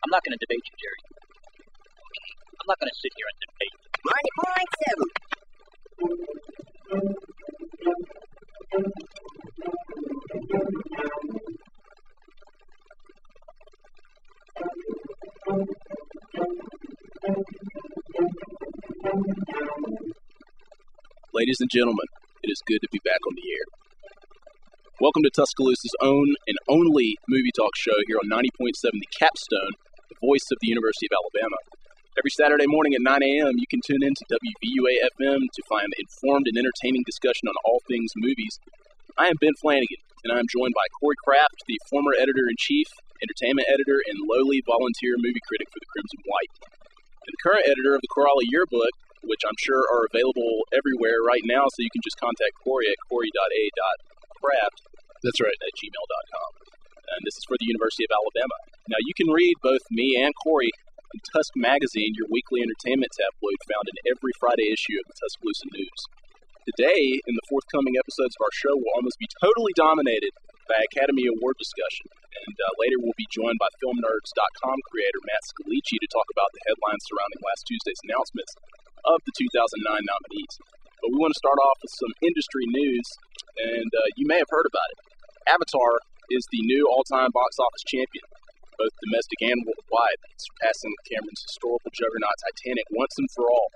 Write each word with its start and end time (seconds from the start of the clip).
I'm 0.00 0.10
not 0.10 0.24
going 0.24 0.32
to 0.32 0.40
debate 0.40 0.64
you, 0.64 0.72
Jerry. 0.80 1.00
I'm 2.56 2.68
not 2.68 2.78
going 2.80 2.88
to 2.88 2.96
sit 2.96 3.12
here 3.16 3.28
and 3.28 3.36
debate. 3.44 3.76
Morning, 4.00 4.32
morning. 4.40 4.68
Ladies 21.34 21.60
and 21.60 21.70
gentlemen, 21.70 22.08
it 22.42 22.48
is 22.48 22.62
good 22.66 22.80
to 22.80 22.88
be 22.90 23.00
back 23.04 23.20
on 23.28 23.34
the 23.36 23.44
air. 23.52 23.66
Welcome 25.00 25.22
to 25.24 25.30
Tuscaloosa's 25.30 25.96
own 26.02 26.34
and 26.46 26.58
only 26.68 27.16
movie 27.28 27.52
talk 27.56 27.72
show 27.76 27.96
here 28.06 28.16
on 28.16 28.28
90.7 28.28 28.92
The 28.92 29.08
Capstone, 29.18 29.72
the 29.72 29.89
voice 30.20 30.46
of 30.52 30.60
the 30.60 30.68
University 30.68 31.08
of 31.08 31.16
Alabama. 31.16 31.58
Every 32.20 32.30
Saturday 32.30 32.68
morning 32.68 32.92
at 32.92 33.00
9 33.00 33.16
a.m., 33.24 33.56
you 33.56 33.68
can 33.70 33.80
tune 33.80 34.04
in 34.04 34.12
to 34.12 34.24
WVUA 34.28 34.94
FM 35.16 35.40
to 35.40 35.62
find 35.64 35.88
informed 35.96 36.46
and 36.52 36.60
entertaining 36.60 37.02
discussion 37.08 37.48
on 37.48 37.56
all 37.64 37.80
things 37.88 38.12
movies. 38.16 38.60
I 39.16 39.32
am 39.32 39.40
Ben 39.40 39.56
Flanagan, 39.56 40.04
and 40.24 40.30
I 40.34 40.38
am 40.38 40.50
joined 40.50 40.76
by 40.76 40.84
Corey 41.00 41.16
Kraft, 41.24 41.64
the 41.64 41.80
former 41.88 42.12
editor 42.12 42.44
in 42.44 42.60
chief, 42.60 42.86
entertainment 43.24 43.72
editor, 43.72 44.00
and 44.04 44.28
lowly 44.28 44.60
volunteer 44.64 45.16
movie 45.16 45.40
critic 45.48 45.68
for 45.72 45.80
the 45.80 45.90
Crimson 45.96 46.20
White, 46.28 46.54
and 47.24 47.32
the 47.32 47.40
current 47.40 47.64
editor 47.64 47.96
of 47.96 48.04
the 48.04 48.12
Corolla 48.12 48.44
Yearbook, 48.44 48.92
which 49.24 49.44
I'm 49.44 49.56
sure 49.60 49.80
are 49.80 50.08
available 50.08 50.68
everywhere 50.72 51.24
right 51.24 51.44
now, 51.44 51.68
so 51.72 51.84
you 51.84 51.92
can 51.92 52.04
just 52.04 52.20
contact 52.20 52.58
Corey 52.60 52.88
at 52.88 52.98
corey.a.craft. 53.08 54.78
That's 55.24 55.40
right, 55.40 55.60
at 55.60 55.72
gmail.com. 55.76 56.79
And 57.10 57.20
this 57.26 57.36
is 57.36 57.44
for 57.46 57.58
the 57.58 57.66
University 57.66 58.06
of 58.06 58.14
Alabama. 58.14 58.56
Now, 58.86 59.00
you 59.02 59.14
can 59.18 59.30
read 59.30 59.54
both 59.62 59.82
me 59.90 60.14
and 60.18 60.30
Corey 60.38 60.70
in 61.10 61.18
Tusk 61.34 61.50
Magazine, 61.58 62.14
your 62.14 62.30
weekly 62.30 62.62
entertainment 62.62 63.10
tabloid 63.10 63.58
found 63.66 63.90
in 63.90 64.14
every 64.14 64.30
Friday 64.38 64.70
issue 64.70 64.94
of 65.02 65.10
the 65.10 65.16
Tuscaloosa 65.18 65.66
News. 65.74 66.00
Today, 66.70 67.18
in 67.26 67.34
the 67.34 67.46
forthcoming 67.50 67.98
episodes 67.98 68.38
of 68.38 68.46
our 68.46 68.54
show, 68.54 68.78
will 68.78 68.94
almost 68.94 69.18
be 69.18 69.26
totally 69.42 69.74
dominated 69.74 70.30
by 70.70 70.78
Academy 70.86 71.26
Award 71.26 71.58
discussion. 71.58 72.06
And 72.14 72.54
uh, 72.54 72.70
later, 72.78 73.02
we'll 73.02 73.18
be 73.18 73.26
joined 73.26 73.58
by 73.58 73.66
FilmNerds.com 73.82 74.78
creator 74.86 75.20
Matt 75.26 75.42
Scalici 75.50 75.98
to 75.98 76.08
talk 76.14 76.28
about 76.30 76.46
the 76.54 76.62
headlines 76.70 77.02
surrounding 77.10 77.42
last 77.42 77.66
Tuesday's 77.66 78.02
announcements 78.06 78.54
of 79.02 79.18
the 79.26 79.34
2009 79.34 79.82
nominees. 79.82 80.54
But 81.02 81.10
we 81.10 81.18
want 81.18 81.34
to 81.34 81.42
start 81.42 81.58
off 81.58 81.78
with 81.82 81.90
some 81.90 82.12
industry 82.22 82.70
news, 82.70 83.06
and 83.58 83.90
uh, 83.90 84.08
you 84.14 84.30
may 84.30 84.38
have 84.38 84.52
heard 84.52 84.68
about 84.68 84.88
it. 84.94 84.98
Avatar 85.50 86.04
is 86.30 86.46
the 86.50 86.62
new 86.62 86.86
all 86.88 87.04
time 87.04 87.30
box 87.34 87.58
office 87.58 87.84
champion, 87.86 88.24
both 88.78 88.94
domestic 89.04 89.38
and 89.42 89.58
worldwide, 89.66 90.20
surpassing 90.38 90.94
Cameron's 91.10 91.42
historical 91.42 91.90
juggernaut 91.92 92.36
Titanic 92.46 92.86
once 92.94 93.14
and 93.18 93.28
for 93.34 93.50
all. 93.50 93.68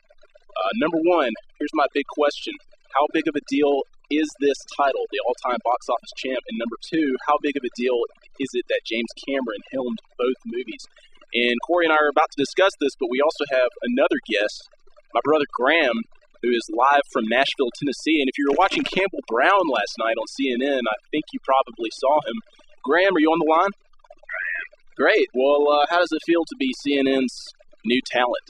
Uh, 0.55 0.72
number 0.78 0.98
one, 1.02 1.34
here's 1.58 1.75
my 1.75 1.86
big 1.92 2.06
question 2.14 2.55
How 2.94 3.06
big 3.12 3.27
of 3.27 3.34
a 3.34 3.44
deal 3.50 3.82
is 4.10 4.30
this 4.38 4.58
title, 4.77 5.05
the 5.10 5.20
all 5.27 5.36
time 5.42 5.58
box 5.66 5.91
office 5.91 6.14
champ? 6.16 6.41
And 6.47 6.56
number 6.56 6.78
two, 6.80 7.19
how 7.27 7.36
big 7.42 7.58
of 7.58 7.66
a 7.66 7.72
deal 7.75 7.98
is 8.38 8.50
it 8.55 8.66
that 8.70 8.86
James 8.86 9.10
Cameron 9.27 9.62
helmed 9.75 9.98
both 10.16 10.38
movies? 10.47 10.86
And 11.34 11.58
Corey 11.66 11.91
and 11.91 11.92
I 11.92 11.98
are 11.98 12.14
about 12.14 12.30
to 12.30 12.38
discuss 12.38 12.70
this, 12.78 12.94
but 12.94 13.10
we 13.10 13.19
also 13.19 13.42
have 13.50 13.70
another 13.82 14.22
guest 14.30 14.70
my 15.14 15.22
brother 15.22 15.47
Graham, 15.55 15.94
who 16.45 16.53
is 16.53 16.69
live 16.77 17.00
from 17.09 17.25
Nashville, 17.33 17.73
Tennessee. 17.81 18.20
And 18.20 18.28
if 18.28 18.37
you 18.37 18.45
were 18.53 18.61
watching 18.61 18.84
Campbell 18.84 19.25
Brown 19.25 19.64
last 19.73 19.97
night 19.97 20.20
on 20.20 20.28
CNN, 20.28 20.84
I 20.84 20.97
think 21.09 21.25
you 21.33 21.41
probably 21.41 21.89
saw 21.97 22.20
him. 22.28 22.37
Graham, 22.84 23.17
are 23.17 23.23
you 23.25 23.33
on 23.33 23.41
the 23.41 23.48
line? 23.48 23.73
Great. 25.00 25.33
Well, 25.33 25.65
uh, 25.72 25.89
how 25.89 26.05
does 26.05 26.12
it 26.12 26.20
feel 26.28 26.45
to 26.45 26.56
be 26.61 26.69
CNN's 26.84 27.33
new 27.89 27.98
talent? 28.12 28.47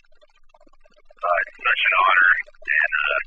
Uh, 1.22 1.39
it's 1.47 1.56
such 1.56 1.83
an 1.89 1.95
honor, 2.05 2.33
and 2.69 2.92
uh, 3.00 3.19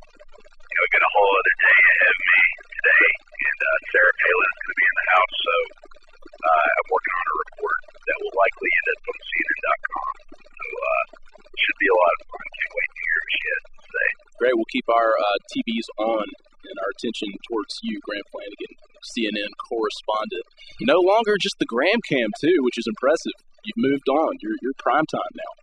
you 0.54 0.76
know, 0.78 0.84
we 0.86 0.90
got 0.94 1.02
a 1.08 1.12
whole 1.16 1.32
other 1.34 1.56
day 1.58 1.78
ahead 1.82 2.14
of 2.14 2.22
me 2.28 2.40
today, 2.78 3.08
and 3.42 3.60
uh, 3.64 3.78
Sarah 3.90 4.16
Palin 4.22 4.50
is 4.52 4.58
going 4.62 4.70
to 4.70 4.78
be 4.78 4.86
in 4.86 4.96
the 5.02 5.08
house, 5.18 5.36
so 5.48 5.56
uh, 6.30 6.68
I'm 6.78 6.88
working 6.94 7.16
on 7.18 7.26
a 7.26 7.36
report 7.42 7.80
that 8.06 8.18
will 8.22 8.36
likely 8.38 8.70
end 8.70 8.88
up 8.94 9.02
on 9.02 9.18
CNN.com. 9.18 10.14
So 10.46 10.66
uh, 10.78 11.04
should 11.58 11.80
be 11.82 11.90
a 11.90 11.98
lot 11.98 12.14
of 12.14 12.22
fun. 12.30 12.46
Can't 12.54 12.74
wait 12.78 12.90
to 12.94 13.02
hear 13.02 13.18
what 13.18 13.34
she 13.34 13.44
has 13.50 13.64
to 13.66 13.82
say. 13.98 14.27
Great. 14.38 14.54
We'll 14.54 14.70
keep 14.70 14.86
our 14.90 15.18
uh, 15.18 15.38
TVs 15.50 15.88
on 15.98 16.26
and 16.68 16.78
our 16.78 16.92
attention 16.94 17.34
towards 17.48 17.80
you, 17.82 17.98
Graham 18.04 18.28
Flanagan, 18.30 18.74
CNN 19.02 19.52
correspondent. 19.66 20.46
No 20.84 21.00
longer 21.00 21.40
just 21.40 21.58
the 21.58 21.70
Graham 21.70 22.02
Cam, 22.06 22.30
too, 22.38 22.62
which 22.62 22.78
is 22.78 22.86
impressive. 22.86 23.34
You've 23.64 23.82
moved 23.82 24.10
on. 24.10 24.38
You're, 24.44 24.60
you're 24.62 24.78
prime 24.78 25.08
time 25.10 25.34
now. 25.34 25.54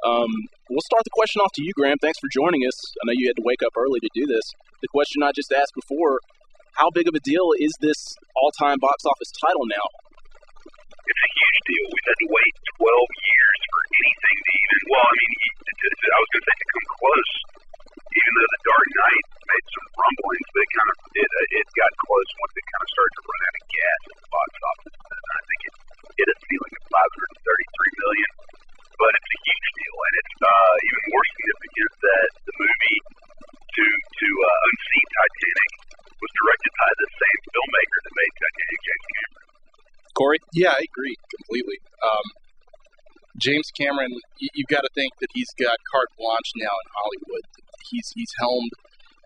Um, 0.00 0.32
we'll 0.68 0.84
start 0.84 1.04
the 1.04 1.12
question 1.12 1.40
off 1.44 1.52
to 1.60 1.62
you, 1.64 1.72
Graham. 1.76 2.00
Thanks 2.00 2.18
for 2.18 2.28
joining 2.32 2.64
us. 2.64 2.76
I 3.00 3.08
know 3.08 3.16
you 3.16 3.28
had 3.28 3.36
to 3.36 3.46
wake 3.46 3.62
up 3.64 3.76
early 3.76 4.00
to 4.00 4.10
do 4.16 4.24
this. 4.26 4.44
The 4.80 4.88
question 4.88 5.22
I 5.22 5.32
just 5.36 5.52
asked 5.52 5.76
before 5.76 6.20
how 6.80 6.88
big 6.96 7.08
of 7.08 7.14
a 7.14 7.20
deal 7.20 7.52
is 7.60 7.72
this 7.84 8.16
all 8.36 8.52
time 8.56 8.80
box 8.80 9.04
office 9.04 9.28
title 9.36 9.68
now? 9.68 9.86
It's 10.64 11.20
a 11.20 11.30
huge 11.36 11.60
deal. 11.68 11.84
We've 11.92 12.08
had 12.08 12.20
to 12.20 12.28
wait 12.32 12.52
12 12.80 12.88
years 13.28 13.58
for 13.68 13.80
anything 14.00 14.36
to 14.40 14.50
even, 14.56 14.78
well, 14.88 15.04
I 15.04 15.14
mean, 15.20 15.32
I 15.60 16.18
was 16.20 16.30
going 16.30 16.40
to 16.40 16.48
say 16.48 16.56
to 16.56 16.66
come 16.70 16.88
close, 16.96 17.32
even 18.10 18.32
though 18.34 18.50
The 18.50 18.62
Dark 18.66 18.88
Knight 18.90 19.24
made 19.50 19.66
some 19.70 19.86
rumblings, 19.94 20.48
but 20.50 20.60
it 20.60 20.70
kind 20.74 20.90
of 20.90 20.96
it, 21.14 21.30
it 21.62 21.66
got 21.78 21.92
close 22.02 22.30
once 22.40 22.54
it 22.58 22.66
kind 22.66 22.82
of 22.82 22.90
started 22.90 23.14
to 23.14 23.22
run 23.30 23.40
out 23.40 23.56
of 23.60 23.64
gas 23.70 24.00
at 24.00 24.16
the 24.20 24.28
box 24.30 24.50
office. 24.60 24.96
And 25.00 25.30
I 25.30 25.40
think 25.46 25.60
it 25.70 25.74
hit 26.18 26.28
a 26.30 26.36
ceiling 26.42 26.74
of 26.74 26.84
533 26.90 28.02
million. 28.02 28.30
But 29.00 29.12
it's 29.16 29.30
a 29.32 29.38
huge 29.40 29.68
deal, 29.80 29.96
and 29.96 30.14
it's 30.20 30.36
uh, 30.44 30.74
even 30.90 31.02
more 31.08 31.24
significant 31.24 31.92
that 32.04 32.28
the 32.44 32.54
movie 32.60 32.98
to 33.70 33.84
to 33.86 34.28
uh, 34.28 34.66
unseat 34.68 35.08
Titanic 35.08 35.72
was 36.20 36.32
directed 36.36 36.72
by 36.76 36.90
the 37.00 37.08
same 37.16 37.40
filmmaker 37.48 37.98
that 38.04 38.14
made 38.18 38.32
Titanic, 38.36 38.80
James 38.84 39.06
Cameron. 39.08 39.46
Corey? 40.20 40.40
Yeah, 40.52 40.76
I 40.76 40.82
agree 40.84 41.16
completely. 41.32 41.78
Um, 42.04 42.26
James 43.40 43.68
Cameron, 43.72 44.12
you, 44.36 44.48
you've 44.52 44.68
got 44.68 44.84
to 44.84 44.92
think 44.92 45.08
that 45.24 45.32
he's 45.32 45.48
got 45.56 45.72
carte 45.88 46.12
blanche 46.20 46.50
now 46.60 46.74
in 46.76 46.86
Hollywood. 46.92 47.44
He's 47.90 48.08
he's 48.14 48.32
helmed, 48.38 48.72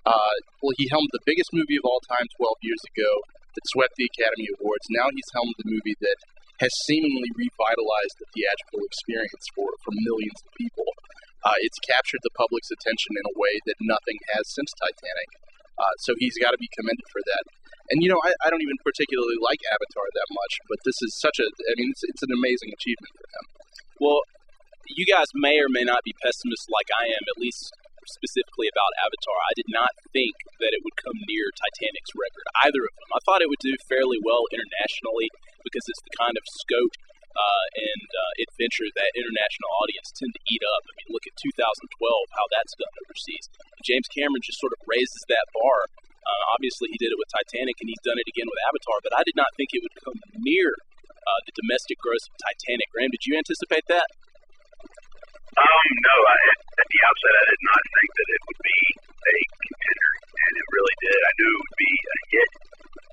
uh, 0.05 0.37
well, 0.61 0.77
he 0.77 0.89
helmed 0.89 1.13
the 1.13 1.25
biggest 1.25 1.53
movie 1.53 1.77
of 1.77 1.85
all 1.85 2.01
time 2.09 2.27
12 2.37 2.61
years 2.65 2.83
ago 2.93 3.11
that 3.55 3.65
swept 3.71 3.95
the 3.97 4.09
Academy 4.11 4.49
Awards. 4.59 4.89
Now 4.91 5.09
he's 5.15 5.31
helmed 5.33 5.55
the 5.61 5.69
movie 5.71 5.97
that 6.01 6.19
has 6.63 6.71
seemingly 6.87 7.31
revitalized 7.35 8.17
the 8.21 8.29
theatrical 8.31 8.87
experience 8.87 9.47
for, 9.55 9.67
for 9.83 9.91
millions 10.07 10.39
of 10.43 10.51
people. 10.55 10.87
Uh, 11.43 11.59
it's 11.61 11.79
captured 11.83 12.23
the 12.23 12.33
public's 12.39 12.71
attention 12.71 13.19
in 13.21 13.25
a 13.27 13.37
way 13.37 13.59
that 13.69 13.77
nothing 13.83 14.17
has 14.33 14.49
since 14.49 14.71
Titanic. 14.81 15.31
Uh, 15.77 15.95
so 16.07 16.15
he's 16.23 16.39
got 16.39 16.55
to 16.55 16.61
be 16.63 16.71
commended 16.71 17.05
for 17.11 17.21
that. 17.21 17.45
And 17.93 18.01
you 18.01 18.09
know, 18.09 18.21
I, 18.25 18.33
I 18.47 18.49
don't 18.49 18.65
even 18.65 18.81
particularly 18.81 19.37
like 19.43 19.61
Avatar 19.69 20.07
that 20.15 20.31
much, 20.31 20.55
but 20.71 20.79
this 20.89 20.97
is 21.05 21.13
such 21.21 21.37
a, 21.43 21.45
I 21.45 21.73
mean, 21.77 21.93
it's, 21.93 22.05
it's 22.07 22.25
an 22.25 22.33
amazing 22.33 22.73
achievement 22.73 23.13
for 23.13 23.29
him. 23.29 23.45
Well, 24.01 24.21
you 24.89 25.05
guys 25.05 25.29
may 25.35 25.61
or 25.61 25.69
may 25.69 25.85
not 25.85 26.01
be 26.05 26.17
pessimists 26.23 26.71
like 26.71 26.89
I 26.97 27.13
am, 27.13 27.25
at 27.29 27.41
least 27.41 27.73
specifically 28.11 28.69
about 28.69 28.93
Avatar. 29.01 29.39
I 29.49 29.55
did 29.57 29.69
not 29.71 29.93
think 30.13 30.35
that 30.61 30.73
it 30.73 30.83
would 30.85 30.97
come 31.01 31.17
near 31.29 31.49
Titanic's 31.53 32.13
record, 32.15 32.47
either 32.67 32.83
of 32.83 32.93
them. 32.99 33.11
I 33.17 33.21
thought 33.25 33.45
it 33.45 33.51
would 33.51 33.63
do 33.63 33.75
fairly 33.89 34.21
well 34.21 34.45
internationally 34.53 35.29
because 35.65 35.85
it's 35.89 36.05
the 36.05 36.17
kind 36.19 36.37
of 36.37 36.45
scope 36.61 36.95
uh, 37.35 37.67
and 37.75 38.07
uh, 38.15 38.33
adventure 38.47 38.87
that 38.95 39.11
international 39.19 39.71
audience 39.83 40.15
tend 40.15 40.31
to 40.31 40.43
eat 40.47 40.63
up. 40.63 40.83
I 40.87 40.93
mean, 41.03 41.11
look 41.11 41.27
at 41.27 41.35
2012, 41.35 41.83
how 42.31 42.47
that's 42.55 42.75
done 42.79 42.95
overseas. 43.03 43.47
James 43.83 44.07
Cameron 44.15 44.43
just 44.45 44.63
sort 44.63 44.71
of 44.71 44.81
raises 44.87 45.23
that 45.27 45.47
bar. 45.51 45.91
Uh, 46.25 46.43
obviously, 46.57 46.89
he 46.95 46.97
did 46.97 47.13
it 47.13 47.19
with 47.21 47.29
Titanic, 47.29 47.77
and 47.83 47.91
he's 47.91 48.01
done 48.07 48.17
it 48.17 48.29
again 48.31 48.49
with 48.49 48.61
Avatar. 48.71 48.97
But 49.03 49.13
I 49.19 49.27
did 49.27 49.37
not 49.37 49.51
think 49.59 49.75
it 49.75 49.83
would 49.83 49.99
come 49.99 50.17
near 50.41 50.73
uh, 51.27 51.41
the 51.45 51.53
domestic 51.59 51.99
gross 52.01 52.25
of 52.31 52.35
Titanic. 52.39 52.89
Graham, 52.95 53.13
did 53.13 53.27
you 53.27 53.37
anticipate 53.37 53.85
that? 53.91 54.09
Um, 55.55 55.89
no. 56.03 56.17
I, 56.35 56.39
at 56.83 56.89
the 56.91 57.01
outset, 57.07 57.35
I 57.35 57.45
did 57.47 57.63
not 57.63 57.83
think 57.95 58.11
that 58.11 58.29
it 58.35 58.41
would 58.45 58.63
be 58.65 58.81
a 59.15 59.37
contender, 59.55 60.13
and 60.35 60.53
it 60.59 60.67
really 60.75 60.97
did. 60.99 61.19
I 61.25 61.33
knew 61.39 61.51
it 61.55 61.61
would 61.63 61.79
be 61.79 61.95
a 61.95 62.19
hit, 62.35 62.51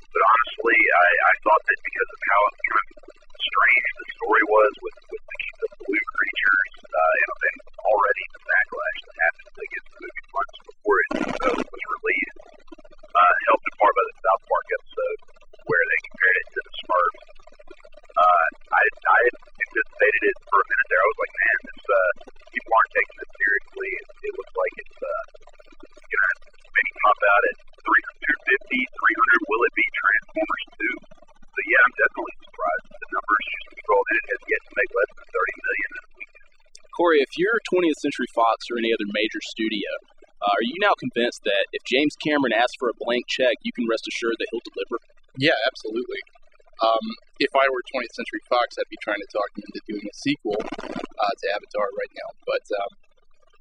but 0.10 0.22
honestly, 0.26 0.80
I, 0.82 1.08
I 1.22 1.34
thought 1.46 1.64
that 1.70 1.80
because 1.86 2.10
of 2.12 2.22
how 2.26 2.42
kind 2.62 2.88
of 2.92 3.12
strange 3.42 3.90
the 4.02 4.08
story 4.18 4.44
was 4.50 4.74
with 4.82 4.98
with 5.12 5.24
the, 5.30 5.38
the 5.62 5.70
blue 5.86 6.06
creatures, 6.18 6.72
uh, 6.82 7.14
and 7.22 7.30
then 7.46 7.56
already 7.78 8.26
the 8.34 8.42
backlash 8.42 9.00
that 9.06 9.16
happened 9.22 9.58
against 9.62 9.90
the 9.92 10.00
movie 10.02 10.26
months 10.34 10.58
before 10.66 10.98
it 10.98 11.10
uh, 11.22 11.54
was 11.62 11.84
released, 11.94 12.42
uh, 13.06 13.34
helped 13.54 13.66
in 13.70 13.76
part 13.78 13.94
by 13.94 14.06
the 14.10 14.18
South 14.18 14.44
Park 14.50 14.66
episode 14.82 15.20
where 15.70 15.84
they 15.94 16.00
compared 16.10 16.38
it 16.42 16.48
to 16.58 16.60
the 16.66 16.74
Smurfs. 16.82 17.22
Uh, 18.12 18.46
I 18.72 18.82
I 18.82 19.20
had 19.30 19.36
anticipated 19.62 20.24
it 20.26 20.38
for 20.50 20.58
a 20.62 20.66
minute 20.68 20.88
there. 20.90 21.02
I 21.02 21.08
was 21.08 21.20
like, 21.22 21.34
man, 21.38 21.58
this 21.70 21.82
uh, 21.86 22.12
people 22.52 22.72
aren't 22.76 22.94
taking 22.94 23.18
this 23.22 23.32
seriously. 23.32 23.90
It, 23.92 24.06
it 24.22 24.34
looks 24.36 24.56
like 24.56 24.74
it's 24.84 25.00
uh, 25.02 25.24
gonna 26.12 26.32
maybe 26.76 26.92
top 27.02 27.20
out 27.24 27.44
at 27.52 27.58
350, 27.82 28.78
300. 28.78 29.50
Will 29.50 29.64
it 29.64 29.74
be 29.80 29.86
Transformers 29.96 30.66
2? 30.76 31.22
So 31.52 31.60
yeah, 31.68 31.82
I'm 31.88 31.96
definitely 32.00 32.36
surprised. 32.48 32.86
The 32.92 33.10
numbers 33.12 33.44
just 33.52 33.68
controlled, 33.76 34.08
and 34.12 34.18
it 34.22 34.26
has 34.32 34.42
yet 34.52 34.62
to 34.62 34.72
make 34.76 34.92
less 34.92 35.12
than 35.16 35.28
30 35.32 35.66
million. 35.66 35.92
Corey, 36.92 37.20
if 37.24 37.32
you're 37.40 37.60
20th 37.72 37.90
Century 38.01 38.27
Fox 38.33 38.65
or 38.74 38.81
any 38.81 38.89
other 38.89 39.06
major 39.13 39.42
studio, 39.42 39.89
uh, 40.42 40.57
are 40.57 40.65
you 40.65 40.75
now 40.81 40.98
convinced 40.98 41.45
that 41.45 41.69
if 41.71 41.86
James 41.86 42.18
Cameron 42.18 42.53
asks 42.53 42.75
for 42.81 42.89
a 42.89 42.98
blank 42.98 43.30
check, 43.30 43.62
you 43.62 43.71
can 43.71 43.86
rest 43.86 44.09
assured 44.09 44.36
that 44.42 44.50
he'll 44.50 44.65
deliver? 44.65 44.98
Yeah, 45.38 45.57
absolutely. 45.69 46.21
Um, 46.81 47.06
if 47.38 47.53
I 47.53 47.69
were 47.69 47.86
20th 47.94 48.18
Century 48.18 48.42
Fox, 48.50 48.74
I'd 48.81 48.89
be 48.89 48.98
trying 49.06 49.21
to 49.21 49.30
talk 49.30 49.50
him 49.53 49.63
into 49.69 49.81
doing 49.86 50.01
a 50.01 50.15
sequel 50.18 50.57
uh, 50.57 51.33
to 51.38 51.45
Avatar 51.53 51.88
right 51.94 52.13
now. 52.18 52.30
But 52.50 52.65
um, 52.74 52.92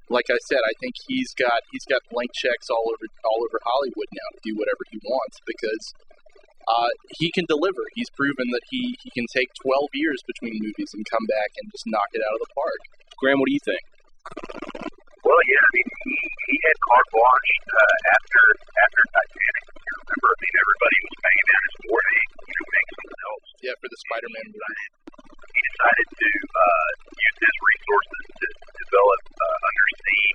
like 0.09 0.25
I 0.33 0.41
said, 0.49 0.65
I 0.65 0.73
think 0.81 0.97
he's 1.05 1.29
got 1.37 1.61
he's 1.69 1.85
got 1.85 2.01
blank 2.09 2.33
checks 2.33 2.73
all 2.73 2.89
over 2.89 3.05
all 3.29 3.45
over 3.45 3.61
Hollywood 3.61 4.09
now 4.09 4.27
to 4.33 4.41
do 4.41 4.57
whatever 4.57 4.81
he 4.89 4.97
wants 5.05 5.37
because 5.45 5.93
uh, 6.67 6.91
he 7.17 7.29
can 7.31 7.45
deliver. 7.45 7.81
He's 7.93 8.09
proven 8.09 8.49
that 8.53 8.65
he, 8.69 8.97
he 9.01 9.09
can 9.11 9.25
take 9.33 9.49
12 9.61 9.89
years 9.93 10.21
between 10.25 10.61
movies 10.61 10.93
and 10.93 11.05
come 11.09 11.25
back 11.25 11.57
and 11.57 11.71
just 11.71 11.85
knock 11.87 12.09
it 12.13 12.21
out 12.21 12.37
of 12.37 12.41
the 12.41 12.53
park. 12.53 12.81
Graham, 13.17 13.39
what 13.39 13.47
do 13.49 13.53
you 13.53 13.65
think? 13.65 13.81
Well, 14.21 15.41
yeah, 15.49 15.61
I 15.61 15.69
mean, 15.73 15.87
he, 16.01 16.15
he 16.49 16.55
had 16.61 16.77
carte 16.81 17.09
blanche 17.13 17.53
uh, 17.73 18.13
after 18.13 18.41
after 18.85 19.03
Titanic. 19.17 19.65
You 19.71 19.93
remember, 20.01 20.29
I 20.29 20.37
mean, 20.41 20.55
everybody 20.61 20.97
was 21.01 21.15
banging 21.21 21.47
down 21.51 21.61
his 21.61 21.75
door 21.81 22.01
to 22.01 22.13
you 22.21 22.55
know 22.57 22.67
make 22.69 22.89
something 22.91 23.21
else. 23.21 23.45
Yeah, 23.61 23.75
for 23.81 23.89
the 23.89 23.99
Spider-Man 24.01 24.47
movie. 24.53 24.87
He 25.51 25.61
decided 25.61 26.07
to 26.21 26.29
uh, 26.31 26.89
use 27.11 27.37
his 27.41 27.55
resources 27.61 28.23
to 28.41 28.47
develop 28.81 29.21
uh, 29.29 29.69
undersea 29.69 30.25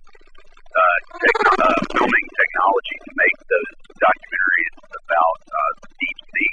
uh, 0.76 0.98
tech, 1.18 1.36
uh, 1.46 1.78
filming 1.96 2.26
technology 2.36 2.96
to 3.06 3.10
make 3.16 3.38
those 3.46 3.70
documentaries 3.96 4.76
about 4.86 5.40
uh, 5.46 5.70
the 5.82 5.90
deep 5.98 6.18
sea. 6.30 6.52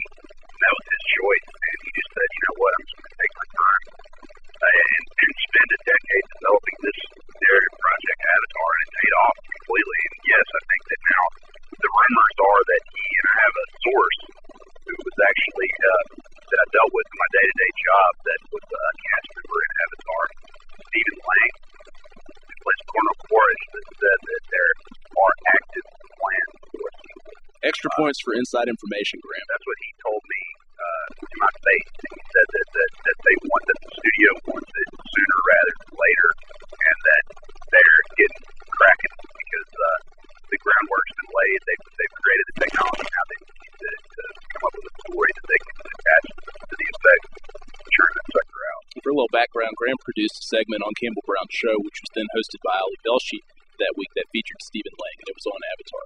And 0.53 0.59
that 0.63 0.73
was 0.73 0.85
his 0.89 1.03
choice, 1.17 1.47
and 1.53 1.77
he 1.81 1.89
just 1.97 2.11
said, 2.13 2.29
you 2.33 2.41
know 2.45 2.57
what, 2.61 2.71
I'm 2.73 2.85
just 2.87 2.97
going 2.97 3.09
to 3.13 3.17
take 3.19 3.33
my 3.35 3.47
time 3.53 3.83
uh, 4.63 4.71
and, 4.73 5.05
and 5.21 5.31
spend 5.43 5.69
a 5.73 5.79
decade 5.83 6.25
developing 6.33 6.77
this 6.87 6.99
narrative 7.43 7.75
project, 7.83 8.19
Avatar, 8.23 8.69
and 8.73 8.81
it 8.83 8.91
paid 8.95 9.13
off 9.27 9.37
completely. 9.43 9.99
And 10.07 10.15
yes, 10.23 10.45
I 10.47 10.61
think 10.71 10.83
that 10.87 11.01
now 11.03 11.23
the 11.83 11.89
rumors 11.91 12.37
are 12.39 12.61
that 12.63 12.83
he 12.95 13.03
and 13.03 13.27
I 13.27 13.35
have 13.43 13.55
a 13.59 13.67
source 13.83 14.19
who 14.87 14.93
was 15.03 15.17
actually 15.19 15.71
uh, 15.83 16.03
that 16.23 16.59
I 16.63 16.67
dealt 16.69 16.91
with 16.93 17.07
in 17.11 17.17
my 17.17 17.29
day-to-day 17.33 17.71
job 17.83 18.11
that 18.23 18.39
was 18.53 18.65
a 18.71 18.83
cast 19.03 19.27
member 19.33 19.59
in 19.63 19.71
Avatar, 19.83 20.23
Stephen 20.85 21.17
Lang, 21.23 21.53
who 22.23 22.53
plays 22.63 22.81
Colonel 22.93 23.17
Quaritch, 23.25 23.63
that 23.73 23.85
said 23.99 24.19
that 24.23 24.43
there 24.53 24.71
are 25.17 25.33
active 25.49 25.87
plans 26.13 26.55
for 26.71 26.83
a 26.83 26.93
sequel. 26.93 27.35
Extra 27.63 27.89
points 28.03 28.19
for 28.19 28.35
inside 28.35 28.67
information, 28.67 29.15
Graham. 29.23 29.47
That's 29.47 29.63
what 29.63 29.79
he 29.79 29.89
told 30.03 30.23
me 30.27 30.41
uh, 30.75 31.07
to 31.23 31.35
my 31.39 31.53
face. 31.55 31.91
He 32.03 32.19
said 32.35 32.47
that, 32.51 32.67
that, 32.75 32.91
that 32.99 33.17
they 33.23 33.35
want 33.47 33.63
that 33.63 33.79
the 33.79 33.91
studio 33.95 34.29
wants 34.51 34.71
it 34.75 34.89
sooner 34.91 35.39
rather 35.47 35.73
than 35.79 35.91
later, 35.95 36.29
and 36.67 36.97
that 36.99 37.23
they're 37.71 38.01
getting 38.19 38.43
cracking 38.75 39.15
because 39.23 39.71
uh, 39.71 39.99
the 40.51 40.59
groundwork's 40.59 41.13
been 41.15 41.31
laid. 41.31 41.59
They've, 41.63 41.85
they've 41.95 42.15
created 42.19 42.45
the 42.51 42.57
technology 42.67 43.07
now. 43.07 43.23
They 43.23 43.39
need 43.39 43.75
to, 43.79 43.89
to 43.95 44.23
come 44.51 44.63
up 44.67 44.73
with 44.75 44.91
a 44.91 44.95
story 45.07 45.31
that 45.31 45.47
they 45.47 45.59
can 45.63 45.75
attach 45.79 46.25
to 46.59 46.75
the 46.75 46.87
effect, 46.91 47.23
churn 47.87 48.11
that 48.19 48.27
sucker 48.35 48.61
out. 48.67 48.83
For 48.99 49.09
a 49.11 49.15
little 49.15 49.31
background, 49.31 49.79
Graham 49.79 49.99
produced 50.03 50.43
a 50.43 50.45
segment 50.51 50.83
on 50.83 50.91
Campbell 50.99 51.23
Brown's 51.23 51.55
show, 51.55 51.75
which 51.79 52.03
was 52.03 52.11
then 52.19 52.27
hosted 52.35 52.59
by 52.67 52.75
Ali 52.83 52.99
Velshi 53.07 53.39
that 53.79 53.95
week 53.95 54.11
that 54.19 54.29
featured 54.29 54.61
Stephen 54.61 54.93
Lang, 54.93 55.17
and 55.23 55.29
it 55.31 55.37
was 55.39 55.47
on 55.49 55.59
Avatar. 55.71 56.03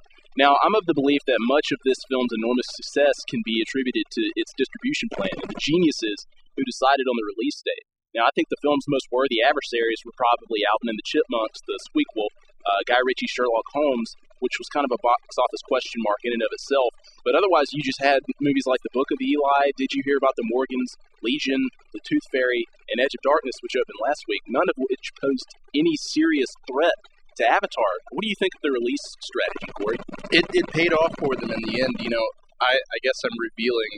Now, 0.48 0.56
I'm 0.64 0.80
of 0.80 0.88
the 0.88 0.96
belief 0.96 1.28
that 1.28 1.44
much 1.44 1.76
of 1.76 1.80
this 1.84 2.00
film's 2.08 2.32
enormous 2.32 2.72
success 2.80 3.20
can 3.28 3.44
be 3.44 3.60
attributed 3.60 4.08
to 4.16 4.24
its 4.40 4.56
distribution 4.56 5.12
plan 5.12 5.36
and 5.44 5.52
the 5.52 5.60
geniuses 5.60 6.24
who 6.56 6.64
decided 6.64 7.04
on 7.04 7.20
the 7.20 7.28
release 7.36 7.60
date. 7.68 7.84
Now, 8.16 8.32
I 8.32 8.32
think 8.32 8.48
the 8.48 8.64
film's 8.64 8.88
most 8.88 9.12
worthy 9.12 9.44
adversaries 9.44 10.00
were 10.08 10.16
probably 10.16 10.64
Alvin 10.64 10.88
and 10.88 10.96
the 10.96 11.04
Chipmunks, 11.04 11.60
the 11.68 11.76
Squeakquel, 11.92 12.32
uh, 12.64 12.80
Guy 12.88 12.96
Ritchie 13.04 13.28
Sherlock 13.28 13.68
Holmes, 13.76 14.16
which 14.40 14.56
was 14.56 14.72
kind 14.72 14.88
of 14.88 14.96
a 14.96 15.04
box 15.04 15.36
office 15.36 15.60
question 15.68 16.00
mark 16.00 16.24
in 16.24 16.32
and 16.32 16.40
of 16.40 16.56
itself. 16.56 16.96
But 17.28 17.36
otherwise, 17.36 17.76
you 17.76 17.84
just 17.84 18.00
had 18.00 18.24
movies 18.40 18.72
like 18.72 18.80
The 18.88 18.96
Book 18.96 19.12
of 19.12 19.20
Eli. 19.20 19.76
Did 19.76 19.92
you 19.92 20.00
hear 20.08 20.16
about 20.16 20.40
The 20.40 20.48
Morgans, 20.48 20.96
Legion, 21.20 21.60
The 21.92 22.00
Tooth 22.08 22.24
Fairy, 22.32 22.64
and 22.88 23.04
Edge 23.04 23.20
of 23.20 23.28
Darkness, 23.28 23.60
which 23.60 23.76
opened 23.76 24.00
last 24.00 24.24
week? 24.32 24.48
None 24.48 24.72
of 24.72 24.80
which 24.80 25.12
posed 25.20 25.52
any 25.76 26.00
serious 26.00 26.56
threat 26.64 26.96
to 27.38 27.46
Avatar. 27.46 27.92
What 28.12 28.22
do 28.22 28.30
you 28.30 28.38
think 28.40 28.54
of 28.56 28.62
the 28.64 28.72
release 28.72 29.06
strategy, 29.22 29.70
Corey? 29.78 30.00
It, 30.32 30.46
it 30.54 30.66
paid 30.74 30.94
off 30.94 31.14
for 31.20 31.36
them 31.36 31.52
in 31.52 31.62
the 31.70 31.82
end. 31.82 31.96
You 32.00 32.10
know, 32.10 32.26
I, 32.62 32.74
I 32.74 32.98
guess 33.04 33.18
I'm 33.24 33.38
revealing 33.38 33.94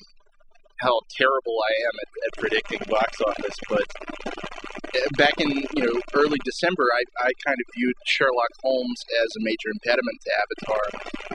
how 0.81 0.95
terrible 1.11 1.55
I 1.59 1.73
am 1.87 1.95
at, 1.99 2.09
at 2.23 2.31
predicting 2.39 2.81
box 2.87 3.19
office, 3.19 3.57
but 3.67 3.87
uh, 4.95 5.07
back 5.17 5.35
in 5.39 5.51
you 5.75 5.83
know 5.83 5.95
early 6.15 6.39
December, 6.43 6.83
I, 6.95 7.27
I 7.27 7.31
kind 7.45 7.59
of 7.59 7.67
viewed 7.75 7.95
Sherlock 8.07 8.53
Holmes 8.63 8.99
as 9.23 9.29
a 9.37 9.41
major 9.43 9.69
impediment 9.75 10.17
to 10.23 10.31
Avatar. 10.39 10.83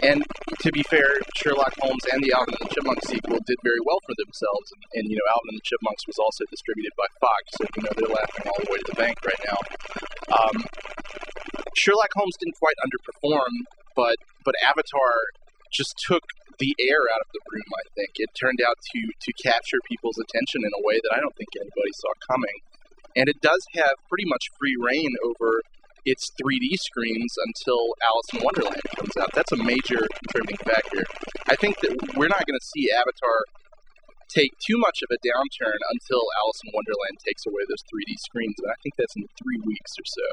And 0.02 0.20
to 0.60 0.72
be 0.72 0.82
fair, 0.88 1.06
Sherlock 1.36 1.72
Holmes 1.80 2.04
and 2.12 2.24
the 2.24 2.32
Alvin 2.32 2.56
and 2.56 2.68
the 2.68 2.74
Chipmunks 2.74 3.06
sequel 3.08 3.38
did 3.46 3.58
very 3.62 3.80
well 3.84 4.00
for 4.04 4.16
themselves. 4.16 4.66
And, 4.74 4.82
and 5.00 5.04
you 5.12 5.16
know, 5.16 5.28
Alvin 5.28 5.54
and 5.54 5.60
the 5.60 5.68
Chipmunks 5.68 6.04
was 6.08 6.18
also 6.18 6.42
distributed 6.50 6.92
by 6.96 7.08
Fox, 7.20 7.42
so 7.56 7.62
you 7.68 7.82
know 7.84 7.92
they're 7.94 8.16
laughing 8.16 8.44
all 8.48 8.60
the 8.64 8.70
way 8.72 8.80
to 8.80 8.88
the 8.90 9.00
bank 9.00 9.16
right 9.24 9.42
now. 9.44 9.58
Um, 10.34 10.56
Sherlock 11.76 12.12
Holmes 12.14 12.36
didn't 12.38 12.58
quite 12.58 12.78
underperform, 12.82 13.66
but 13.96 14.16
but 14.44 14.54
Avatar 14.62 15.14
just 15.72 15.94
took 16.06 16.22
the 16.58 16.74
air 16.78 17.02
out 17.14 17.22
of 17.22 17.30
the 17.34 17.42
room. 17.50 17.68
I 17.74 17.86
think 17.98 18.10
it 18.16 18.30
turned 18.38 18.60
out 18.62 18.78
to 18.78 19.00
to 19.10 19.30
capture 19.42 19.78
people's 19.88 20.18
attention 20.18 20.62
in 20.62 20.70
a 20.70 20.82
way 20.86 21.00
that 21.02 21.12
I 21.14 21.20
don't 21.20 21.34
think 21.36 21.50
anybody 21.56 21.92
saw 21.94 22.12
coming, 22.30 22.58
and 23.16 23.28
it 23.28 23.40
does 23.40 23.66
have 23.74 23.94
pretty 24.08 24.26
much 24.26 24.50
free 24.58 24.76
reign 24.78 25.14
over 25.24 25.62
its 26.04 26.30
3D 26.36 26.76
screens 26.76 27.32
until 27.48 27.80
Alice 28.04 28.28
in 28.34 28.44
Wonderland 28.44 28.82
comes 28.96 29.16
out. 29.16 29.32
That's 29.34 29.52
a 29.52 29.56
major 29.56 30.04
contributing 30.20 30.60
factor. 30.60 31.02
I 31.48 31.56
think 31.56 31.80
that 31.80 31.96
we're 32.16 32.28
not 32.28 32.44
going 32.44 32.58
to 32.60 32.66
see 32.76 32.92
Avatar 32.92 33.38
take 34.34 34.50
too 34.58 34.74
much 34.82 34.98
of 35.06 35.14
a 35.14 35.18
downturn 35.22 35.78
until 35.94 36.22
Alice 36.42 36.60
in 36.66 36.74
Wonderland 36.74 37.22
takes 37.22 37.46
away 37.46 37.62
those 37.70 37.86
3D 37.86 38.18
screens, 38.18 38.58
and 38.58 38.68
I 38.68 38.78
think 38.82 38.98
that's 38.98 39.14
in 39.14 39.24
three 39.38 39.62
weeks 39.62 39.94
or 39.94 40.06
so. 40.06 40.28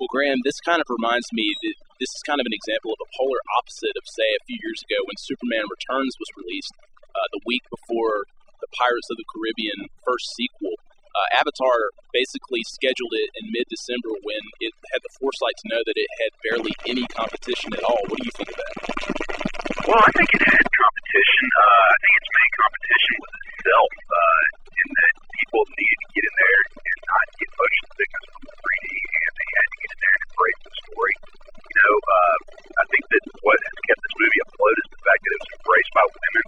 Well, 0.00 0.08
Graham, 0.08 0.40
this 0.42 0.56
kind 0.64 0.80
of 0.80 0.88
reminds 0.88 1.28
me 1.36 1.52
that 1.52 1.76
this 2.00 2.10
is 2.16 2.24
kind 2.24 2.40
of 2.40 2.48
an 2.48 2.56
example 2.56 2.96
of 2.96 3.00
a 3.04 3.08
polar 3.12 3.40
opposite 3.60 3.94
of, 3.94 4.08
say, 4.08 4.26
a 4.32 4.44
few 4.48 4.58
years 4.64 4.80
ago 4.88 5.04
when 5.04 5.20
Superman 5.20 5.68
Returns 5.68 6.16
was 6.16 6.32
released 6.40 6.74
uh, 7.12 7.28
the 7.36 7.44
week 7.44 7.62
before 7.68 8.24
the 8.64 8.72
Pirates 8.72 9.12
of 9.12 9.20
the 9.20 9.28
Caribbean 9.28 9.92
first 10.00 10.32
sequel. 10.32 10.74
Uh, 11.12 11.44
Avatar 11.44 11.92
basically 12.16 12.64
scheduled 12.64 13.12
it 13.12 13.28
in 13.36 13.52
mid 13.52 13.68
December 13.68 14.16
when 14.24 14.42
it 14.64 14.72
had 14.96 15.04
the 15.04 15.12
foresight 15.20 15.52
to 15.60 15.66
know 15.68 15.82
that 15.84 15.92
it 15.92 16.10
had 16.24 16.32
barely 16.40 16.72
any 16.88 17.04
competition 17.12 17.76
at 17.76 17.84
all. 17.84 18.00
What 18.08 18.16
do 18.16 18.24
you 18.24 18.32
think 18.32 18.48
of 18.48 18.56
that? 18.56 19.51
Well, 19.82 19.98
I 19.98 20.12
think 20.14 20.30
it 20.30 20.42
had 20.46 20.62
competition. 20.62 21.46
Uh, 21.58 21.90
I 21.90 21.96
think 21.98 22.14
its 22.22 22.30
main 22.30 22.52
competition 22.54 23.14
was 23.18 23.34
itself, 23.42 23.92
uh, 24.14 24.42
in 24.78 24.88
that 24.94 25.14
people 25.26 25.62
needed 25.74 25.98
to 25.98 26.08
get 26.14 26.22
in 26.22 26.34
there 26.38 26.62
and 26.86 26.98
not 27.02 27.26
get 27.34 27.50
motion 27.50 27.86
sickness 27.98 28.26
from 28.30 28.42
the 28.46 28.54
3D, 28.62 28.86
and 28.94 29.32
they 29.42 29.48
had 29.58 29.66
to 29.66 29.78
get 29.82 29.90
in 29.90 29.98
there 29.98 30.14
and 30.14 30.22
embrace 30.22 30.60
the 30.62 30.74
story. 30.86 31.14
You 31.66 31.76
know, 31.82 31.94
uh, 31.98 32.36
I 32.78 32.84
think 32.94 33.04
that 33.10 33.24
what 33.42 33.58
has 33.58 33.76
kept 33.82 34.00
this 34.06 34.14
movie 34.22 34.42
afloat 34.46 34.76
is 34.78 34.88
the 34.92 35.00
fact 35.02 35.20
that 35.26 35.32
it 35.34 35.40
was 35.42 35.50
embraced 35.50 35.92
by 35.98 36.04
women, 36.14 36.46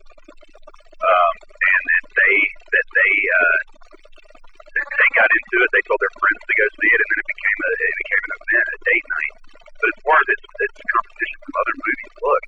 um, 0.94 1.34
and 1.58 1.82
that 1.90 2.04
they 2.14 2.36
that 2.70 2.86
they 2.94 3.12
uh, 3.34 3.58
that 4.62 4.88
they 4.94 5.08
got 5.18 5.30
into 5.34 5.56
it. 5.58 5.70
They 5.74 5.84
told 5.90 5.98
their 5.98 6.16
friends 6.22 6.42
to 6.46 6.54
go 6.54 6.66
see 6.70 6.90
it, 6.94 7.00
and 7.02 7.08
then 7.10 7.18
it 7.18 7.28
became 7.34 7.60
a 7.66 7.70
it 7.82 7.96
became 7.98 8.22
an 8.30 8.32
event, 8.38 8.66
a 8.70 8.78
date 8.78 9.06
night. 9.10 9.34
But 9.74 9.88
as 9.90 9.98
far 10.06 10.16
as 10.22 10.28
its, 10.38 10.44
its 10.54 10.78
competition 10.86 11.38
from 11.42 11.54
other 11.58 11.76
movies, 11.82 12.14
look, 12.14 12.44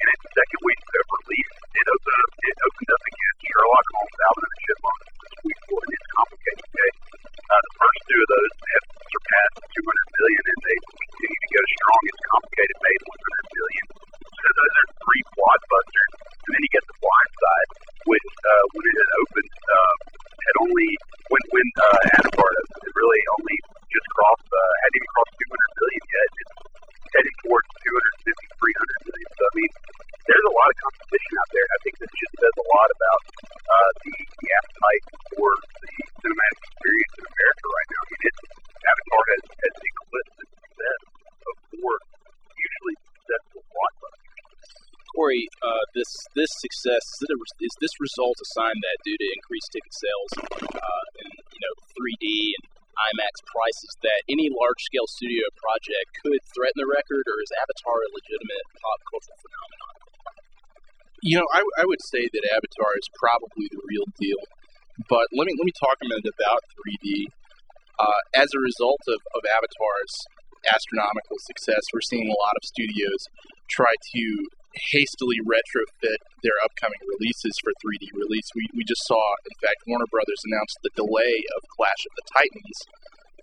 in 0.00 0.08
its 0.16 0.24
second 0.32 0.60
week 0.64 0.80
of 0.80 1.06
release, 1.12 1.52
it 1.76 1.86
opened 1.92 2.20
up 2.24 2.32
it 2.40 2.56
opened 2.64 2.90
up 2.90 3.02
against 3.04 3.38
Sherlock 3.44 3.86
Holmes, 3.90 4.18
Alvin 4.20 4.40
and 4.40 4.52
the 4.52 4.60
Chipmunks, 4.64 5.06
this 5.20 5.34
week 5.44 5.60
for 5.68 5.80
and 5.80 5.92
it's 5.92 6.08
complicated. 6.16 6.64
Okay, 6.70 6.90
uh, 7.50 7.60
the 7.60 7.72
first 7.76 8.00
two 8.08 8.20
of 8.20 8.28
those 8.30 8.52
have 8.70 8.86
surpassed 9.10 9.58
200 9.60 10.16
million, 10.16 10.44
and 10.50 10.60
they 10.64 10.78
continue 10.80 11.40
to 11.40 11.50
go 11.52 11.62
strong. 11.68 12.00
It's 12.08 12.24
complicated, 12.32 12.76
made 12.80 13.02
100 13.12 13.56
million. 13.60 13.84
So 14.40 14.46
those 14.56 14.74
are 14.80 14.88
three 15.04 15.24
blockbusters, 15.36 16.12
and 16.16 16.50
then 16.56 16.60
you 16.64 16.70
get 16.72 16.84
the 16.88 16.96
Blind 16.96 17.32
Side, 17.36 17.70
which 18.08 18.28
uh, 18.40 18.64
when 18.72 18.84
it 18.88 18.96
had 19.04 19.12
opened, 19.20 19.52
uh, 19.52 19.94
had 20.40 20.56
only 20.64 20.88
when 21.28 21.42
when 21.52 21.66
uh, 21.76 22.16
Avatar 22.24 22.50
had 22.56 22.66
really 22.88 23.22
only 23.36 23.56
just 23.92 24.08
crossed, 24.16 24.48
uh, 24.48 24.72
hadn't 24.80 24.96
even 24.96 25.10
crossed 25.12 25.34
200 25.44 25.80
million 25.84 26.04
yet. 26.08 26.30
It's 26.40 26.54
heading 27.10 27.36
towards 27.44 27.68
250, 27.84 28.48
300 28.48 29.08
million. 29.10 29.28
So 29.36 29.42
I 29.44 29.52
mean, 29.60 29.72
there's 30.30 30.46
a 30.46 30.54
lot 30.54 30.68
of 30.70 30.76
competition 30.78 31.34
out 31.42 31.50
there. 31.50 31.66
I 31.66 31.78
think 31.82 31.94
this 31.98 32.12
just 32.14 32.34
says 32.38 32.54
a 32.54 32.66
lot 32.70 32.88
about 32.94 33.22
uh, 33.50 33.90
the, 33.98 34.14
the 34.14 34.48
appetite 34.54 35.04
for 35.34 35.48
the 35.58 35.94
cinematic 36.22 36.60
experience 36.70 37.14
in 37.18 37.24
America 37.26 37.66
right 37.66 37.88
now. 37.90 38.00
I 38.00 38.08
mean, 38.10 38.22
it's, 38.30 38.42
Avatar 38.80 39.22
has, 39.26 39.44
has 39.50 39.74
eclipsed 39.74 40.36
the 40.38 40.46
success 40.54 41.02
of 41.50 41.54
four 41.74 41.92
usually 42.54 42.96
successful 43.10 43.62
blockbusters. 43.74 44.38
Corey, 45.10 45.42
uh, 45.66 45.82
this 45.98 46.10
this 46.38 46.52
success 46.62 47.02
is, 47.02 47.26
it 47.26 47.34
a, 47.34 47.89
is 48.00 48.08
this 48.08 48.16
result 48.16 48.36
a 48.40 48.48
sign 48.56 48.76
that 48.80 48.96
due 49.04 49.16
to 49.16 49.26
increased 49.36 49.70
ticket 49.72 49.92
sales 49.92 50.32
uh, 50.72 51.04
and 51.20 51.32
you 51.52 51.60
know 51.60 51.74
3D 51.92 52.26
and 52.56 52.64
IMAX 53.00 53.40
prices 53.48 53.96
that 54.04 54.20
any 54.28 54.52
large 54.52 54.80
scale 54.84 55.08
studio 55.08 55.44
project 55.56 56.08
could 56.20 56.40
threaten 56.52 56.84
the 56.84 56.88
record, 56.88 57.24
or 57.24 57.40
is 57.40 57.48
Avatar 57.56 57.96
a 57.96 58.08
legitimate 58.12 58.64
pop 58.76 59.00
cultural 59.08 59.40
phenomenon? 59.40 59.94
You 61.24 61.40
know, 61.40 61.48
I, 61.52 61.64
I 61.80 61.84
would 61.88 62.00
say 62.04 62.28
that 62.28 62.42
Avatar 62.52 62.92
is 63.00 63.08
probably 63.16 63.72
the 63.72 63.80
real 63.88 64.04
deal. 64.20 64.40
But 65.08 65.32
let 65.32 65.48
me 65.48 65.56
let 65.56 65.64
me 65.64 65.72
talk 65.72 65.96
a 66.04 66.08
minute 66.08 66.28
about 66.28 66.60
3D. 66.76 67.32
Uh, 68.00 68.20
as 68.32 68.48
a 68.56 68.60
result 68.60 69.00
of, 69.12 69.20
of 69.36 69.42
Avatar's 69.44 70.14
astronomical 70.68 71.36
success, 71.40 71.80
we're 71.92 72.04
seeing 72.04 72.28
a 72.28 72.36
lot 72.36 72.56
of 72.56 72.64
studios 72.64 73.28
try 73.68 73.92
to 73.92 74.24
hastily 74.74 75.38
retrofit 75.42 76.20
their 76.42 76.56
upcoming 76.62 77.00
releases 77.18 77.54
for 77.62 77.74
3D 77.82 78.14
release. 78.14 78.46
We, 78.54 78.66
we 78.74 78.84
just 78.86 79.02
saw, 79.06 79.20
in 79.46 79.56
fact, 79.58 79.82
Warner 79.86 80.08
Brothers 80.10 80.42
announced 80.46 80.78
the 80.82 80.94
delay 80.94 81.42
of 81.58 81.66
Clash 81.74 82.02
of 82.06 82.14
the 82.14 82.26
Titans 82.38 82.78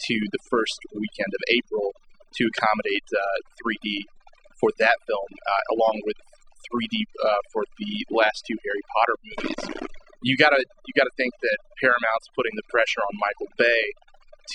to 0.08 0.16
the 0.32 0.42
first 0.48 0.80
weekend 0.96 1.32
of 1.34 1.42
April 1.52 1.92
to 2.38 2.44
accommodate 2.48 3.08
uh, 3.12 3.38
3D 3.60 4.08
for 4.60 4.72
that 4.80 4.98
film, 5.06 5.30
uh, 5.46 5.64
along 5.76 6.02
with 6.06 6.18
3D 6.72 6.96
uh, 7.24 7.42
for 7.54 7.64
the 7.80 7.94
last 8.12 8.44
two 8.48 8.58
Harry 8.64 8.84
Potter 8.92 9.18
movies. 9.24 9.62
You 10.26 10.36
gotta 10.36 10.60
you 10.60 10.94
gotta 10.98 11.14
think 11.16 11.32
that 11.46 11.58
Paramount's 11.80 12.28
putting 12.36 12.52
the 12.58 12.66
pressure 12.68 13.00
on 13.06 13.14
Michael 13.22 13.52
Bay 13.56 13.84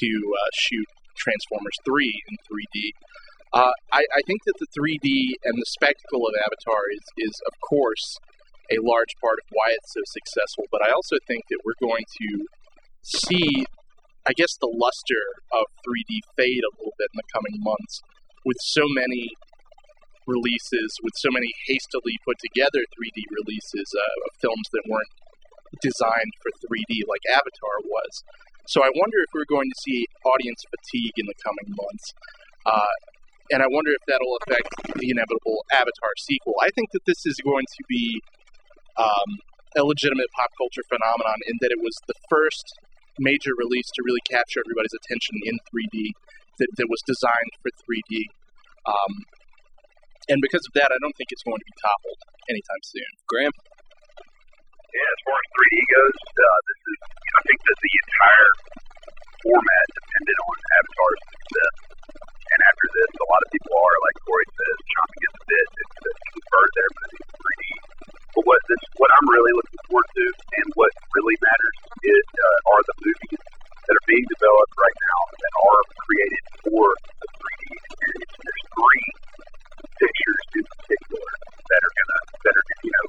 to 0.02 0.10
uh, 0.10 0.50
shoot 0.58 0.88
Transformers 1.16 1.78
3 1.86 2.02
in 2.02 2.34
3D. 2.44 2.76
Uh, 3.52 3.76
I, 3.92 4.00
I 4.00 4.20
think 4.26 4.40
that 4.48 4.56
the 4.58 4.70
3D 4.72 5.36
and 5.44 5.60
the 5.60 5.68
spectacle 5.68 6.24
of 6.24 6.32
Avatar 6.40 6.88
is, 6.96 7.04
is, 7.20 7.34
of 7.46 7.54
course, 7.60 8.16
a 8.72 8.80
large 8.80 9.12
part 9.20 9.36
of 9.44 9.46
why 9.52 9.76
it's 9.76 9.92
so 9.92 10.00
successful. 10.08 10.64
But 10.72 10.80
I 10.80 10.90
also 10.90 11.20
think 11.28 11.44
that 11.52 11.60
we're 11.60 11.76
going 11.76 12.08
to 12.08 12.28
see, 13.04 13.68
I 14.24 14.32
guess, 14.32 14.56
the 14.56 14.72
luster 14.72 15.20
of 15.52 15.68
3D 15.84 16.24
fade 16.32 16.64
a 16.64 16.72
little 16.80 16.96
bit 16.96 17.12
in 17.12 17.20
the 17.20 17.28
coming 17.28 17.60
months 17.60 18.00
with 18.48 18.56
so 18.64 18.88
many 18.88 19.36
releases, 20.24 20.96
with 21.04 21.12
so 21.20 21.28
many 21.28 21.52
hastily 21.68 22.16
put 22.24 22.40
together 22.40 22.80
3D 22.96 23.20
releases 23.28 23.92
uh, 23.92 24.26
of 24.26 24.30
films 24.40 24.64
that 24.72 24.88
weren't 24.88 25.12
designed 25.84 26.32
for 26.40 26.48
3D 26.56 27.04
like 27.04 27.24
Avatar 27.28 27.76
was. 27.84 28.24
So 28.70 28.80
I 28.80 28.90
wonder 28.94 29.18
if 29.20 29.30
we're 29.34 29.48
going 29.50 29.68
to 29.68 29.78
see 29.82 30.06
audience 30.24 30.62
fatigue 30.70 31.16
in 31.20 31.26
the 31.26 31.36
coming 31.42 31.74
months. 31.74 32.14
Uh, 32.64 32.94
and 33.50 33.62
I 33.62 33.68
wonder 33.68 33.90
if 33.90 34.02
that'll 34.06 34.38
affect 34.44 34.70
the 35.00 35.08
inevitable 35.10 35.64
Avatar 35.72 36.14
sequel. 36.18 36.54
I 36.62 36.70
think 36.74 36.92
that 36.92 37.04
this 37.06 37.26
is 37.26 37.36
going 37.42 37.66
to 37.66 37.82
be 37.88 38.20
um, 38.96 39.30
a 39.76 39.82
legitimate 39.82 40.28
pop 40.36 40.52
culture 40.56 40.84
phenomenon 40.86 41.38
in 41.48 41.56
that 41.64 41.72
it 41.72 41.80
was 41.80 41.96
the 42.06 42.14
first 42.28 42.64
major 43.18 43.52
release 43.56 43.88
to 43.92 44.00
really 44.04 44.22
capture 44.28 44.60
everybody's 44.64 44.94
attention 45.04 45.36
in 45.44 45.56
3D 45.68 46.16
that, 46.60 46.70
that 46.80 46.88
was 46.88 47.00
designed 47.04 47.52
for 47.60 47.72
3D. 47.84 48.28
Um, 48.88 49.12
and 50.30 50.38
because 50.40 50.62
of 50.64 50.72
that, 50.78 50.88
I 50.94 50.98
don't 51.02 51.16
think 51.18 51.34
it's 51.34 51.42
going 51.42 51.58
to 51.58 51.66
be 51.66 51.76
toppled 51.82 52.20
anytime 52.48 52.82
soon. 52.86 53.10
Graham? 53.26 53.52
Yeah, 54.92 55.08
as 55.08 55.20
far 55.24 55.36
as 55.40 55.48
3D 55.56 55.76
goes, 55.88 56.18
uh, 56.36 56.60
this 56.68 56.80
is, 56.84 56.98
I 57.32 57.40
think 57.48 57.60
that 57.64 57.78
the 57.80 57.94
entire 58.06 58.50
format 59.40 59.86
depended 59.96 60.38
on 60.46 60.56
Avatar's 60.62 61.22
success. 61.32 61.74
And 62.52 62.60
after 62.68 62.86
this, 62.92 63.10
a 63.16 63.26
lot 63.32 63.42
of 63.42 63.48
people 63.52 63.72
are, 63.72 63.96
like 64.04 64.16
Corey 64.28 64.48
says, 64.52 64.76
chomping 64.92 65.22
at 65.24 65.32
the 65.32 65.44
bit 65.48 65.66
to, 65.72 66.08
convert 66.32 66.70
their 66.76 66.90
movie 66.92 67.22
to 67.22 67.34
3D. 67.42 67.64
But 68.32 68.44
what 68.48 68.60
this, 68.68 68.82
what 68.96 69.10
I'm 69.12 69.28
really 69.32 69.54
looking 69.56 69.80
forward 69.88 70.08
to, 70.12 70.24
and 70.28 70.68
what 70.76 70.92
really 71.16 71.36
matters, 71.40 71.76
is 72.02 72.24
uh, 72.32 72.70
are 72.72 72.82
the 72.88 72.96
movies 73.02 73.42
that 73.42 73.94
are 73.96 74.06
being 74.08 74.26
developed 74.32 74.74
right 74.78 74.98
now 75.00 75.20
that 75.32 75.52
are 75.52 75.82
created 76.06 76.44
for 76.64 76.84
the 76.92 77.28
3D 77.28 77.62
experience. 77.72 78.32
And 78.32 78.44
there's 78.46 78.66
three 78.72 79.08
pictures 80.02 80.42
in 80.58 80.64
particular 80.66 81.32
that 81.72 81.80
are 81.82 81.94
gonna, 81.94 82.20
that 82.42 82.54
are, 82.58 82.66
you 82.82 82.92
know, 82.92 83.06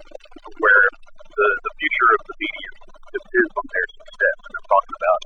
where 0.62 0.84
the, 1.34 1.48
the 1.66 1.74
future 1.82 2.10
of 2.14 2.22
the 2.30 2.36
medium 2.38 2.76
depends 3.10 3.54
on 3.58 3.66
their 3.74 3.88
success. 3.98 4.38
And 4.44 4.54
I'm 4.54 4.68
talking 4.70 4.96
about 4.98 5.20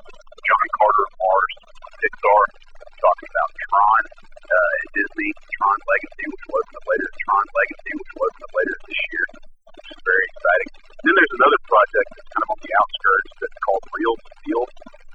John 0.48 0.68
Carter 0.80 1.04
of 1.04 1.14
Mars, 1.20 1.54
Pixar. 2.00 2.44
I'm 2.88 2.98
talking 2.98 3.30
about 3.30 3.50
Tron 3.68 4.04
uh, 4.48 4.82
at 4.82 4.90
Disney, 4.96 5.30
Tron 5.60 5.78
Legacy, 5.84 6.26
which 6.32 6.44
will 6.48 6.58
open 6.64 6.76
up 6.80 6.86
later, 6.88 7.08
Tron 7.28 7.46
Legacy, 7.52 7.92
which 8.00 8.12
will 8.16 8.26
open 8.28 8.42
up 8.48 8.54
later 8.56 8.76
this 8.88 9.02
year, 9.12 9.26
which 9.76 9.90
is 9.92 10.00
very 10.08 10.26
exciting. 10.32 10.70
And 10.88 11.04
then 11.04 11.16
there's 11.20 11.36
another 11.38 11.62
project 11.68 12.08
that's 12.16 12.32
kind 12.32 12.44
of 12.48 12.50
on 12.56 12.60
the 12.64 12.74
outskirts 12.74 13.32
that's 13.38 13.60
called 13.68 13.84
Real 13.92 14.16
Steel, 14.18 14.64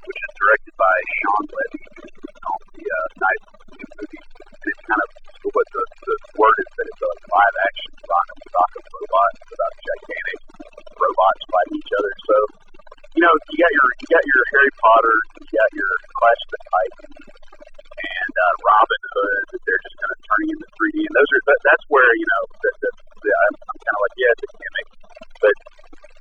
which 0.04 0.20
is 0.20 0.32
directed 0.36 0.74
by 0.76 0.94
Shawn 1.16 1.44
Levy, 1.48 1.82
who's 1.96 2.38
on 2.44 2.60
the 2.76 2.84
uh, 2.84 3.06
Night 3.16 3.42
New 3.72 3.88
movie. 3.96 4.22
And 4.22 4.68
it's 4.68 4.84
kind 4.86 5.02
of 5.02 5.08
what 5.52 5.68
the, 5.74 5.82
the 5.82 6.14
word 6.38 6.56
is 6.62 6.70
that 6.78 6.86
it's 6.86 7.02
a 7.02 7.12
live 7.28 7.56
action 7.66 7.90
Sonic 7.98 8.38
Soccer 8.46 8.82
robot 8.94 9.32
about 9.52 9.72
gigantic 9.74 10.38
robots 10.96 11.42
fighting 11.50 11.76
each 11.82 11.92
other. 11.98 12.12
So, 12.30 12.36
you 13.18 13.22
know, 13.26 13.34
you 13.52 13.56
got 13.58 13.72
your 13.74 13.88
you 14.00 14.06
got 14.06 14.24
your 14.24 14.42
Harry 14.54 14.72
Potter, 14.78 15.16
you 15.42 15.46
got 15.50 15.70
your 15.76 15.92
Clash 16.14 16.40
of 16.46 16.50
the 16.54 16.60
Titans, 16.62 17.16
and 18.06 18.32
uh, 18.32 18.52
Robin 18.62 19.02
Hood 19.12 19.44
that 19.50 19.62
they're 19.66 19.82
just 19.82 19.96
kind 19.98 20.12
of 20.14 20.18
turning 20.22 20.48
into 20.54 20.68
3D. 20.72 20.96
And 21.10 21.14
those 21.18 21.30
are 21.36 21.42
that, 21.52 21.60
that's 21.66 21.86
where 21.90 22.10
you 22.16 22.26
know 22.30 22.42
that, 22.62 22.74
that, 22.86 22.94
that 23.02 23.36
I'm, 23.42 23.54
I'm 23.66 23.78
kind 23.82 23.96
of 23.98 24.02
like 24.06 24.16
yeah, 24.22 24.32
it's 24.32 24.44
a 24.46 24.50
gimmick. 24.56 24.88
But 25.42 25.56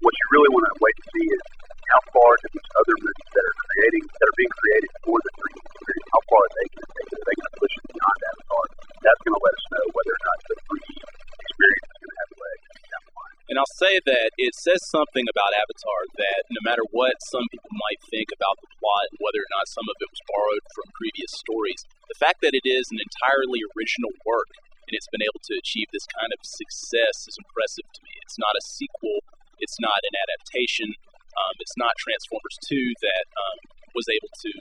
what 0.01 0.13
you 0.17 0.25
really 0.33 0.51
want 0.51 0.65
to 0.65 0.75
wait 0.81 0.95
to 0.97 1.05
see 1.13 1.25
is 1.29 1.43
how 1.91 2.01
far 2.15 2.31
do 2.39 2.47
these 2.55 2.71
other 2.79 2.95
movies 3.03 3.29
that 3.35 3.43
are 3.43 3.57
creating 3.69 4.03
that 4.07 4.27
are 4.31 4.37
being 4.39 4.53
created 4.55 4.91
for 5.03 5.17
the 5.21 5.31
3D 5.35 5.55
experience, 5.61 6.07
how 6.09 6.23
far 6.31 6.41
are 6.41 6.53
they 6.55 6.65
going 6.71 6.87
to 6.87 6.91
take 6.95 7.09
it? 7.11 7.17
Are 7.19 7.27
they 7.27 7.35
going 7.35 7.51
to 7.51 7.57
push 7.59 7.73
it 7.75 7.85
beyond 7.91 8.19
Avatar? 8.31 8.65
That's 9.01 9.21
going 9.27 9.35
to 9.35 9.43
let 9.43 9.53
us 9.59 9.65
know 9.75 9.85
whether 9.91 10.13
or 10.15 10.23
not 10.23 10.37
the 10.41 10.55
3D 10.61 10.89
experience 11.01 11.87
is 11.91 11.97
going 11.99 12.11
to 12.11 12.19
have 12.21 12.31
legs 12.31 12.65
down 12.91 13.03
the 13.03 13.13
line. 13.17 13.37
And 13.51 13.55
I'll 13.59 13.75
say 13.75 13.93
that 14.07 14.27
it 14.39 14.53
says 14.55 14.81
something 14.87 15.25
about 15.27 15.51
Avatar 15.51 15.99
that 16.15 16.41
no 16.47 16.61
matter 16.63 16.85
what 16.95 17.15
some 17.27 17.43
people 17.51 17.73
might 17.75 17.99
think 18.07 18.31
about 18.31 18.55
the 18.63 18.69
plot 18.79 19.05
and 19.11 19.19
whether 19.19 19.41
or 19.43 19.51
not 19.51 19.67
some 19.67 19.87
of 19.91 19.95
it 19.99 20.07
was 20.07 20.23
borrowed 20.31 20.65
from 20.71 20.87
previous 20.95 21.31
stories, 21.43 21.81
the 22.07 22.19
fact 22.19 22.39
that 22.39 22.55
it 22.55 22.63
is 22.63 22.87
an 22.95 23.03
entirely 23.31 23.63
original 23.71 24.11
work 24.27 24.51
and 24.87 24.99
it's 24.99 25.07
been 25.07 25.23
able 25.23 25.39
to 25.39 25.55
achieve 25.55 25.87
this 25.95 26.03
kind 26.19 26.35
of 26.35 26.39
success 26.43 27.23
is 27.23 27.39
impressive 27.39 27.87
to 27.95 27.99
me. 28.03 28.11
It's 28.27 28.35
not 28.35 28.51
a 28.59 28.63
sequel, 28.67 29.23
it's 29.63 29.79
not 29.79 29.95
an 30.03 30.15
adaptation, 30.19 30.91
um, 31.31 31.55
it's 31.63 31.77
not 31.79 31.95
Transformers 31.95 32.59
2 32.67 32.75
that 32.75 33.25
um, 33.39 33.57
was 33.95 34.11
able 34.11 34.27
to 34.27 34.51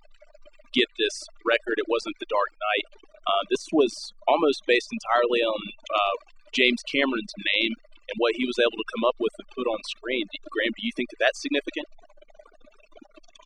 get 0.71 0.87
this 1.03 1.27
record. 1.43 1.83
It 1.83 1.91
wasn't 1.91 2.15
The 2.23 2.31
Dark 2.31 2.55
Knight. 2.63 2.87
Uh, 3.27 3.43
this 3.51 3.67
was 3.75 4.15
almost 4.31 4.63
based 4.71 4.87
entirely 4.95 5.43
on 5.43 5.61
uh, 5.91 6.17
James 6.55 6.79
Cameron's 6.87 7.35
name 7.59 7.75
and 8.07 8.15
what 8.23 8.39
he 8.39 8.47
was 8.47 8.59
able 8.63 8.79
to 8.79 8.87
come 8.95 9.03
up 9.03 9.19
with 9.19 9.35
and 9.35 9.51
put 9.51 9.67
on 9.67 9.83
screen. 9.99 10.31
Graham, 10.55 10.71
do 10.79 10.83
you 10.87 10.95
think 10.95 11.11
that 11.11 11.27
that's 11.27 11.43
significant? 11.43 11.91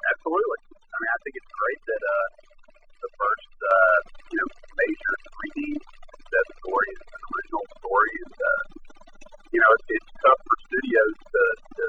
Absolutely. 0.04 0.60
I 0.68 0.96
mean, 1.00 1.12
I 1.16 1.18
think 1.24 1.34
it's 1.40 1.48
great 1.48 1.80
that 1.80 2.02
uh, 2.04 2.28
the 3.00 3.10
first, 3.16 3.56
uh, 3.56 3.98
you 4.34 4.38
know, 4.42 4.50
major 4.50 5.12
3D 5.30 5.58
success 5.78 6.48
story 6.58 6.88
is 6.90 7.06
an 7.06 7.22
original 7.22 7.64
story, 7.78 8.14
and 8.26 8.34
uh, 8.34 8.62
you 9.54 9.60
know, 9.62 9.70
it's, 9.78 9.86
it's 9.94 10.10
tough 10.26 10.40
for 10.42 10.56
studios 10.66 11.14
to, 11.30 11.42
to 11.78 11.86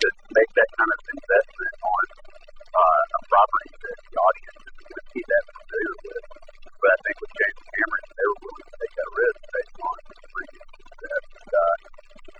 to 0.00 0.06
make 0.32 0.50
that 0.56 0.70
kind 0.72 0.88
of 0.88 1.00
investment 1.04 1.74
on 1.84 2.04
uh, 2.64 3.02
a 3.04 3.20
property 3.28 3.72
that 3.76 3.98
the 4.08 4.16
audience 4.24 4.60
is 4.64 4.76
going 4.88 5.00
to 5.04 5.04
be 5.12 5.20
that 5.20 5.44
familiar 5.52 5.94
with. 6.00 6.24
But 6.80 6.88
I 6.88 6.98
think 7.04 7.16
with 7.20 7.32
James 7.36 7.60
Cameron, 7.60 8.04
they 8.08 8.26
were 8.28 8.40
willing 8.40 8.64
to 8.64 8.76
take 8.80 8.94
that 8.96 9.10
risk 9.12 9.40
based 9.52 9.76
on 9.84 9.96
the 10.00 10.16
3D 10.24 10.54
success. 10.64 11.24
And, 11.28 11.52
uh, 11.52 11.74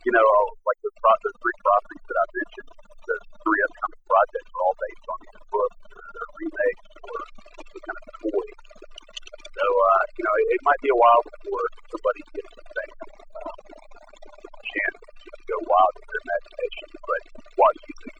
you 0.04 0.12
know, 0.16 0.28
like 0.64 0.80
the, 0.80 0.92
the 0.96 1.32
three 1.44 1.56
properties 1.60 2.04
that 2.08 2.18
I 2.20 2.26
mentioned, 2.32 2.70
the 3.04 3.16
three 3.20 3.60
upcoming 3.68 4.02
projects 4.08 4.48
are 4.48 4.62
all 4.64 4.76
based 4.80 5.06
on 5.12 5.18
these 5.24 5.44
books 5.52 5.78
they're 6.14 6.32
remakes 6.38 6.86
or 7.04 7.16
some 7.64 7.82
kind 7.84 7.98
of 7.98 8.06
toy. 8.22 8.48
So, 9.54 9.64
uh, 9.66 10.02
you 10.14 10.22
know, 10.24 10.34
it, 10.34 10.46
it 10.53 10.53
might 10.64 10.80
be 10.80 10.90
a 10.90 10.98
while 10.98 11.22
before 11.28 11.64
somebody 11.92 12.20
gets 12.32 12.52
the 12.56 12.64
same 12.64 12.94
um, 13.36 13.58
chance 14.64 14.98
to 15.04 15.40
go 15.44 15.56
wild 15.60 15.92
with 16.00 16.08
their 16.08 16.22
imagination, 16.24 16.88
but 17.04 17.22
while 17.60 17.74
using 17.84 18.14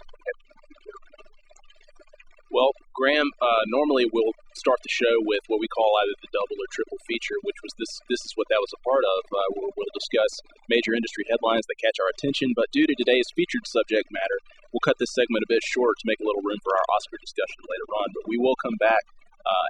Well, 2.54 2.70
Graham, 2.94 3.26
uh, 3.42 3.66
normally 3.66 4.06
we'll 4.14 4.30
start 4.54 4.78
the 4.86 4.92
show 4.92 5.10
with 5.26 5.42
what 5.50 5.58
we 5.58 5.66
call 5.66 5.90
either 6.06 6.14
the 6.22 6.30
double 6.30 6.54
or 6.54 6.70
triple 6.70 7.02
feature, 7.02 7.34
which 7.42 7.58
was 7.66 7.74
this. 7.82 7.90
This 8.06 8.22
is 8.22 8.30
what 8.38 8.46
that 8.46 8.62
was 8.62 8.70
a 8.70 8.80
part 8.86 9.02
of. 9.02 9.20
Uh, 9.26 9.48
where 9.58 9.74
we'll 9.74 9.90
discuss 9.90 10.30
major 10.70 10.94
industry 10.94 11.26
headlines 11.26 11.66
that 11.66 11.82
catch 11.82 11.98
our 11.98 12.06
attention. 12.14 12.54
But 12.54 12.70
due 12.70 12.86
to 12.86 12.94
today's 12.94 13.26
featured 13.34 13.66
subject 13.66 14.06
matter, 14.14 14.38
we'll 14.70 14.86
cut 14.86 15.02
this 15.02 15.10
segment 15.18 15.42
a 15.42 15.50
bit 15.50 15.66
short 15.66 15.98
to 15.98 16.06
make 16.06 16.22
a 16.22 16.26
little 16.30 16.46
room 16.46 16.62
for 16.62 16.78
our 16.78 16.86
Oscar 16.94 17.18
discussion 17.18 17.58
later 17.66 17.90
on. 17.98 18.14
But 18.14 18.30
we 18.30 18.38
will 18.38 18.54
come 18.62 18.78
back 18.78 19.02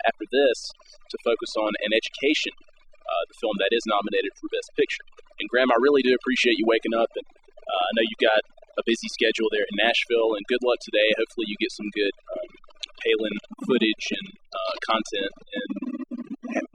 after 0.07 0.27
this 0.29 0.59
to 1.11 1.17
focus 1.25 1.53
on 1.57 1.73
an 1.85 1.93
education, 1.93 2.55
uh, 3.05 3.23
the 3.29 3.37
film 3.41 3.57
that 3.61 3.73
is 3.73 3.85
nominated 3.89 4.33
for 4.41 4.49
Best 4.53 4.71
Picture. 4.77 5.05
And 5.41 5.49
Graham, 5.51 5.73
I 5.73 5.79
really 5.81 6.03
do 6.05 6.15
appreciate 6.15 6.57
you 6.57 6.67
waking 6.69 6.95
up, 6.95 7.11
and 7.17 7.27
uh, 7.27 7.85
I 7.85 7.91
know 7.99 8.05
you've 8.07 8.25
got 8.25 8.43
a 8.79 8.83
busy 8.87 9.09
schedule 9.11 9.49
there 9.51 9.67
in 9.67 9.75
Nashville. 9.79 10.35
And 10.35 10.43
good 10.47 10.63
luck 10.63 10.79
today. 10.83 11.09
Hopefully, 11.19 11.47
you 11.51 11.57
get 11.59 11.73
some 11.75 11.91
good 11.95 12.15
um, 12.35 12.49
Palin 13.03 13.37
footage 13.67 14.07
and 14.15 14.27
uh, 14.51 14.75
content 14.87 15.33
and 15.53 15.73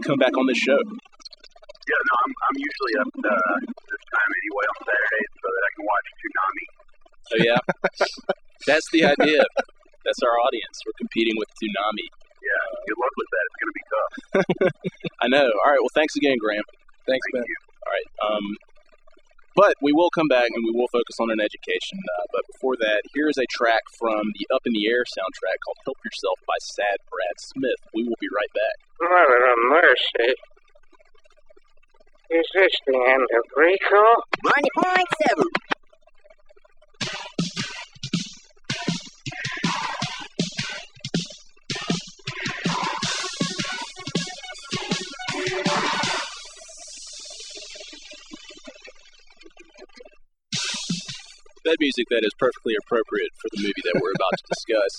come 0.04 0.20
back 0.20 0.36
on 0.38 0.46
this 0.48 0.60
show. 0.60 0.80
Yeah, 0.80 2.02
no, 2.06 2.14
I'm 2.22 2.34
I'm 2.38 2.58
usually 2.62 2.96
up 3.02 3.12
uh, 3.18 3.56
this 3.66 4.04
time 4.14 4.30
anyway 4.30 4.66
on 4.70 4.78
Saturdays 4.86 5.32
so 5.42 5.48
that 5.50 5.64
I 5.66 5.72
can 5.74 5.84
watch 5.90 6.08
Tsunami. 6.20 6.66
Oh 7.30 7.40
yeah, 7.42 7.62
that's 8.70 8.88
the 8.94 9.02
idea. 9.10 9.42
That's 10.06 10.22
our 10.22 10.38
audience. 10.38 10.76
We're 10.86 11.00
competing 11.02 11.36
with 11.38 11.50
Tsunami. 11.58 12.08
Yeah, 12.40 12.64
good 12.88 13.00
luck 13.00 13.14
with 13.20 13.30
that. 13.36 13.44
It's 13.48 13.60
going 13.60 13.72
to 13.72 13.78
be 13.80 13.86
tough. 13.94 14.14
I 15.24 15.28
know. 15.28 15.48
All 15.48 15.70
right. 15.72 15.82
Well, 15.82 15.94
thanks 15.96 16.16
again, 16.16 16.38
Graham. 16.40 16.64
Thanks, 17.08 17.26
Thank 17.34 17.44
Ben. 17.44 17.48
you. 17.48 17.58
All 17.84 17.92
right. 17.92 18.10
Um, 18.26 18.46
but 19.58 19.74
we 19.82 19.92
will 19.92 20.10
come 20.14 20.28
back 20.32 20.48
and 20.56 20.64
we 20.64 20.72
will 20.72 20.88
focus 20.88 21.20
on 21.20 21.28
an 21.32 21.42
education. 21.44 22.00
Uh, 22.00 22.26
but 22.32 22.44
before 22.54 22.80
that, 22.80 23.04
here 23.14 23.28
is 23.28 23.36
a 23.36 23.48
track 23.52 23.84
from 24.00 24.32
the 24.40 24.48
Up 24.56 24.64
in 24.64 24.72
the 24.72 24.88
Air 24.88 25.04
soundtrack 25.04 25.58
called 25.68 25.80
"Help 25.84 26.00
Yourself" 26.06 26.40
by 26.48 26.56
Sad 26.64 26.98
Brad 27.12 27.36
Smith. 27.44 27.82
We 27.94 28.08
will 28.08 28.20
be 28.24 28.30
right 28.32 28.54
back. 28.56 28.78
Mother 29.04 29.42
of 29.52 29.60
mercy. 29.84 30.32
Is 32.30 32.46
this 32.54 32.72
the 32.86 32.94
end 33.10 33.26
of 33.26 33.44
Rico? 33.58 34.04
90.7. 34.86 35.44
Music 51.78 52.10
that 52.10 52.26
is 52.26 52.34
perfectly 52.42 52.74
appropriate 52.82 53.30
for 53.38 53.54
the 53.54 53.62
movie 53.62 53.86
that 53.86 54.02
we're 54.02 54.18
about 54.18 54.34
to 54.42 54.46
discuss. 54.50 54.94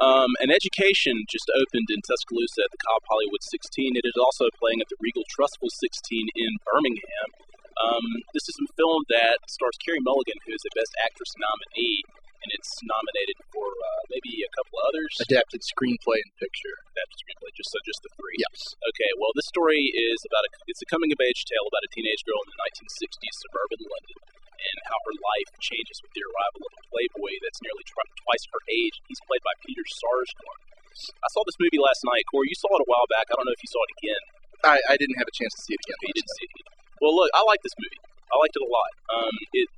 Um, 0.00 0.32
an 0.44 0.52
education 0.52 1.24
just 1.28 1.48
opened 1.56 1.88
in 1.92 2.00
Tuscaloosa 2.04 2.64
at 2.64 2.72
the 2.72 2.80
Cobb 2.80 3.04
Hollywood 3.08 3.44
16. 3.44 3.96
It 3.96 4.04
is 4.04 4.16
also 4.16 4.48
playing 4.60 4.84
at 4.84 4.88
the 4.92 5.00
Regal 5.00 5.24
Trussville 5.32 5.72
16 5.72 6.28
in 6.36 6.52
Birmingham. 6.68 7.28
Um, 7.76 8.04
this 8.32 8.48
is 8.48 8.56
a 8.60 8.68
film 8.76 9.04
that 9.12 9.40
stars 9.48 9.76
Carey 9.80 10.00
Mulligan, 10.00 10.40
who 10.44 10.52
is 10.52 10.64
a 10.64 10.72
Best 10.72 10.92
Actress 11.04 11.32
nominee, 11.36 12.04
and 12.46 12.54
it's 12.54 12.78
nominated 12.86 13.34
for 13.50 13.66
uh, 13.66 14.02
maybe 14.06 14.46
a 14.46 14.50
couple 14.54 14.78
others. 14.86 15.10
Adapted 15.18 15.66
screenplay 15.66 16.22
and 16.22 16.30
picture. 16.38 16.78
Adapted 16.94 17.18
screenplay, 17.26 17.50
just 17.58 17.74
so 17.74 17.82
just 17.82 17.98
the 18.06 18.12
three. 18.14 18.38
Yes. 18.38 18.78
Okay. 18.94 19.10
Well, 19.18 19.34
this 19.34 19.50
story 19.50 19.90
is 19.90 20.22
about 20.30 20.46
a 20.46 20.50
it's 20.70 20.78
a 20.78 20.86
coming 20.86 21.10
of 21.10 21.18
age 21.18 21.42
tale 21.50 21.66
about 21.66 21.82
a 21.82 21.90
teenage 21.90 22.22
girl 22.22 22.38
in 22.46 22.54
the 22.54 22.58
1960s 22.70 23.34
suburban 23.42 23.82
London 23.82 24.18
and 24.56 24.76
how 24.86 24.98
her 25.10 25.16
life 25.18 25.50
changes 25.58 25.98
with 26.06 26.14
the 26.14 26.22
arrival 26.22 26.62
of 26.70 26.72
a 26.78 26.82
playboy 26.86 27.34
that's 27.42 27.58
nearly 27.66 27.82
twi- 27.82 28.14
twice 28.22 28.44
her 28.54 28.62
age. 28.70 28.94
He's 29.10 29.20
played 29.26 29.42
by 29.42 29.54
Peter 29.66 29.82
Sarsgaard. 29.82 30.60
I 30.96 31.28
saw 31.34 31.42
this 31.44 31.58
movie 31.60 31.82
last 31.82 32.00
night. 32.08 32.24
Corey, 32.30 32.48
you 32.48 32.56
saw 32.56 32.70
it 32.72 32.86
a 32.86 32.88
while 32.88 33.04
back. 33.12 33.28
I 33.28 33.36
don't 33.36 33.44
know 33.44 33.52
if 33.52 33.60
you 33.60 33.68
saw 33.68 33.82
it 33.84 33.92
again. 34.00 34.22
I, 34.64 34.76
I 34.88 34.94
didn't 34.96 35.20
have 35.20 35.28
a 35.28 35.34
chance 35.36 35.52
to 35.52 35.60
see 35.60 35.76
it 35.76 35.82
again. 35.84 35.98
You 36.08 36.14
didn't 36.16 36.32
see 36.40 36.44
it 36.48 36.52
again. 36.56 36.68
Well, 37.04 37.12
look, 37.12 37.28
I 37.36 37.44
like 37.44 37.60
this 37.60 37.76
movie. 37.76 38.00
I 38.32 38.34
liked 38.40 38.56
it 38.56 38.64
a 38.64 38.70
lot. 38.72 38.90
Um, 39.12 39.34
it, 39.52 39.68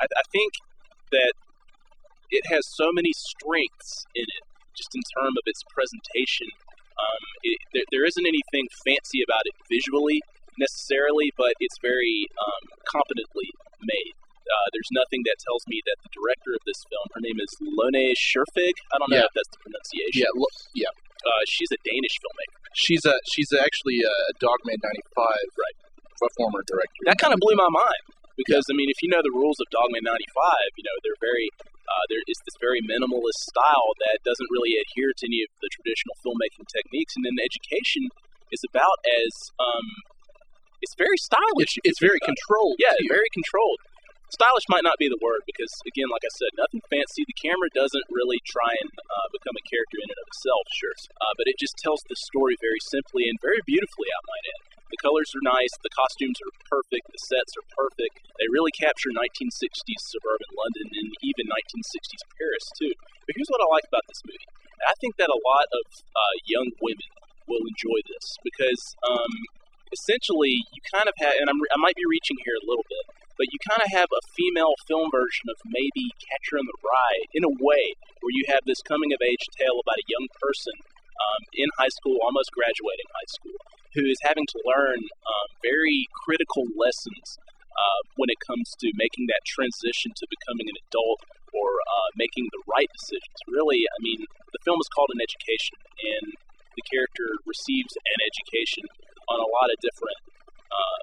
I, 0.00 0.04
I 0.08 0.24
think 0.32 0.56
that 1.12 1.36
it 2.30 2.44
has 2.50 2.62
so 2.74 2.90
many 2.94 3.12
strengths 3.14 4.06
in 4.14 4.24
it, 4.26 4.44
just 4.76 4.90
in 4.94 5.02
terms 5.18 5.34
of 5.38 5.44
its 5.46 5.62
presentation. 5.70 6.48
Um, 7.00 7.22
it, 7.42 7.58
there, 7.72 7.86
there 7.90 8.04
isn't 8.06 8.26
anything 8.26 8.68
fancy 8.84 9.24
about 9.24 9.42
it 9.48 9.56
visually 9.72 10.20
necessarily, 10.60 11.32
but 11.36 11.56
it's 11.60 11.78
very 11.80 12.28
um, 12.36 12.62
competently 12.84 13.48
made. 13.80 14.14
Uh, 14.50 14.66
there's 14.74 14.90
nothing 14.92 15.22
that 15.24 15.38
tells 15.46 15.62
me 15.70 15.78
that 15.86 15.96
the 16.02 16.10
director 16.10 16.52
of 16.52 16.62
this 16.66 16.82
film, 16.90 17.06
her 17.14 17.22
name 17.22 17.38
is 17.38 17.50
Lone 17.62 17.96
Scherfig. 18.18 18.74
I 18.90 18.98
don't 18.98 19.08
know 19.08 19.22
Yeah. 19.22 19.30
if 19.30 19.34
that's 19.34 19.52
the 19.54 19.60
pronunciation. 19.62 20.26
Yeah, 20.26 20.32
look, 20.34 20.54
yeah. 20.74 20.90
Uh, 21.22 21.42
she's 21.46 21.70
a 21.70 21.78
Danish 21.86 22.16
filmmaker. 22.18 22.58
She's 22.74 23.04
a 23.06 23.14
she's 23.30 23.50
actually 23.54 24.00
a 24.02 24.14
Dogme 24.42 24.72
'95, 24.74 24.82
Right. 25.56 25.76
A 26.20 26.28
former 26.36 26.60
director. 26.68 27.00
that 27.08 27.16
kind 27.16 27.32
of 27.32 27.40
blew 27.40 27.56
my 27.56 27.68
mind 27.70 28.04
because 28.36 28.64
I 28.68 28.74
mean, 28.76 28.88
if 28.92 29.00
you 29.04 29.08
know 29.12 29.20
the 29.24 29.32
rules 29.32 29.56
of 29.60 29.68
Dogme 29.72 30.00
'95, 30.04 30.12
you 30.76 30.84
know 30.84 30.96
they're 31.04 31.20
very 31.22 31.46
uh, 31.90 32.04
there 32.06 32.22
is 32.30 32.38
this 32.46 32.54
very 32.62 32.78
minimalist 32.86 33.42
style 33.50 33.90
that 34.06 34.22
doesn't 34.22 34.50
really 34.54 34.78
adhere 34.78 35.10
to 35.10 35.24
any 35.26 35.42
of 35.42 35.50
the 35.58 35.68
traditional 35.74 36.14
filmmaking 36.22 36.70
techniques, 36.70 37.18
and 37.18 37.26
then 37.26 37.34
education 37.42 38.06
is 38.54 38.62
about 38.70 38.98
as 39.26 39.32
um, 39.58 39.86
it's 40.80 40.94
very 40.94 41.18
stylish. 41.18 41.76
It's, 41.82 41.98
it's 41.98 42.02
very 42.02 42.22
controlled. 42.22 42.78
yeah, 42.78 42.94
too. 42.96 43.10
very 43.10 43.28
controlled. 43.34 43.82
Stylish 44.30 44.70
might 44.70 44.86
not 44.86 44.94
be 45.02 45.10
the 45.10 45.18
word 45.18 45.42
because, 45.42 45.74
again, 45.90 46.06
like 46.06 46.22
I 46.22 46.30
said, 46.38 46.54
nothing 46.54 46.78
fancy. 46.86 47.26
The 47.26 47.34
camera 47.34 47.66
doesn't 47.74 48.06
really 48.14 48.38
try 48.46 48.70
and 48.78 48.90
uh, 48.94 49.26
become 49.34 49.58
a 49.58 49.64
character 49.66 49.98
in 49.98 50.06
and 50.06 50.20
of 50.22 50.26
itself, 50.30 50.64
sure, 50.70 50.94
uh, 51.18 51.34
but 51.34 51.50
it 51.50 51.58
just 51.58 51.74
tells 51.82 51.98
the 52.06 52.14
story 52.14 52.54
very 52.62 52.78
simply 52.78 53.26
and 53.26 53.34
very 53.42 53.58
beautifully. 53.66 54.06
I 54.06 54.22
might 54.30 54.46
add. 54.54 54.69
The 54.90 55.00
colors 55.00 55.30
are 55.38 55.46
nice. 55.46 55.70
The 55.86 55.94
costumes 55.94 56.38
are 56.42 56.54
perfect. 56.66 57.10
The 57.14 57.22
sets 57.22 57.54
are 57.54 57.66
perfect. 57.72 58.26
They 58.42 58.50
really 58.50 58.74
capture 58.74 59.14
1960s 59.14 60.02
suburban 60.02 60.50
London 60.54 60.86
and 60.90 61.08
even 61.22 61.46
1960s 61.46 62.22
Paris 62.34 62.66
too. 62.74 62.94
But 63.24 63.38
here's 63.38 63.50
what 63.50 63.62
I 63.62 63.68
like 63.70 63.86
about 63.86 64.06
this 64.10 64.22
movie. 64.26 64.50
I 64.82 64.96
think 64.98 65.14
that 65.20 65.30
a 65.30 65.40
lot 65.44 65.68
of 65.70 65.84
uh, 66.10 66.34
young 66.48 66.72
women 66.82 67.10
will 67.46 67.62
enjoy 67.66 68.00
this 68.10 68.38
because 68.42 68.96
um, 69.06 69.32
essentially 69.92 70.66
you 70.74 70.80
kind 70.90 71.06
of 71.06 71.14
have, 71.22 71.34
and 71.38 71.46
I'm, 71.50 71.60
I 71.74 71.78
might 71.78 71.98
be 71.98 72.06
reaching 72.06 72.38
here 72.42 72.56
a 72.58 72.66
little 72.66 72.86
bit, 72.88 73.04
but 73.38 73.48
you 73.52 73.58
kind 73.66 73.80
of 73.80 73.90
have 73.92 74.10
a 74.12 74.22
female 74.36 74.76
film 74.84 75.08
version 75.08 75.48
of 75.48 75.56
maybe 75.64 76.12
Catcher 76.20 76.60
in 76.60 76.66
the 76.68 76.78
Rye 76.84 77.22
in 77.32 77.42
a 77.44 77.52
way, 77.52 77.96
where 78.20 78.34
you 78.34 78.44
have 78.52 78.64
this 78.66 78.84
coming 78.84 79.12
of 79.16 79.20
age 79.24 79.46
tale 79.56 79.80
about 79.80 80.00
a 80.00 80.10
young 80.10 80.28
person 80.40 80.76
um, 81.20 81.40
in 81.56 81.68
high 81.76 81.92
school, 81.92 82.20
almost 82.20 82.52
graduating 82.52 83.08
high 83.12 83.30
school, 83.32 83.56
who 83.94 84.06
is 84.06 84.18
having 84.22 84.46
to 84.46 84.58
learn 84.62 85.00
um, 85.26 85.48
very 85.62 86.06
critical 86.24 86.66
lessons 86.78 87.38
uh, 87.74 88.00
when 88.16 88.30
it 88.30 88.38
comes 88.42 88.74
to 88.78 88.92
making 88.94 89.26
that 89.26 89.42
transition 89.46 90.12
to 90.14 90.24
becoming 90.30 90.68
an 90.68 90.78
adult 90.86 91.20
or 91.50 91.68
uh, 91.82 92.10
making 92.14 92.46
the 92.54 92.62
right 92.70 92.90
decisions. 92.94 93.36
Really, 93.50 93.82
I 93.82 93.98
mean, 94.02 94.22
the 94.54 94.62
film 94.62 94.78
is 94.78 94.90
called 94.94 95.10
An 95.10 95.22
Education, 95.22 95.78
and 95.98 96.34
the 96.78 96.84
character 96.86 97.26
receives 97.46 97.90
an 97.98 98.20
education 98.22 98.86
on 99.26 99.38
a 99.42 99.48
lot 99.50 99.68
of 99.70 99.76
different, 99.82 100.20
uh, 100.70 101.00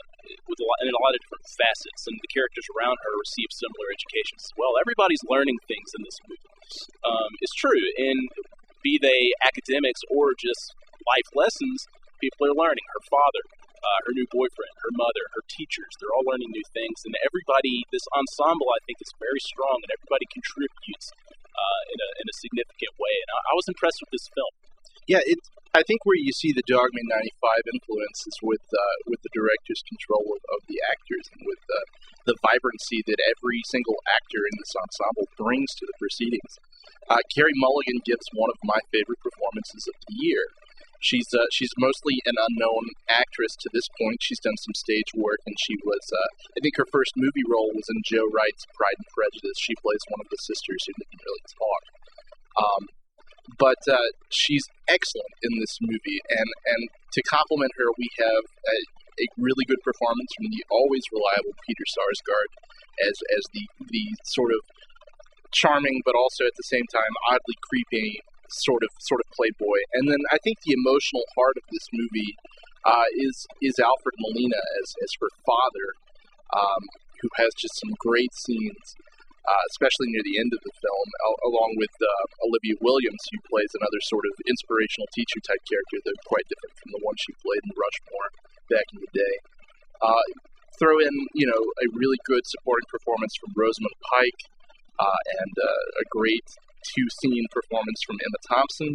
with 0.47 0.59
a 0.63 0.65
lot, 0.67 0.77
in 0.83 0.91
a 0.91 1.03
lot 1.03 1.11
of 1.15 1.19
different 1.27 1.47
facets, 1.47 2.07
and 2.07 2.15
the 2.23 2.31
characters 2.31 2.67
around 2.75 2.95
her 3.03 3.13
receive 3.19 3.51
similar 3.51 3.91
educations 3.91 4.47
as 4.47 4.53
well. 4.55 4.79
Everybody's 4.79 5.23
learning 5.27 5.59
things 5.67 5.91
in 5.95 6.01
this 6.07 6.19
movie. 6.23 6.51
Um, 7.03 7.31
it's 7.43 7.55
true, 7.55 7.83
and 7.99 8.31
be 8.83 8.99
they 8.99 9.35
academics 9.43 10.03
or 10.11 10.31
just 10.35 10.75
life 11.03 11.29
lessons, 11.35 11.87
people 12.19 12.49
are 12.49 12.57
learning. 12.57 12.85
Her 12.93 13.03
father, 13.07 13.43
uh, 13.77 13.99
her 14.09 14.13
new 14.13 14.27
boyfriend, 14.29 14.73
her 14.83 14.93
mother, 14.93 15.23
her 15.37 15.43
teachers, 15.47 15.89
they're 15.97 16.13
all 16.13 16.25
learning 16.27 16.51
new 16.51 16.67
things. 16.73 17.03
And 17.05 17.13
everybody, 17.23 17.85
this 17.93 18.05
ensemble, 18.13 18.69
I 18.73 18.81
think, 18.85 18.99
is 19.01 19.11
very 19.21 19.41
strong, 19.41 19.79
and 19.81 19.91
everybody 19.93 20.25
contributes 20.33 21.13
uh, 21.53 21.81
in, 21.93 21.99
a, 21.99 22.09
in 22.21 22.25
a 22.29 22.35
significant 22.37 22.93
way. 22.97 23.15
And 23.25 23.29
I, 23.33 23.39
I 23.49 23.53
was 23.57 23.67
impressed 23.69 23.99
with 24.01 24.11
this 24.13 24.27
film. 24.33 24.53
Yeah, 25.07 25.23
it. 25.23 25.39
I 25.75 25.85
think 25.85 26.01
where 26.09 26.17
you 26.17 26.33
see 26.33 26.51
the 26.51 26.65
Dogme 26.65 27.05
'95 27.05 27.75
influence 27.75 28.25
is 28.25 28.37
with 28.41 28.65
uh, 28.65 28.95
with 29.07 29.21
the 29.21 29.31
director's 29.31 29.83
control 29.85 30.25
of, 30.35 30.41
of 30.57 30.59
the 30.65 30.79
actors 30.89 31.25
and 31.31 31.45
with 31.45 31.63
uh, 31.69 31.85
the 32.27 32.35
vibrancy 32.43 33.05
that 33.07 33.19
every 33.31 33.61
single 33.71 33.95
actor 34.09 34.41
in 34.41 34.55
this 34.59 34.73
ensemble 34.75 35.27
brings 35.39 35.71
to 35.79 35.87
the 35.87 35.95
proceedings. 36.01 36.59
Uh, 37.07 37.23
Carey 37.31 37.55
Mulligan 37.55 38.03
gives 38.03 38.27
one 38.35 38.51
of 38.51 38.59
my 38.67 38.79
favorite 38.91 39.21
performances 39.23 39.87
of 39.87 39.95
the 40.11 40.15
year. 40.19 40.43
She's 40.99 41.27
uh, 41.33 41.45
she's 41.53 41.71
mostly 41.77 42.17
an 42.25 42.35
unknown 42.35 42.97
actress 43.09 43.53
to 43.61 43.69
this 43.73 43.85
point. 44.01 44.17
She's 44.21 44.41
done 44.41 44.57
some 44.57 44.73
stage 44.73 45.13
work, 45.13 45.39
and 45.45 45.55
she 45.61 45.75
was 45.85 46.03
uh, 46.09 46.29
I 46.57 46.59
think 46.61 46.77
her 46.77 46.89
first 46.89 47.13
movie 47.15 47.45
role 47.45 47.69
was 47.73 47.85
in 47.89 48.01
Joe 48.05 48.25
Wright's 48.33 48.65
Pride 48.73 48.97
and 48.97 49.09
Prejudice. 49.13 49.57
She 49.61 49.77
plays 49.77 50.01
one 50.09 50.21
of 50.25 50.29
the 50.33 50.41
sisters 50.41 50.81
who 50.85 50.93
didn't 50.97 51.21
really 51.21 51.45
talk. 51.53 51.83
Um, 52.57 52.83
but 53.55 53.79
uh, 53.87 54.09
she's 54.29 54.65
excellent 54.89 55.33
in 55.45 55.59
this 55.61 55.77
movie, 55.79 56.19
and 56.33 56.49
and 56.65 56.81
to 57.13 57.21
compliment 57.29 57.71
her, 57.77 57.87
we 57.97 58.09
have 58.19 58.43
a, 58.43 58.77
a 59.21 59.25
really 59.37 59.65
good 59.69 59.79
performance 59.85 60.31
from 60.35 60.49
the 60.51 60.61
always 60.73 61.05
reliable 61.13 61.55
Peter 61.63 61.85
Sarsgaard 61.93 62.49
as 63.07 63.15
as 63.37 63.43
the 63.53 63.65
the 63.93 64.05
sort 64.25 64.51
of 64.51 64.61
charming, 65.53 66.01
but 66.03 66.15
also 66.15 66.43
at 66.43 66.55
the 66.57 66.67
same 66.67 66.85
time 66.91 67.13
oddly 67.31 67.55
creepy 67.69 68.19
sort 68.49 68.83
of 68.83 68.89
sort 68.99 69.21
of 69.21 69.27
playboy. 69.35 69.79
And 69.93 70.09
then 70.09 70.21
I 70.31 70.37
think 70.43 70.61
the 70.61 70.73
emotional 70.73 71.23
heart 71.35 71.57
of 71.57 71.63
this 71.71 71.87
movie 71.93 72.35
uh, 72.85 73.09
is 73.17 73.47
is 73.61 73.79
Alfred 73.79 74.15
Molina 74.19 74.61
as 74.81 74.93
as 75.03 75.11
her 75.21 75.31
father, 75.45 75.87
um, 76.55 76.83
who 77.21 77.29
has 77.37 77.51
just 77.57 77.79
some 77.79 77.93
great 77.99 78.33
scenes 78.33 78.95
uh, 79.47 79.63
especially 79.71 80.11
near 80.11 80.23
the 80.27 80.39
end 80.43 80.51
of 80.51 80.59
the 80.67 80.75
film, 80.83 81.07
al- 81.23 81.41
along 81.47 81.79
with 81.79 81.93
uh, 82.03 82.23
Olivia 82.43 82.75
Williams, 82.83 83.23
who 83.31 83.39
plays 83.47 83.71
another 83.79 84.01
sort 84.03 84.27
of 84.27 84.35
inspirational 84.43 85.07
teacher 85.15 85.39
type 85.39 85.63
character 85.63 86.03
that's 86.03 86.27
quite 86.27 86.43
different 86.51 86.75
from 86.75 86.91
the 86.91 87.01
one 87.01 87.15
she 87.15 87.31
played 87.39 87.63
in 87.63 87.71
Rushmore 87.71 88.29
back 88.67 88.87
in 88.91 88.99
the 88.99 89.11
day. 89.15 89.35
Uh, 90.03 90.27
throw 90.75 90.99
in, 90.99 91.15
you 91.33 91.47
know, 91.47 91.61
a 91.79 91.87
really 91.95 92.19
good 92.27 92.43
supporting 92.43 92.85
performance 92.91 93.33
from 93.39 93.55
Rosamund 93.55 93.95
Pike 94.03 94.41
uh, 94.99 95.21
and 95.39 95.53
uh, 95.55 95.83
a 96.03 96.05
great 96.11 96.45
two 96.95 97.07
scene 97.21 97.45
performance 97.51 97.99
from 98.07 98.17
Emma 98.23 98.39
Thompson. 98.47 98.91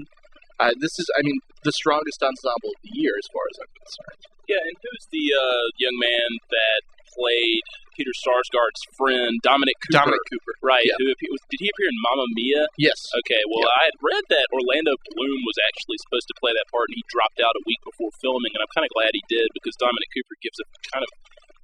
Uh, 0.60 0.72
this 0.78 0.94
is, 0.98 1.06
I 1.18 1.22
mean, 1.26 1.38
the 1.64 1.74
strongest 1.74 2.22
ensemble 2.22 2.70
of 2.70 2.80
the 2.86 2.94
year 2.94 3.12
as 3.18 3.26
far 3.32 3.44
as 3.50 3.56
I'm 3.66 3.72
concerned. 3.82 4.22
Yeah, 4.46 4.62
and 4.62 4.76
who's 4.78 5.06
the 5.10 5.26
uh, 5.32 5.64
young 5.78 5.96
man 5.98 6.28
that 6.50 6.80
played 7.12 7.66
Peter 7.92 8.14
Sarsgaard's 8.24 8.82
friend, 8.96 9.36
Dominic 9.44 9.76
Cooper? 9.84 10.06
Dominic 10.06 10.24
Cooper. 10.32 10.54
Right. 10.64 10.86
Yeah. 10.86 10.96
Who 10.98 11.12
did 11.12 11.60
he 11.60 11.68
appear 11.68 11.88
in 11.92 11.98
Mamma 12.08 12.26
Mia? 12.32 12.64
Yes. 12.80 12.98
Okay, 13.22 13.42
well, 13.52 13.68
I 13.68 13.92
had 13.92 13.96
read 14.00 14.24
that 14.32 14.46
Orlando 14.54 14.96
Bloom 15.12 15.40
was 15.44 15.58
actually 15.68 15.98
supposed 16.02 16.26
to 16.32 16.36
play 16.40 16.52
that 16.56 16.68
part, 16.72 16.88
and 16.88 16.96
he 16.98 17.04
dropped 17.12 17.38
out 17.42 17.52
a 17.52 17.62
week 17.68 17.80
before 17.84 18.10
filming, 18.18 18.52
and 18.56 18.64
I'm 18.64 18.72
kind 18.72 18.88
of 18.88 18.92
glad 18.96 19.12
he 19.12 19.24
did 19.28 19.46
because 19.52 19.76
Dominic 19.76 20.08
Cooper 20.14 20.36
gives 20.40 20.58
a 20.62 20.66
kind 20.90 21.04
of 21.04 21.10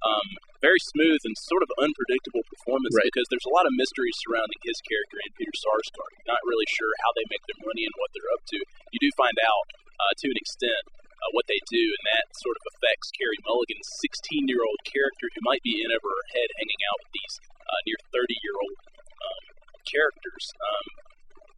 um, 0.05 0.27
very 0.63 0.79
smooth 0.91 1.19
and 1.27 1.35
sort 1.39 1.63
of 1.63 1.69
unpredictable 1.79 2.43
performance 2.47 2.91
Right. 2.95 3.07
because 3.07 3.27
there's 3.31 3.47
a 3.47 3.55
lot 3.55 3.67
of 3.67 3.73
mystery 3.75 4.11
surrounding 4.15 4.59
his 4.63 4.79
character 4.83 5.17
and 5.23 5.31
Peter 5.39 5.55
Sarsgaard. 5.55 6.11
You're 6.19 6.31
not 6.35 6.43
really 6.47 6.67
sure 6.67 6.91
how 7.03 7.11
they 7.15 7.25
make 7.31 7.43
their 7.47 7.59
money 7.63 7.83
and 7.87 7.95
what 7.99 8.11
they're 8.15 8.31
up 8.35 8.43
to. 8.51 8.59
You 8.95 8.99
do 8.99 9.11
find 9.15 9.35
out 9.39 9.65
uh, 9.99 10.13
to 10.23 10.27
an 10.31 10.39
extent 10.39 10.83
uh, 11.19 11.31
what 11.35 11.47
they 11.51 11.59
do, 11.67 11.83
and 11.83 12.03
that 12.15 12.31
sort 12.39 12.55
of 12.59 12.63
affects 12.75 13.11
Carey 13.15 13.39
Mulligan's 13.43 13.87
16 14.03 14.47
year 14.51 14.63
old 14.63 14.79
character 14.87 15.27
who 15.35 15.43
might 15.43 15.63
be 15.63 15.79
in 15.79 15.91
over 15.91 16.07
her 16.11 16.25
head 16.35 16.47
hanging 16.59 16.81
out 16.87 16.99
with 17.03 17.11
these 17.15 17.35
uh, 17.67 17.79
near 17.87 17.99
30 18.15 18.39
year 18.43 18.55
old 18.55 18.77
um, 19.19 19.43
characters. 19.87 20.43
Um, 20.59 20.85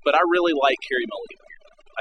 but 0.01 0.17
I 0.17 0.21
really 0.34 0.54
like 0.58 0.82
Carey 0.82 1.06
Mulligan. 1.06 1.41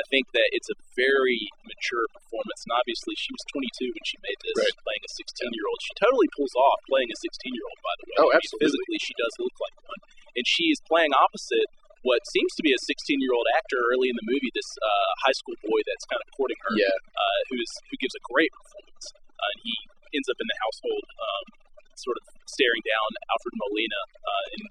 I 0.00 0.04
think 0.08 0.32
that 0.32 0.48
it's 0.56 0.72
a 0.72 0.78
very 0.96 1.44
mature 1.68 2.06
performance, 2.16 2.64
and 2.64 2.72
obviously 2.72 3.12
she 3.20 3.28
was 3.36 3.44
22 3.52 3.92
when 3.92 4.04
she 4.08 4.16
made 4.24 4.38
this, 4.40 4.56
Right. 4.56 4.76
playing 4.80 5.04
a 5.04 5.10
16 5.12 5.52
year 5.52 5.66
old. 5.68 5.78
She 5.84 5.92
totally 6.00 6.28
pulls 6.32 6.54
off 6.56 6.80
playing 6.88 7.12
a 7.12 7.18
16 7.20 7.52
year 7.52 7.66
old, 7.68 7.80
by 7.84 7.94
the 8.00 8.04
way. 8.08 8.16
Oh, 8.16 8.28
I 8.32 8.40
mean, 8.40 8.40
absolutely. 8.40 8.64
physically, 8.64 8.98
she 9.04 9.14
does 9.20 9.34
look 9.44 9.56
like 9.60 9.76
one, 9.84 10.00
and 10.40 10.44
she 10.48 10.72
is 10.72 10.80
playing 10.88 11.12
opposite 11.12 11.68
what 12.00 12.24
seems 12.32 12.56
to 12.56 12.64
be 12.64 12.72
a 12.72 12.80
16 12.88 13.20
year 13.20 13.36
old 13.36 13.44
actor 13.60 13.76
early 13.92 14.08
in 14.08 14.16
the 14.16 14.24
movie. 14.24 14.48
This 14.56 14.70
uh, 14.80 15.08
high 15.28 15.36
school 15.36 15.52
boy 15.68 15.80
that's 15.84 16.08
kind 16.08 16.22
of 16.24 16.28
courting 16.32 16.56
her, 16.64 16.72
Yeah. 16.80 16.88
uh, 16.96 17.38
who 17.52 17.60
is 17.60 17.70
who 17.92 17.96
gives 18.00 18.16
a 18.16 18.22
great 18.32 18.48
performance, 18.56 19.04
uh, 19.36 19.52
and 19.52 19.58
he 19.68 19.74
ends 20.16 20.28
up 20.32 20.40
in 20.40 20.48
the 20.48 20.58
household. 20.64 21.04
Um, 21.20 21.46
Sort 22.00 22.16
of 22.16 22.24
staring 22.48 22.80
down 22.88 23.08
Alfred 23.28 23.52
Molina 23.60 24.00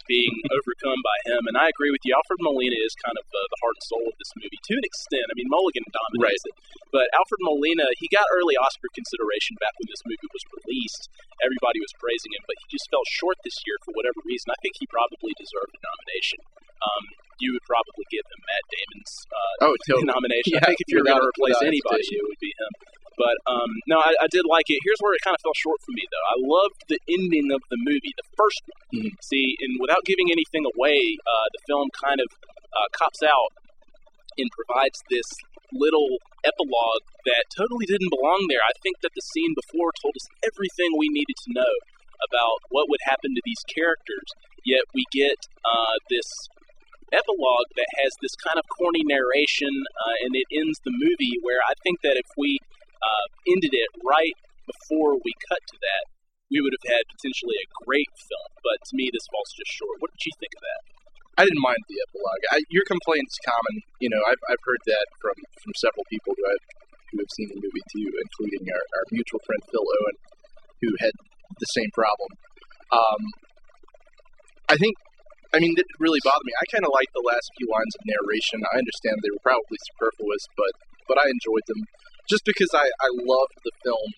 being 0.09 0.33
overcome 0.49 0.97
by 1.05 1.17
him, 1.29 1.45
and 1.45 1.55
I 1.55 1.69
agree 1.69 1.93
with 1.93 2.01
you. 2.01 2.17
Alfred 2.17 2.41
Molina 2.41 2.75
is 2.81 2.97
kind 3.05 3.13
of 3.13 3.25
uh, 3.29 3.37
the 3.37 3.59
heart 3.61 3.77
and 3.77 3.85
soul 3.85 4.05
of 4.09 4.15
this 4.17 4.33
movie 4.35 4.57
to 4.57 4.73
an 4.73 4.85
extent. 4.85 5.25
I 5.29 5.37
mean, 5.37 5.45
Mulligan 5.47 5.85
dominates 5.93 6.43
it, 6.49 6.55
but 6.89 7.05
Alfred 7.13 7.45
Molina, 7.45 7.85
he 8.01 8.09
got 8.09 8.25
early 8.33 8.57
Oscar 8.57 8.89
consideration 8.97 9.53
back 9.61 9.77
when 9.77 9.87
this 9.93 10.01
movie 10.09 10.29
was 10.33 10.43
released. 10.59 11.07
Everybody 11.45 11.77
was 11.79 11.93
praising 12.01 12.33
him, 12.33 12.43
but 12.49 12.57
he 12.59 12.65
just 12.73 12.89
fell 12.89 13.05
short 13.05 13.37
this 13.45 13.61
year 13.63 13.77
for 13.85 13.93
whatever 13.93 14.17
reason. 14.25 14.49
I 14.49 14.59
think 14.65 14.81
he 14.81 14.89
probably 14.89 15.31
deserved 15.37 15.77
a 15.77 15.81
nomination. 15.85 16.41
Um, 16.81 17.03
you 17.39 17.55
would 17.55 17.63
probably 17.63 18.03
give 18.11 18.25
him 18.27 18.39
Matt 18.43 18.65
Damon's 18.67 19.13
uh, 19.31 19.65
Oh, 19.71 19.75
totally. 19.87 20.11
nomination. 20.15 20.51
Yeah, 20.57 20.63
I 20.63 20.75
think 20.75 20.79
if 20.83 20.87
you're 20.91 21.05
going 21.07 21.19
to 21.19 21.29
replace 21.29 21.59
anybody, 21.63 22.03
it 22.03 22.23
would 22.23 22.41
be 22.43 22.51
him. 22.51 22.71
But 23.19 23.35
um, 23.51 23.67
no, 23.91 23.99
I, 23.99 24.15
I 24.23 24.27
did 24.31 24.47
like 24.47 24.71
it. 24.71 24.79
Here's 24.87 25.03
where 25.03 25.11
it 25.11 25.19
kind 25.27 25.35
of 25.35 25.43
fell 25.43 25.57
short 25.59 25.83
for 25.83 25.91
me, 25.91 26.07
though. 26.07 26.25
I 26.31 26.37
loved 26.39 26.79
the 26.87 26.99
ending 27.11 27.51
of 27.51 27.59
the 27.67 27.75
movie, 27.83 28.15
the 28.15 28.29
first 28.39 28.63
one. 28.63 28.79
Mhm. 28.95 29.11
See, 29.19 29.59
and 29.59 29.75
without 29.83 30.01
giving 30.07 30.31
anything 30.31 30.63
away, 30.63 30.97
uh, 31.27 31.47
the 31.51 31.61
film 31.67 31.91
kind 31.99 32.23
of 32.23 32.29
uh, 32.71 32.87
cops 32.95 33.19
out 33.21 33.51
and 34.39 34.47
provides 34.55 35.03
this 35.11 35.27
little 35.75 36.17
epilogue 36.47 37.03
that 37.27 37.43
totally 37.53 37.85
didn't 37.85 38.09
belong 38.09 38.47
there. 38.47 38.63
I 38.63 38.73
think 38.81 39.03
that 39.03 39.11
the 39.13 39.21
scene 39.35 39.53
before 39.53 39.91
told 40.01 40.15
us 40.15 40.25
everything 40.47 40.95
we 40.97 41.11
needed 41.11 41.35
to 41.45 41.49
know 41.53 41.73
about 42.23 42.57
what 42.71 42.87
would 42.89 43.03
happen 43.05 43.35
to 43.35 43.43
these 43.45 43.61
characters, 43.67 44.27
yet 44.65 44.81
we 44.95 45.03
get 45.11 45.37
uh, 45.67 45.95
this 46.09 46.25
epilogue 47.11 47.69
that 47.75 47.89
has 48.01 48.13
this 48.21 48.33
kind 48.41 48.57
of 48.57 48.65
corny 48.69 49.01
narration, 49.05 49.71
uh, 50.07 50.15
and 50.25 50.31
it 50.35 50.47
ends 50.53 50.79
the 50.85 50.93
movie 50.93 51.35
where 51.41 51.59
I 51.67 51.73
think 51.83 52.01
that 52.01 52.17
if 52.17 52.27
we 52.37 52.57
uh, 52.99 53.25
ended 53.47 53.73
it 53.73 53.91
right 54.03 54.37
before 54.67 55.17
we 55.21 55.33
cut 55.49 55.61
to 55.73 55.77
that, 55.81 56.03
we 56.49 56.61
would 56.61 56.73
have 56.73 56.87
had 56.89 57.03
potentially 57.09 57.57
a 57.57 57.71
great 57.85 58.09
film. 58.17 58.49
But 58.61 58.77
to 58.89 58.93
me, 58.97 59.09
this 59.09 59.25
falls 59.29 59.49
just 59.53 59.71
short. 59.73 60.01
What 60.01 60.13
did 60.13 60.23
you 60.25 60.35
think 60.37 60.53
of 60.57 60.63
that? 60.65 60.81
I 61.39 61.41
didn't 61.47 61.63
mind 61.63 61.79
the 61.87 61.99
epilogue. 62.09 62.43
I, 62.51 62.57
your 62.67 62.83
complaint 62.89 63.23
is 63.23 63.39
common. 63.47 63.75
You 64.03 64.09
know, 64.11 64.21
I've, 64.27 64.43
I've 64.51 64.63
heard 64.65 64.83
that 64.91 65.05
from, 65.23 65.37
from 65.63 65.73
several 65.79 66.03
people 66.11 66.35
who 66.35 66.45
have, 66.51 66.63
who 67.13 67.17
have 67.23 67.31
seen 67.37 67.47
the 67.53 67.63
movie 67.63 67.85
too, 67.95 68.09
including 68.11 68.67
our, 68.67 68.83
our 68.83 69.05
mutual 69.13 69.39
friend 69.47 69.61
Phil 69.71 69.87
Owen, 69.87 70.17
who 70.83 70.91
had 70.99 71.15
the 71.57 71.69
same 71.71 71.89
problem. 71.95 72.29
Um, 72.91 73.21
I 74.67 74.75
think, 74.75 74.93
I 75.55 75.63
mean, 75.63 75.73
it 75.79 75.87
really 75.97 76.21
bothered 76.21 76.45
me. 76.45 76.53
I 76.59 76.65
kind 76.69 76.85
of 76.85 76.91
liked 76.93 77.13
the 77.15 77.25
last 77.25 77.47
few 77.57 77.71
lines 77.71 77.93
of 77.97 78.01
narration. 78.05 78.59
I 78.69 78.81
understand 78.83 79.17
they 79.21 79.33
were 79.33 79.45
probably 79.45 79.79
superfluous, 79.95 80.45
but 80.53 80.73
but 81.09 81.17
I 81.17 81.25
enjoyed 81.25 81.65
them 81.65 81.81
just 82.29 82.45
because 82.45 82.69
I, 82.77 82.85
I 82.85 83.09
loved 83.11 83.57
the 83.65 83.73
film 83.83 84.13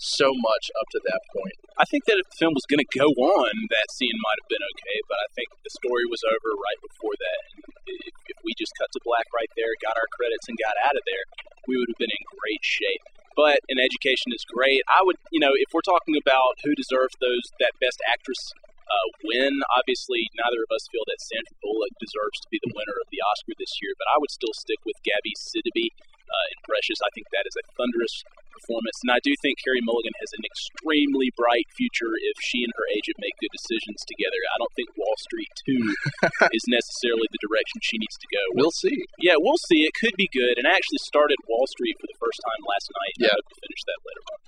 so 0.00 0.28
much 0.32 0.64
up 0.76 0.88
to 0.92 1.00
that 1.04 1.22
point. 1.32 1.56
I 1.76 1.84
think 1.88 2.04
that 2.08 2.20
if 2.20 2.28
the 2.32 2.40
film 2.40 2.52
was 2.56 2.68
going 2.68 2.80
to 2.80 2.92
go 2.96 3.08
on, 3.16 3.52
that 3.72 3.88
scene 3.92 4.16
might 4.20 4.40
have 4.40 4.50
been 4.52 4.64
okay, 4.76 4.98
but 5.08 5.20
I 5.20 5.28
think 5.36 5.48
the 5.60 5.72
story 5.72 6.04
was 6.08 6.20
over 6.24 6.52
right 6.56 6.80
before 6.84 7.16
that. 7.16 7.40
If, 7.88 8.12
if 8.32 8.38
we 8.44 8.52
just 8.56 8.76
cut 8.76 8.92
to 8.92 9.00
black 9.04 9.28
right 9.32 9.48
there, 9.56 9.72
got 9.80 9.96
our 9.96 10.08
credits, 10.12 10.48
and 10.48 10.56
got 10.60 10.76
out 10.84 10.96
of 10.96 11.04
there, 11.04 11.24
we 11.68 11.76
would 11.80 11.88
have 11.92 12.00
been 12.00 12.12
in 12.12 12.24
great 12.40 12.64
shape. 12.64 13.04
But 13.36 13.60
an 13.68 13.76
education 13.76 14.32
is 14.32 14.48
great. 14.48 14.80
I 14.88 15.04
would, 15.04 15.20
you 15.28 15.40
know, 15.40 15.52
if 15.52 15.68
we're 15.72 15.84
talking 15.84 16.16
about 16.16 16.56
who 16.64 16.72
deserves 16.72 17.12
those 17.20 17.52
that 17.60 17.76
best 17.80 18.00
actress 18.08 18.40
uh, 18.88 19.08
win, 19.28 19.60
obviously 19.76 20.32
neither 20.40 20.64
of 20.64 20.72
us 20.72 20.88
feel 20.88 21.04
that 21.04 21.20
Sandra 21.20 21.52
Bullock 21.60 21.92
deserves 22.00 22.40
to 22.40 22.48
be 22.48 22.56
the 22.64 22.72
winner 22.72 22.96
of 22.96 23.12
the 23.12 23.20
Oscar 23.20 23.52
this 23.60 23.76
year. 23.84 23.92
But 24.00 24.08
I 24.08 24.16
would 24.16 24.32
still 24.32 24.56
stick 24.56 24.80
with 24.88 24.96
Gabby 25.04 25.36
Sidibe 25.36 25.92
uh, 26.36 26.48
Precious. 26.68 26.98
I 27.00 27.10
think 27.16 27.26
that 27.32 27.48
is 27.48 27.56
a 27.56 27.64
thunderous 27.80 28.14
performance, 28.52 28.96
and 29.04 29.12
I 29.12 29.20
do 29.24 29.32
think 29.44 29.60
Carey 29.64 29.80
Mulligan 29.84 30.16
has 30.20 30.32
an 30.36 30.44
extremely 30.44 31.28
bright 31.36 31.68
future 31.76 32.12
if 32.28 32.36
she 32.44 32.64
and 32.64 32.72
her 32.76 32.86
agent 32.96 33.16
make 33.20 33.36
good 33.40 33.52
decisions 33.52 34.00
together. 34.08 34.40
I 34.52 34.56
don't 34.60 34.74
think 34.76 34.88
Wall 34.96 35.16
Street 35.24 35.52
Two 35.64 35.82
is 36.56 36.64
necessarily 36.68 37.28
the 37.32 37.40
direction 37.44 37.78
she 37.84 37.96
needs 38.00 38.16
to 38.20 38.28
go. 38.32 38.42
We'll 38.56 38.74
see. 38.74 38.96
Yeah, 39.20 39.36
we'll 39.40 39.60
see. 39.68 39.84
It 39.88 39.94
could 39.96 40.16
be 40.20 40.28
good. 40.32 40.56
And 40.60 40.64
I 40.68 40.72
actually 40.76 41.00
started 41.04 41.36
Wall 41.48 41.64
Street 41.72 41.96
for 42.00 42.08
the 42.08 42.18
first 42.20 42.40
time 42.44 42.60
last 42.64 42.86
night. 42.92 43.14
and 43.16 43.22
I 43.22 43.26
Yeah. 43.32 43.36
hope 43.40 43.48
to 43.52 43.58
finish 43.64 43.82
that 43.88 44.00
later 44.04 44.22
on. 44.32 44.38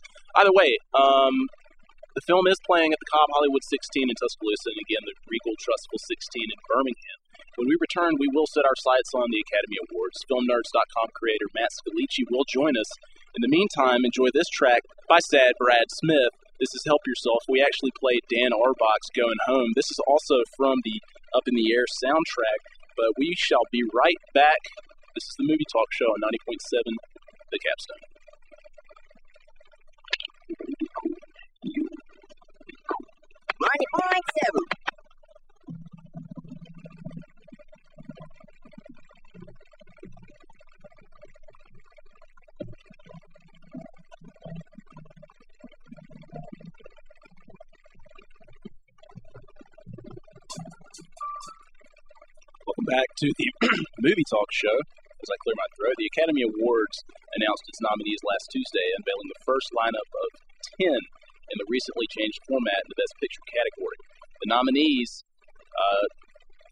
Either 0.44 0.54
way, 0.56 0.70
um, 0.96 1.34
the 2.16 2.24
film 2.26 2.44
is 2.50 2.58
playing 2.66 2.90
at 2.92 2.98
the 2.98 3.08
Cobb 3.12 3.28
Hollywood 3.36 3.62
16 3.62 4.10
in 4.10 4.16
Tuscaloosa, 4.18 4.68
and 4.74 4.80
again, 4.82 5.02
the 5.06 5.14
Regal 5.30 5.54
Trussville 5.60 6.02
16 6.02 6.48
in 6.50 6.58
Birmingham. 6.66 7.18
When 7.56 7.68
we 7.68 7.76
return, 7.80 8.18
we 8.18 8.28
will 8.34 8.46
set 8.46 8.66
our 8.68 8.78
sights 8.82 9.10
on 9.14 9.30
the 9.30 9.42
Academy 9.42 9.78
Awards. 9.88 10.20
FilmNerds.com 10.28 11.08
creator 11.14 11.48
Matt 11.54 11.72
Scalici 11.74 12.26
will 12.30 12.44
join 12.46 12.76
us. 12.76 12.90
In 13.34 13.42
the 13.42 13.50
meantime, 13.50 14.04
enjoy 14.04 14.28
this 14.34 14.48
track 14.50 14.82
by 15.08 15.18
Sad 15.18 15.54
Brad 15.58 15.88
Smith. 16.02 16.34
This 16.60 16.74
is 16.74 16.82
Help 16.86 17.02
Yourself. 17.06 17.42
We 17.48 17.62
actually 17.62 17.94
played 17.98 18.26
Dan 18.26 18.50
Auerbach's 18.50 19.10
Going 19.14 19.38
Home. 19.46 19.70
This 19.74 19.90
is 19.90 20.00
also 20.06 20.42
from 20.56 20.82
the 20.82 20.98
Up 21.34 21.46
in 21.46 21.54
the 21.54 21.70
Air 21.70 21.86
soundtrack, 22.02 22.60
but 22.98 23.14
we 23.16 23.34
shall 23.38 23.62
be 23.70 23.82
right 23.94 24.18
back. 24.34 24.58
This 25.14 25.26
is 25.26 25.36
the 25.38 25.46
Movie 25.46 25.66
Talk 25.70 25.86
Show 25.94 26.10
on 26.10 26.22
90.7 26.22 26.82
The 27.52 27.58
Capstone. 27.62 28.04
Ninety 33.58 33.86
point 33.94 34.24
seven. 34.38 34.87
Back 52.88 53.08
to 53.20 53.28
the 53.36 53.48
Movie 54.04 54.24
Talk 54.32 54.48
Show. 54.48 54.72
As 55.20 55.28
I 55.28 55.36
clear 55.44 55.56
my 55.60 55.68
throat, 55.76 55.92
the 56.00 56.08
Academy 56.08 56.40
Awards 56.40 57.04
announced 57.36 57.68
its 57.68 57.84
nominees 57.84 58.22
last 58.24 58.48
Tuesday, 58.48 58.86
unveiling 58.96 59.28
the 59.28 59.44
first 59.44 59.68
lineup 59.76 60.08
of 60.08 60.28
10 60.80 60.88
in 60.88 61.56
the 61.60 61.68
recently 61.68 62.08
changed 62.08 62.40
format 62.48 62.80
in 62.86 62.88
the 62.88 62.96
Best 62.96 63.14
Picture 63.20 63.44
category. 63.50 63.98
The 64.40 64.48
nominees, 64.48 65.20
uh, 65.76 66.06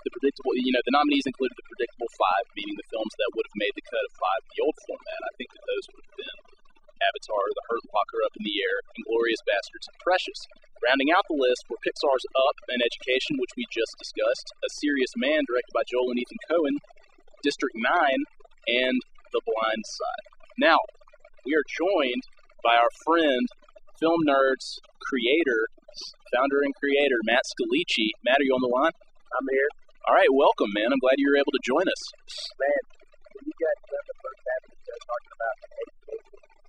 the 0.09 0.13
predictable, 0.17 0.57
you 0.57 0.73
know, 0.73 0.81
the 0.89 0.97
nominees 0.97 1.27
included 1.29 1.59
the 1.59 1.69
predictable 1.69 2.09
five, 2.17 2.45
meaning 2.57 2.79
the 2.81 2.89
films 2.89 3.13
that 3.13 3.29
would 3.37 3.47
have 3.51 3.59
made 3.61 3.75
the 3.77 3.85
cut 3.85 4.01
of 4.01 4.13
five 4.17 4.41
in 4.41 4.51
the 4.57 4.63
old 4.65 4.77
format. 4.89 5.21
I 5.21 5.33
think 5.37 5.49
that 5.53 5.65
those 5.69 5.85
would 5.93 6.05
have 6.07 6.17
been 6.17 6.39
Avatar, 7.03 7.45
The 7.53 7.67
Hurt 7.69 7.85
Locker 7.93 8.21
Up 8.25 8.35
in 8.37 8.45
the 8.45 8.59
Air, 8.61 8.77
Inglourious 8.97 9.43
Basterds, 9.45 9.87
and 9.89 9.99
Precious. 10.01 10.41
Rounding 10.85 11.13
out 11.13 11.25
the 11.29 11.37
list 11.37 11.65
were 11.69 11.81
Pixar's 11.85 12.27
Up 12.37 12.57
and 12.73 12.81
Education, 12.81 13.37
which 13.41 13.57
we 13.57 13.65
just 13.69 13.97
discussed, 14.01 14.49
A 14.65 14.69
Serious 14.81 15.13
Man, 15.17 15.45
directed 15.45 15.73
by 15.77 15.85
Joel 15.89 16.13
and 16.13 16.21
Ethan 16.21 16.41
Coen, 16.49 16.77
District 17.45 17.77
9, 17.77 17.85
and 17.85 18.97
The 19.33 19.43
Blind 19.45 19.85
Side. 19.85 20.25
Now, 20.57 20.81
we 21.45 21.53
are 21.53 21.67
joined 21.69 22.25
by 22.65 22.77
our 22.77 22.93
friend, 23.05 23.45
film 24.01 24.25
nerds, 24.25 24.81
creator, 25.05 25.69
founder 26.35 26.61
and 26.65 26.75
creator, 26.77 27.21
Matt 27.25 27.45
Scalici. 27.49 28.13
Matt, 28.25 28.41
are 28.41 28.47
you 28.49 28.57
on 28.57 28.65
the 28.65 28.73
line? 28.73 28.97
I'm 28.97 29.49
here. 29.53 29.71
All 30.09 30.15
right, 30.15 30.31
welcome, 30.31 30.71
man. 30.75 30.93
I'm 30.93 31.03
glad 31.03 31.19
you 31.19 31.29
were 31.29 31.41
able 31.41 31.55
to 31.55 31.63
join 31.67 31.87
us. 31.87 32.03
Man, 32.61 32.83
when 33.37 33.45
you 33.49 33.57
guys 33.59 33.79
the 33.91 34.17
first 34.23 34.41
talking 35.07 35.33
about 35.35 35.57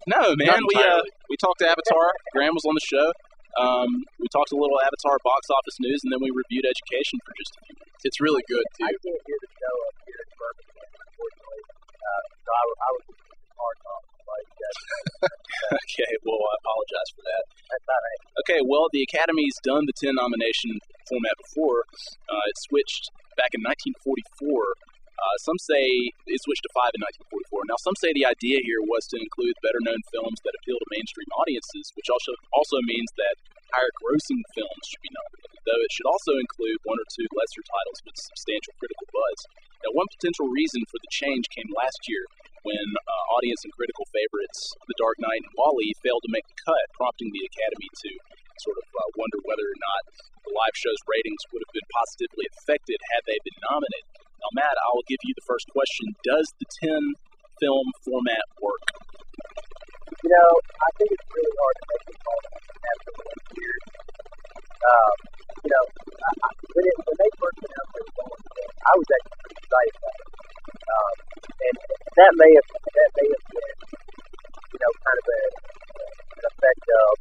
No, 0.08 0.34
man. 0.39 0.63
We 0.63 0.76
uh, 0.80 1.04
we 1.28 1.36
talked 1.36 1.60
to 1.60 1.67
Avatar. 1.67 2.08
Graham 2.32 2.56
was 2.56 2.63
on 2.63 2.76
the 2.80 2.88
show. 2.88 3.12
Um, 3.60 3.89
we 4.22 4.32
talked 4.32 4.56
a 4.56 4.60
little 4.60 4.80
Avatar 4.80 5.20
box 5.20 5.52
office 5.52 5.78
news, 5.84 6.00
and 6.08 6.15
then 6.15 6.24
we 6.24 6.32
reviewed 6.32 6.63
education 6.63 7.20
for 7.28 7.36
just 7.36 7.52
a 7.58 7.62
few 7.67 7.76
minutes. 7.76 8.02
It's 8.08 8.20
really 8.24 8.46
good 8.48 8.63
too. 8.80 8.88
I 8.88 8.96
can't 9.04 9.22
hear 9.28 9.39
the 9.43 9.52
show 9.52 9.76
up 9.84 9.96
here 10.08 10.22
in 10.24 10.30
Birmingham, 10.39 10.89
unfortunately. 11.12 11.62
Uh, 12.00 12.24
so 12.39 12.50
I, 12.56 12.63
I 12.63 12.89
was 12.96 13.04
just 13.12 13.20
in 13.20 13.36
the 13.36 13.52
car 13.52 13.74
talking 13.84 14.17
like 14.28 14.48
okay, 15.84 16.12
well, 16.24 16.39
I 16.39 16.54
apologize 16.62 17.10
for 17.12 17.24
that. 17.28 17.43
That's 17.67 17.88
all 17.91 18.04
right. 18.04 18.22
Okay, 18.46 18.60
well, 18.63 18.86
the 18.93 19.04
Academy's 19.04 19.58
done 19.63 19.84
the 19.88 19.96
10 19.98 20.15
nomination 20.15 20.78
format 21.08 21.36
before. 21.41 21.84
Uh, 22.32 22.43
it 22.48 22.56
switched 22.63 23.12
back 23.36 23.52
in 23.56 23.63
1944. 23.63 24.56
Uh, 25.17 25.38
some 25.41 25.58
say 25.65 26.13
it 26.30 26.39
switched 26.45 26.62
to 26.62 26.71
five 26.77 26.93
in 26.93 27.01
1944. 27.49 27.65
Now, 27.65 27.80
some 27.82 27.97
say 27.97 28.13
the 28.13 28.30
idea 28.30 28.62
here 28.62 28.82
was 28.86 29.10
to 29.10 29.17
include 29.17 29.58
better 29.65 29.82
known 29.82 29.97
films 30.13 30.38
that 30.45 30.53
appeal 30.62 30.77
to 30.77 30.93
mainstream 30.93 31.30
audiences, 31.41 31.89
which 31.97 32.10
also, 32.13 32.38
also 32.53 32.77
means 32.86 33.10
that 33.17 33.36
higher 33.73 33.91
grossing 33.97 34.41
films 34.53 34.84
should 34.86 35.03
be 35.03 35.12
nominated, 35.12 35.58
though 35.65 35.82
it 35.82 35.91
should 35.91 36.08
also 36.08 36.38
include 36.38 36.77
one 36.86 37.01
or 37.01 37.08
two 37.12 37.27
lesser 37.34 37.65
titles 37.65 37.99
with 38.06 38.15
substantial 38.15 38.77
critical 38.77 39.08
buzz. 39.10 39.39
Now, 39.84 39.91
one 39.97 40.10
potential 40.13 40.47
reason 40.53 40.86
for 40.88 41.01
the 41.01 41.12
change 41.12 41.49
came 41.49 41.69
last 41.73 41.99
year 42.06 42.23
when 42.65 42.88
uh, 42.93 43.23
audience 43.38 43.63
and 43.63 43.73
critical 43.73 44.06
favorites 44.12 44.60
The 44.86 44.97
Dark 45.01 45.17
Knight 45.23 45.43
and 45.43 45.53
WALL-E 45.56 45.97
failed 46.03 46.23
to 46.25 46.34
make 46.34 46.45
the 46.45 46.62
cut, 46.62 46.86
prompting 46.97 47.30
the 47.32 47.45
Academy 47.47 47.89
to 47.89 48.12
sort 48.62 48.77
of 48.82 48.88
uh, 48.89 49.10
wonder 49.17 49.39
whether 49.45 49.65
or 49.65 49.80
not 49.80 50.03
the 50.43 50.51
live 50.53 50.75
show's 50.75 51.01
ratings 51.06 51.41
would 51.53 51.62
have 51.62 51.75
been 51.75 51.89
positively 51.93 52.45
affected 52.58 52.97
had 53.13 53.23
they 53.30 53.38
been 53.45 53.60
nominated. 53.69 54.27
Now, 54.47 54.63
Matt, 54.63 54.79
I 54.79 54.88
will 54.95 55.03
give 55.12 55.19
you 55.27 55.36
the 55.36 55.43
first 55.43 55.67
question. 55.75 56.07
Does 56.23 56.47
the 56.55 56.67
10 56.88 56.95
film 57.60 57.83
format 57.99 58.47
work? 58.63 58.79
You 60.23 60.31
know, 60.31 60.49
I 60.71 60.89
think 60.95 61.12
it's 61.12 61.27
really 61.36 61.51
hard 61.51 61.75
to 61.75 61.83
make 61.91 62.03
this 62.07 62.19
call 62.23 62.39
after 62.47 63.12
one 63.27 63.39
year. 63.60 63.75
Um, 64.88 65.15
you 65.67 65.71
know, 65.75 65.83
I, 65.99 66.31
I, 66.31 66.49
when, 66.63 66.86
it, 66.88 66.95
when 66.95 67.17
they 67.19 67.31
first 67.36 67.60
announced 67.60 67.91
they 67.91 68.03
were 68.07 68.15
going 68.23 68.39
it, 68.39 68.71
I 68.71 68.93
was 68.95 69.07
actually 69.19 69.36
pretty 69.36 69.57
excited 69.67 69.95
about 69.99 70.15
it. 70.15 70.29
Um, 70.95 71.15
and 71.67 71.75
that 72.07 72.31
may 72.39 72.51
have 72.55 72.67
that 72.71 73.10
may 73.19 73.27
have 73.27 73.45
been, 73.51 73.75
you 74.63 74.79
know, 74.79 74.91
kind 74.95 75.19
of 75.19 75.27
a, 75.27 75.41
an 76.07 76.43
effect 76.55 76.86
of 76.88 77.12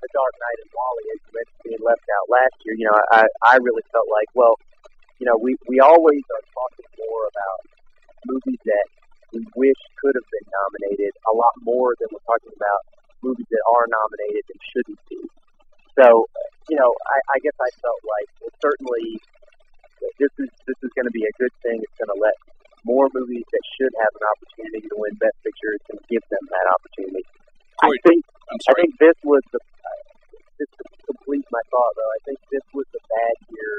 the 0.00 0.08
Dark 0.16 0.32
Knight 0.40 0.58
and 0.64 0.70
WALL-E, 0.72 1.04
as 1.12 1.20
being 1.60 1.82
left 1.84 2.08
out 2.08 2.26
last 2.32 2.56
year. 2.64 2.72
You 2.80 2.88
know, 2.88 2.96
I 3.12 3.28
I 3.52 3.54
really 3.60 3.84
felt 3.92 4.08
like, 4.08 4.32
well, 4.32 4.56
you 5.20 5.26
know, 5.28 5.36
we 5.38 5.54
we 5.68 5.78
always 5.80 6.24
are 6.32 6.44
talking 6.56 6.88
more 6.98 7.24
about 7.28 7.60
movies 8.26 8.60
that 8.66 8.86
we 9.32 9.44
wish 9.54 9.80
could 10.00 10.16
have 10.16 10.28
been 10.32 10.48
nominated 10.50 11.12
a 11.30 11.34
lot 11.36 11.54
more 11.62 11.94
than 12.00 12.08
we're 12.10 12.26
talking 12.26 12.54
about 12.56 12.82
movies 13.22 13.46
that 13.52 13.64
are 13.68 13.86
nominated 13.86 14.44
and 14.50 14.60
shouldn't 14.74 15.02
be. 15.12 15.20
So, 16.00 16.26
you 16.72 16.76
know, 16.80 16.90
I, 17.06 17.18
I 17.34 17.38
guess 17.44 17.56
I 17.60 17.70
felt 17.84 18.00
like 18.02 18.28
well, 18.40 18.54
certainly 18.64 19.20
this 20.18 20.32
is 20.40 20.50
this 20.66 20.78
is 20.82 20.90
going 20.96 21.08
to 21.08 21.14
be 21.14 21.24
a 21.24 21.34
good 21.38 21.52
thing. 21.62 21.78
It's 21.80 21.98
going 22.00 22.12
to 22.12 22.20
let 22.20 22.36
more 22.84 23.08
movies 23.12 23.44
that 23.52 23.64
should 23.76 23.92
have 24.00 24.12
an 24.16 24.24
opportunity 24.32 24.82
to 24.88 24.96
win 24.96 25.12
Best 25.20 25.36
Picture 25.44 25.76
it's 25.76 25.84
going 25.88 26.00
to 26.00 26.08
give 26.08 26.24
them 26.32 26.44
that 26.48 26.66
opportunity. 26.72 27.24
I 27.84 27.92
Corey, 27.92 28.00
think 28.08 28.20
I'm 28.50 28.60
I 28.68 28.72
think 28.80 28.90
this 29.00 29.18
was 29.24 29.42
the 29.52 29.60
uh, 29.60 30.02
just 30.56 30.72
to 30.80 30.84
complete 31.12 31.44
my 31.52 31.62
thought 31.68 31.92
though. 31.96 32.12
I 32.16 32.20
think 32.24 32.38
this 32.52 32.64
was 32.72 32.86
the 32.92 33.02
bad 33.04 33.36
year 33.52 33.72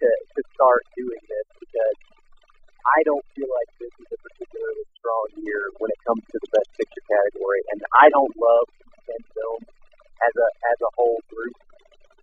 to 0.00 0.08
to 0.08 0.40
start 0.54 0.82
doing 0.96 1.22
this 1.26 1.46
because 1.58 1.98
I 2.88 2.98
don't 3.04 3.26
feel 3.36 3.50
like 3.50 3.70
this 3.76 3.94
is 4.00 4.08
a 4.14 4.18
particularly 4.22 4.86
strong 4.96 5.26
year 5.44 5.62
when 5.78 5.90
it 5.92 6.00
comes 6.06 6.24
to 6.32 6.36
the 6.40 6.50
best 6.56 6.70
picture 6.78 7.04
category, 7.04 7.60
and 7.74 7.78
I 7.98 8.06
don't 8.08 8.32
love 8.38 8.66
ten 9.04 9.20
films 9.34 9.66
as 10.24 10.34
a 10.34 10.48
as 10.72 10.78
a 10.80 10.90
whole 10.96 11.20
group. 11.28 11.56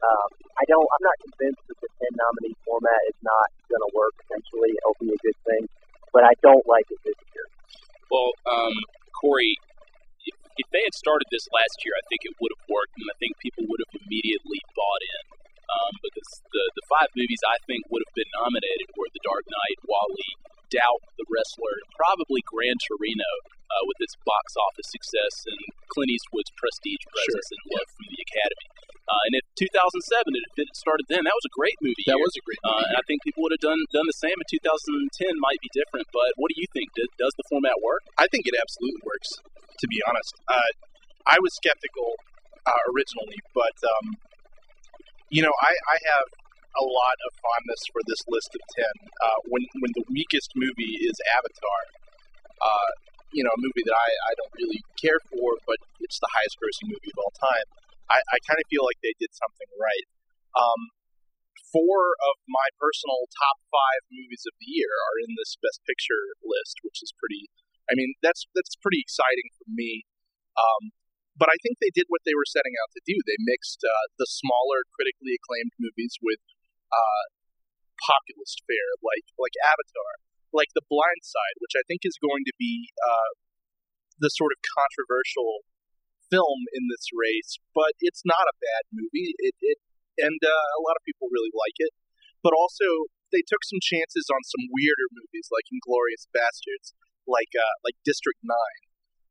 Um, 0.01 0.29
I 0.57 0.63
don't. 0.67 0.85
I'm 0.85 1.05
not 1.05 1.17
convinced 1.21 1.63
that 1.69 1.79
the 1.79 1.91
ten 2.01 2.13
nominee 2.15 2.57
format 2.65 3.01
is 3.11 3.19
not 3.21 3.47
going 3.69 3.83
to 3.83 3.91
work. 3.93 4.13
Potentially, 4.25 4.71
it'll 4.73 4.99
be 5.01 5.11
a 5.13 5.19
good 5.21 5.39
thing, 5.45 5.63
but 6.11 6.23
I 6.23 6.33
don't 6.41 6.65
like 6.65 6.87
it 6.89 6.99
this 7.03 7.19
year. 7.33 7.47
Well, 8.09 8.29
um, 8.45 8.75
Corey, 9.17 9.57
if, 10.25 10.35
if 10.61 10.67
they 10.69 10.83
had 10.85 10.93
started 10.93 11.25
this 11.33 11.45
last 11.49 11.77
year, 11.81 11.93
I 11.97 12.03
think 12.07 12.21
it 12.25 12.33
would 12.37 12.53
have 12.53 12.65
worked, 12.69 12.95
and 13.01 13.09
I 13.09 13.15
think 13.17 13.33
people 13.41 13.65
would 13.65 13.81
have 13.81 13.93
immediately 14.01 14.61
bought 14.77 15.03
in. 15.03 15.23
Um, 15.65 15.93
because 15.97 16.29
the, 16.53 16.63
the 16.77 16.85
five 16.85 17.04
movies 17.15 17.41
I 17.47 17.57
think 17.65 17.87
would 17.89 18.03
have 18.05 18.15
been 18.15 18.31
nominated 18.35 18.87
were 18.95 19.09
The 19.11 19.23
Dark 19.25 19.43
Knight, 19.49 19.77
WALL-E, 19.87 20.29
Doubt, 20.71 21.01
The 21.17 21.27
Wrestler, 21.31 21.75
and 21.81 21.89
probably 21.95 22.41
Gran 22.45 22.75
Torino 22.85 23.31
uh, 23.71 23.83
with 23.89 23.99
its 24.03 24.15
box 24.27 24.53
office 24.59 24.89
success 24.91 25.33
and 25.49 25.59
Clint 25.89 26.11
Eastwood's 26.11 26.51
prestige 26.59 27.03
presence 27.09 27.47
and 27.53 27.61
love 27.73 27.87
from 27.95 28.07
the 28.11 28.19
Academy. 28.21 28.67
Uh, 29.05 29.21
and 29.29 29.33
if 29.37 29.45
2007, 29.61 30.01
it 30.33 30.65
started 30.73 31.05
then, 31.13 31.21
that 31.29 31.37
was 31.37 31.45
a 31.45 31.53
great 31.53 31.77
movie. 31.77 32.01
That 32.09 32.17
year. 32.17 32.25
was 32.25 32.33
a 32.33 32.41
great 32.41 32.57
Uh, 32.65 32.73
movie. 32.73 32.89
and 32.89 32.97
I 32.97 33.03
think 33.05 33.21
people 33.21 33.45
would 33.45 33.53
have 33.53 33.61
done 33.61 33.77
done 33.93 34.09
the 34.09 34.17
same 34.17 34.33
in 34.33 34.47
2010. 34.49 35.37
Might 35.37 35.61
be 35.61 35.69
different, 35.77 36.09
but 36.09 36.25
what 36.41 36.49
do 36.49 36.57
you 36.57 36.65
think? 36.73 36.89
Does, 36.97 37.09
does 37.21 37.33
the 37.37 37.45
format 37.53 37.77
work? 37.85 38.01
I 38.17 38.25
think 38.33 38.49
it 38.49 38.57
absolutely 38.57 39.05
works. 39.05 39.29
To 39.77 39.85
be 39.85 40.01
honest, 40.09 40.33
uh, 40.49 40.71
I 41.29 41.37
was 41.37 41.53
skeptical 41.53 42.17
uh, 42.65 42.81
originally, 42.97 43.37
but 43.53 43.77
um, 43.85 44.17
you 45.29 45.45
know, 45.45 45.53
I, 45.61 45.71
I 45.93 45.97
have 46.17 46.25
a 46.75 46.85
lot 46.85 47.17
of 47.25 47.31
fondness 47.39 47.81
for 47.91 48.01
this 48.05 48.21
list 48.27 48.51
of 48.53 48.61
ten. 48.75 48.93
Uh, 49.23 49.39
when 49.51 49.63
when 49.81 49.91
the 49.95 50.05
weakest 50.11 50.51
movie 50.55 50.99
is 51.03 51.15
Avatar, 51.35 51.81
uh, 52.61 52.91
you 53.31 53.43
know, 53.43 53.51
a 53.51 53.61
movie 53.61 53.83
that 53.83 53.97
I, 53.97 54.09
I 54.29 54.33
don't 54.39 54.53
really 54.55 54.81
care 54.99 55.19
for, 55.31 55.59
but 55.67 55.79
it's 56.03 56.19
the 56.19 56.31
highest 56.39 56.55
grossing 56.59 56.91
movie 56.91 57.11
of 57.11 57.19
all 57.19 57.33
time. 57.35 57.67
I, 58.11 58.19
I 58.21 58.37
kind 58.45 58.59
of 58.61 58.65
feel 58.69 58.85
like 58.85 59.01
they 59.01 59.17
did 59.17 59.33
something 59.33 59.69
right. 59.81 60.07
Um, 60.55 60.81
four 61.73 62.15
of 62.31 62.35
my 62.47 62.67
personal 62.79 63.27
top 63.33 63.57
five 63.67 64.07
movies 64.07 64.45
of 64.47 64.53
the 64.61 64.69
year 64.69 64.87
are 64.87 65.17
in 65.25 65.35
this 65.35 65.57
Best 65.59 65.83
Picture 65.83 66.37
list, 66.45 66.79
which 66.85 67.01
is 67.01 67.11
pretty 67.17 67.49
I 67.89 67.93
mean, 67.93 68.17
that's 68.21 68.45
that's 68.57 68.73
pretty 68.81 69.01
exciting 69.01 69.49
for 69.57 69.69
me. 69.69 70.05
Um, 70.57 70.93
but 71.35 71.51
I 71.51 71.57
think 71.61 71.77
they 71.83 71.91
did 71.91 72.07
what 72.07 72.23
they 72.23 72.33
were 72.33 72.47
setting 72.47 72.73
out 72.79 72.95
to 72.95 73.03
do. 73.03 73.15
They 73.27 73.35
mixed 73.43 73.83
uh, 73.83 74.05
the 74.17 74.25
smaller, 74.25 74.87
critically 74.95 75.35
acclaimed 75.35 75.75
movies 75.77 76.15
with 76.23 76.39
uh, 76.95 77.23
populist 77.99 78.63
fare, 78.63 78.93
like 79.03 79.27
like 79.35 79.55
Avatar, 79.59 80.11
like 80.55 80.71
The 80.71 80.85
Blind 80.87 81.27
Side, 81.27 81.59
which 81.59 81.75
I 81.75 81.83
think 81.91 82.07
is 82.07 82.15
going 82.23 82.47
to 82.47 82.55
be 82.55 82.91
uh, 83.03 83.31
the 84.23 84.31
sort 84.31 84.55
of 84.55 84.63
controversial 84.63 85.67
film 86.31 86.65
in 86.71 86.87
this 86.87 87.11
race. 87.11 87.59
But 87.75 87.99
it's 87.99 88.23
not 88.23 88.47
a 88.47 88.55
bad 88.63 88.83
movie. 88.95 89.35
It, 89.43 89.55
it 89.59 89.77
and 90.15 90.39
uh, 90.39 90.67
a 90.79 90.81
lot 90.87 90.95
of 90.95 91.03
people 91.03 91.27
really 91.27 91.51
like 91.51 91.75
it. 91.83 91.91
But 92.39 92.55
also, 92.55 93.11
they 93.35 93.43
took 93.43 93.65
some 93.67 93.83
chances 93.83 94.31
on 94.31 94.39
some 94.47 94.71
weirder 94.71 95.09
movies, 95.11 95.51
like 95.51 95.67
Inglourious 95.67 96.29
Basterds 96.31 96.95
like 97.27 97.51
uh, 97.53 97.75
like 97.83 97.97
District 98.05 98.39
Nine. 98.45 98.81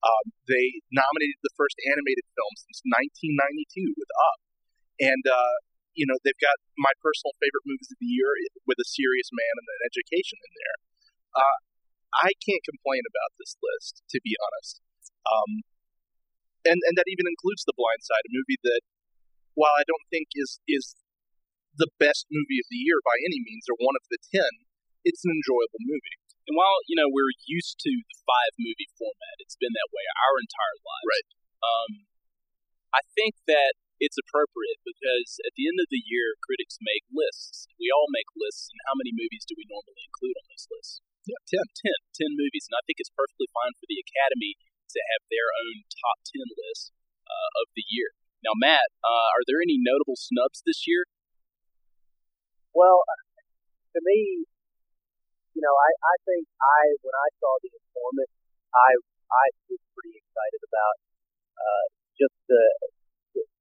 Um, 0.04 0.36
they 0.44 0.84
nominated 0.92 1.40
the 1.40 1.54
first 1.56 1.80
animated 1.88 2.28
film 2.36 2.52
since 2.60 2.84
1992 2.84 3.96
with 3.96 4.10
Up, 4.12 4.38
and 5.00 5.24
uh, 5.24 5.56
you 5.94 6.06
know 6.06 6.18
they've 6.22 6.42
got 6.42 6.58
my 6.78 6.92
personal 7.00 7.34
favorite 7.38 7.66
movies 7.66 7.90
of 7.90 7.98
the 7.98 8.10
year 8.10 8.30
with 8.66 8.78
A 8.82 8.86
Serious 8.86 9.30
Man 9.30 9.54
and 9.58 9.66
an 9.66 9.82
Education 9.88 10.38
in 10.38 10.52
there. 10.54 10.78
Uh, 11.34 11.58
I 12.14 12.30
can't 12.42 12.62
complain 12.62 13.02
about 13.06 13.34
this 13.42 13.58
list, 13.58 14.06
to 14.14 14.18
be 14.22 14.38
honest. 14.38 14.78
Um, 15.26 15.50
and 16.66 16.78
and 16.78 16.94
that 16.98 17.10
even 17.10 17.26
includes 17.26 17.66
The 17.66 17.74
Blind 17.74 18.02
Side, 18.02 18.26
a 18.26 18.32
movie 18.34 18.60
that, 18.62 18.82
while 19.54 19.74
I 19.74 19.86
don't 19.86 20.06
think 20.10 20.30
is 20.34 20.58
is 20.66 20.94
the 21.74 21.90
best 21.98 22.30
movie 22.30 22.62
of 22.62 22.70
the 22.70 22.78
year 22.78 23.02
by 23.02 23.18
any 23.18 23.42
means, 23.42 23.66
or 23.66 23.74
one 23.82 23.98
of 23.98 24.06
the 24.10 24.20
ten, 24.30 24.66
it's 25.02 25.26
an 25.26 25.34
enjoyable 25.34 25.82
movie. 25.82 26.18
And 26.46 26.54
while 26.54 26.78
you 26.86 26.94
know 26.94 27.08
we're 27.08 27.34
used 27.46 27.80
to 27.82 27.90
the 27.90 28.18
five 28.26 28.54
movie 28.58 28.90
format, 28.94 29.36
it's 29.42 29.58
been 29.58 29.72
that 29.74 29.90
way 29.90 30.04
our 30.26 30.36
entire 30.38 30.78
lives. 30.82 31.08
Right. 31.08 31.28
Um, 31.64 31.90
I 32.94 33.02
think 33.18 33.34
that 33.50 33.74
it's 34.02 34.18
appropriate 34.18 34.82
because 34.82 35.38
at 35.46 35.54
the 35.54 35.70
end 35.70 35.78
of 35.78 35.88
the 35.90 36.02
year, 36.02 36.34
critics 36.42 36.78
make 36.82 37.06
lists. 37.10 37.70
We 37.78 37.90
all 37.90 38.10
make 38.10 38.28
lists, 38.34 38.70
and 38.70 38.80
how 38.86 38.94
many 38.98 39.14
movies 39.14 39.46
do 39.46 39.54
we 39.54 39.68
normally 39.70 40.04
include 40.06 40.36
on 40.38 40.46
those 40.50 40.66
lists? 40.70 41.02
Yeah, 41.24 41.40
ten. 41.48 41.64
Ten. 41.78 41.98
Ten 42.14 42.32
movies, 42.36 42.68
and 42.68 42.76
I 42.76 42.82
think 42.84 43.00
it's 43.00 43.12
perfectly 43.14 43.48
fine 43.54 43.74
for 43.78 43.86
the 43.88 44.02
Academy 44.02 44.58
to 44.92 44.98
have 45.14 45.22
their 45.30 45.48
own 45.50 45.86
top 45.90 46.18
ten 46.26 46.46
list 46.46 46.92
uh, 47.24 47.50
of 47.64 47.72
the 47.74 47.86
year. 47.88 48.12
Now, 48.44 48.52
Matt, 48.54 48.92
uh, 49.00 49.28
are 49.32 49.44
there 49.48 49.64
any 49.64 49.80
notable 49.80 50.20
snubs 50.20 50.60
this 50.68 50.84
year? 50.84 51.08
Well, 52.76 53.00
to 53.94 54.00
me, 54.04 54.44
you 55.54 55.62
know, 55.62 55.72
I, 55.72 55.90
I 55.94 56.14
think 56.26 56.44
I 56.60 56.80
when 57.00 57.14
I 57.14 57.28
saw 57.40 57.56
the 57.62 57.72
informant, 57.72 58.30
I 58.74 58.90
I 59.30 59.44
was 59.70 59.80
pretty 59.94 60.18
excited 60.18 60.62
about 60.66 60.96
uh, 61.56 61.84
just 62.18 62.36
the, 62.50 62.62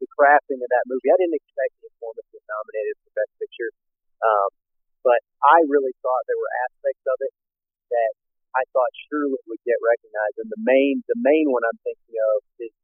the 0.04 0.12
crafting 0.12 0.60
of 0.60 0.68
that 0.68 0.84
movie. 0.92 1.08
I 1.08 1.16
didn't 1.16 1.40
expect 1.40 1.80
the 1.80 1.88
informant 1.88 2.28
to 2.28 2.36
be 2.36 2.44
nominated 2.44 2.96
for 3.00 3.10
best 3.16 3.32
picture, 3.40 3.72
um, 4.20 4.52
but 5.00 5.24
I 5.40 5.64
really 5.72 5.96
thought 6.04 6.28
there 6.28 6.40
were 6.40 6.54
aspects 6.68 7.06
of 7.08 7.18
it 7.24 7.34
that 7.88 8.12
I 8.60 8.64
thought 8.76 8.92
surely 9.08 9.40
would 9.48 9.64
get 9.64 9.80
recognized. 9.80 10.44
And 10.44 10.52
the 10.52 10.60
main 10.60 11.08
the 11.08 11.16
main 11.24 11.48
one 11.48 11.64
I'm 11.64 11.80
thinking 11.88 12.20
of 12.20 12.38
is 12.60 12.76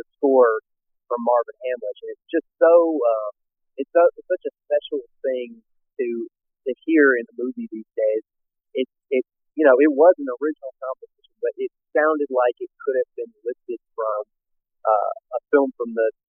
the 0.00 0.04
score 0.16 0.64
from 1.12 1.20
Marvin 1.28 1.56
Hamlisch, 1.60 2.00
and 2.08 2.10
it's 2.16 2.28
just 2.32 2.48
so 2.56 2.72
uh, 2.72 3.30
it's, 3.76 3.92
so, 3.92 4.00
it's 4.16 4.28
such 4.32 4.44
a 4.48 4.54
special 4.64 5.04
thing 5.20 5.60
to 6.00 6.08
to 6.64 6.72
hear 6.88 7.20
in 7.20 7.28
a 7.28 7.34
movie 7.36 7.68
these 7.68 7.92
days. 7.92 8.24
It's 8.72 8.96
it 9.12 9.24
you 9.60 9.68
know 9.68 9.76
it 9.76 9.92
was 9.92 10.16
an 10.16 10.32
original 10.40 10.72
composition, 10.80 11.36
but 11.44 11.52
it 11.60 11.68
sounded 11.92 12.32
like 12.32 12.56
it 12.64 12.72
could 12.80 12.96
have 12.96 13.12
been 13.20 13.32
lifted 13.44 13.80
from 13.92 14.20
uh, 14.82 15.12
a 15.36 15.40
film 15.52 15.70
from 15.78 15.94
the 15.94 16.08
60s 16.08 16.12
or 16.12 16.21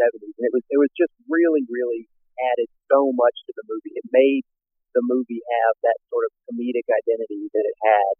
70s, 0.00 0.32
and 0.40 0.44
it 0.48 0.52
was 0.56 0.64
it 0.72 0.80
was 0.80 0.92
just 0.96 1.12
really 1.28 1.64
really 1.68 2.08
added 2.40 2.68
so 2.88 3.12
much 3.12 3.36
to 3.44 3.52
the 3.52 3.64
movie. 3.68 3.92
It 3.92 4.08
made 4.08 4.48
the 4.96 5.04
movie 5.04 5.44
have 5.44 5.74
that 5.84 5.98
sort 6.08 6.24
of 6.26 6.32
comedic 6.48 6.88
identity 6.88 7.52
that 7.52 7.64
it 7.68 7.76
had, 7.84 8.14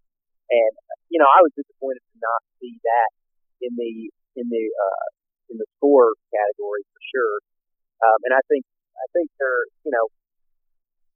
and 0.52 0.72
you 1.08 1.16
know 1.16 1.26
I 1.26 1.40
was 1.40 1.56
disappointed 1.56 2.04
to 2.04 2.16
not 2.20 2.40
see 2.60 2.76
that 2.84 3.10
in 3.64 3.72
the 3.80 3.92
in 4.36 4.46
the 4.52 4.64
uh, 4.68 5.06
in 5.50 5.56
the 5.56 5.68
score 5.80 6.12
category 6.30 6.84
for 6.92 7.00
sure. 7.10 7.36
Um, 8.00 8.18
and 8.28 8.32
I 8.36 8.42
think 8.46 8.68
I 8.96 9.06
think 9.16 9.32
there 9.40 9.64
you 9.88 9.92
know 9.92 10.06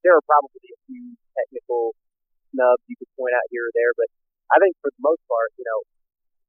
there 0.03 0.17
are 0.17 0.25
probably 0.25 0.69
a 0.73 0.81
few 0.89 1.17
technical 1.37 1.97
snubs 2.53 2.85
you 2.89 2.97
could 3.01 3.11
point 3.17 3.33
out 3.33 3.47
here 3.49 3.69
or 3.69 3.75
there, 3.75 3.93
but 3.97 4.09
I 4.53 4.61
think 4.61 4.77
for 4.85 4.93
the 4.93 5.03
most 5.03 5.25
part, 5.27 5.51
you 5.57 5.65
know, 5.65 5.81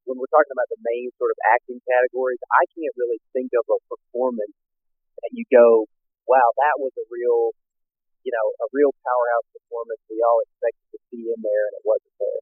when 0.06 0.22
we're 0.22 0.32
talking 0.32 0.54
about 0.54 0.70
the 0.70 0.82
main 0.82 1.10
sort 1.18 1.34
of 1.34 1.40
acting 1.54 1.82
categories, 1.86 2.42
I 2.54 2.64
can't 2.74 2.96
really 2.96 3.22
think 3.34 3.52
of 3.58 3.66
a 3.68 3.80
performance 3.90 4.56
that 5.22 5.32
you 5.34 5.46
go, 5.50 5.90
wow, 6.30 6.48
that 6.62 6.78
was 6.82 6.94
a 6.98 7.06
real 7.10 7.54
you 8.26 8.34
know, 8.34 8.48
a 8.58 8.68
real 8.74 8.90
powerhouse 9.06 9.48
performance 9.54 10.02
we 10.10 10.18
all 10.26 10.42
expected 10.50 10.98
to 10.98 11.00
see 11.14 11.30
in 11.30 11.40
there, 11.46 11.64
and 11.70 11.78
it 11.78 11.86
wasn't 11.86 12.18
there. 12.18 12.42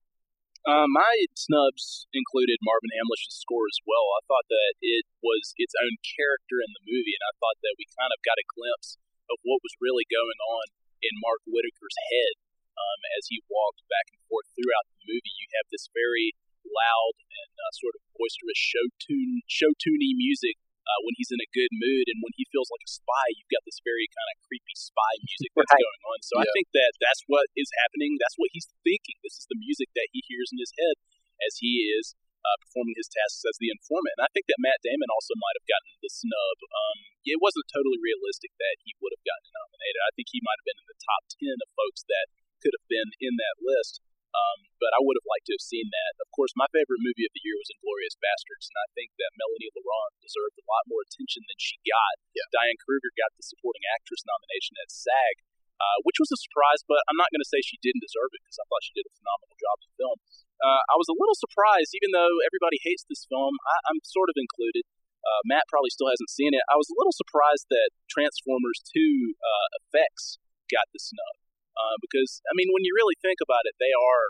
Uh, 0.63 0.87
my 0.87 1.27
snubs 1.35 2.07
included 2.15 2.55
Marvin 2.63 2.95
Hamlisch's 2.95 3.35
score 3.43 3.67
as 3.67 3.83
well. 3.83 4.07
I 4.15 4.23
thought 4.31 4.47
that 4.47 4.79
it 4.79 5.03
was 5.19 5.51
its 5.59 5.75
own 5.75 5.99
character 5.99 6.63
in 6.63 6.71
the 6.71 6.87
movie, 6.87 7.11
and 7.11 7.27
I 7.27 7.35
thought 7.35 7.59
that 7.59 7.75
we 7.75 7.83
kind 7.99 8.15
of 8.15 8.23
got 8.23 8.39
a 8.39 8.47
glimpse 8.47 8.95
of 9.27 9.43
what 9.43 9.59
was 9.59 9.83
really 9.83 10.07
going 10.07 10.39
on 10.55 10.65
in 11.03 11.19
Mark 11.19 11.43
Whitacre's 11.43 11.99
head 12.15 12.39
um, 12.79 12.99
as 13.19 13.27
he 13.27 13.43
walked 13.51 13.83
back 13.91 14.07
and 14.15 14.23
forth 14.31 14.47
throughout 14.55 14.87
the 14.87 15.03
movie. 15.03 15.35
You 15.35 15.51
have 15.59 15.67
this 15.67 15.91
very 15.91 16.31
loud 16.65 17.15
and 17.19 17.51
uh, 17.59 17.71
sort 17.79 17.95
of 17.97 18.01
boisterous 18.15 18.59
show 18.59 18.85
tune, 19.03 19.43
show 19.47 19.71
tuney 19.79 20.15
music 20.15 20.55
uh, 20.83 20.99
when 21.07 21.15
he's 21.15 21.31
in 21.31 21.39
a 21.39 21.47
good 21.55 21.71
mood, 21.71 22.11
and 22.11 22.19
when 22.19 22.35
he 22.35 22.43
feels 22.51 22.67
like 22.67 22.83
a 22.83 22.91
spy, 22.91 23.25
you've 23.39 23.47
got 23.51 23.63
this 23.63 23.79
very 23.87 24.03
kind 24.11 24.29
of 24.35 24.43
creepy 24.43 24.75
spy 24.75 25.13
music 25.23 25.49
that's 25.55 25.71
Right. 25.71 25.79
going 25.79 26.03
on. 26.11 26.19
So 26.23 26.33
I 26.43 26.47
think 26.51 26.67
that 26.75 26.91
that's 26.99 27.23
what 27.31 27.47
is 27.55 27.71
happening. 27.87 28.19
That's 28.19 28.35
what 28.35 28.51
he's 28.51 28.67
thinking. 28.83 29.15
This 29.23 29.39
is 29.39 29.47
the 29.47 29.55
music 29.59 29.87
that 29.95 30.11
he 30.11 30.19
hears 30.27 30.51
in 30.51 30.59
his 30.59 30.75
head 30.75 30.99
as 31.47 31.59
he 31.63 31.87
is 31.95 32.19
uh, 32.43 32.59
performing 32.67 32.99
his 32.99 33.07
tasks 33.07 33.47
as 33.47 33.55
the 33.63 33.71
informant. 33.71 34.19
And 34.19 34.27
I 34.27 34.31
think 34.35 34.51
that 34.51 34.59
Matt 34.59 34.83
Damon 34.83 35.07
also 35.15 35.31
might 35.39 35.55
have 35.55 35.63
gotten 35.71 35.95
the 36.03 36.11
snub. 36.11 36.57
Um, 36.67 36.97
it 37.23 37.39
wasn't 37.39 37.63
totally 37.71 38.03
realistic 38.03 38.51
that 38.59 38.83
he 38.83 38.91
would 38.99 39.15
have 39.15 39.23
gotten 39.23 39.47
nominated. 39.55 40.03
I 40.03 40.11
think 40.19 40.27
he 40.35 40.43
might 40.43 40.59
have 40.59 40.67
been 40.67 40.81
in 40.83 40.89
the 40.91 40.99
top 40.99 41.23
ten 41.31 41.55
of 41.63 41.71
folks 41.79 42.03
that 42.11 42.27
could 42.59 42.75
have 42.75 42.87
been 42.91 43.15
in 43.23 43.39
that 43.39 43.55
list. 43.63 44.03
Um, 44.35 44.59
but 44.83 44.91
I 44.91 44.99
would 44.99 45.15
have 45.15 45.31
liked 45.31 45.47
to 45.47 45.55
have 45.55 45.63
seen 45.63 45.87
that. 45.87 46.19
Of 46.19 46.27
course, 46.35 46.51
my 46.59 46.67
favorite 46.75 46.99
movie 46.99 47.23
of 47.23 47.31
the 47.31 47.39
year 47.39 47.55
was 47.55 47.71
Inglourious 47.71 48.19
Basterds, 48.19 48.67
and 48.67 48.75
I 48.83 48.91
think 48.91 49.15
that 49.15 49.31
Melanie 49.39 49.71
Laurent 49.71 50.19
deserved 50.19 50.59
a 50.59 50.67
lot 50.67 50.91
more 50.91 50.99
attention 51.07 51.47
than 51.47 51.55
she 51.55 51.79
got. 51.87 52.19
Yeah. 52.35 52.43
Diane 52.51 52.75
Kruger 52.83 53.15
got 53.15 53.31
the 53.39 53.47
supporting 53.47 53.87
actress 53.95 54.27
nomination 54.27 54.75
at 54.83 54.91
SAG, 54.91 55.39
uh, 55.79 55.97
which 56.03 56.19
was 56.19 56.35
a 56.35 56.43
surprise, 56.43 56.83
but 56.83 56.99
I'm 57.07 57.15
not 57.15 57.31
going 57.31 57.39
to 57.39 57.47
say 57.47 57.63
she 57.63 57.79
didn't 57.79 58.03
deserve 58.03 58.35
it 58.35 58.43
because 58.43 58.59
I 58.59 58.67
thought 58.67 58.83
she 58.83 58.97
did 58.99 59.07
a 59.07 59.15
phenomenal 59.15 59.55
job 59.55 59.75
in 59.79 59.87
the 59.87 59.99
film. 60.03 60.17
Uh, 60.59 60.83
I 60.91 60.95
was 60.99 61.07
a 61.07 61.15
little 61.15 61.39
surprised, 61.39 61.95
even 61.95 62.11
though 62.11 62.35
everybody 62.43 62.83
hates 62.83 63.07
this 63.07 63.23
film, 63.31 63.55
I, 63.63 63.75
I'm 63.87 64.03
sort 64.03 64.27
of 64.27 64.35
included. 64.35 64.83
Uh, 65.23 65.41
Matt 65.47 65.63
probably 65.71 65.91
still 65.95 66.11
hasn't 66.11 66.27
seen 66.27 66.51
it. 66.51 66.63
I 66.67 66.75
was 66.75 66.91
a 66.91 66.97
little 66.99 67.15
surprised 67.15 67.71
that 67.71 67.95
Transformers 68.11 68.83
2 68.91 68.99
uh, 68.99 69.67
effects 69.79 70.35
got 70.67 70.91
the 70.91 70.99
snub. 70.99 71.39
Uh, 71.73 71.97
because, 72.05 72.43
I 72.45 72.53
mean, 72.53 72.69
when 72.69 72.85
you 72.85 72.93
really 72.93 73.17
think 73.17 73.41
about 73.41 73.65
it, 73.65 73.73
they 73.81 73.89
are 73.89 74.23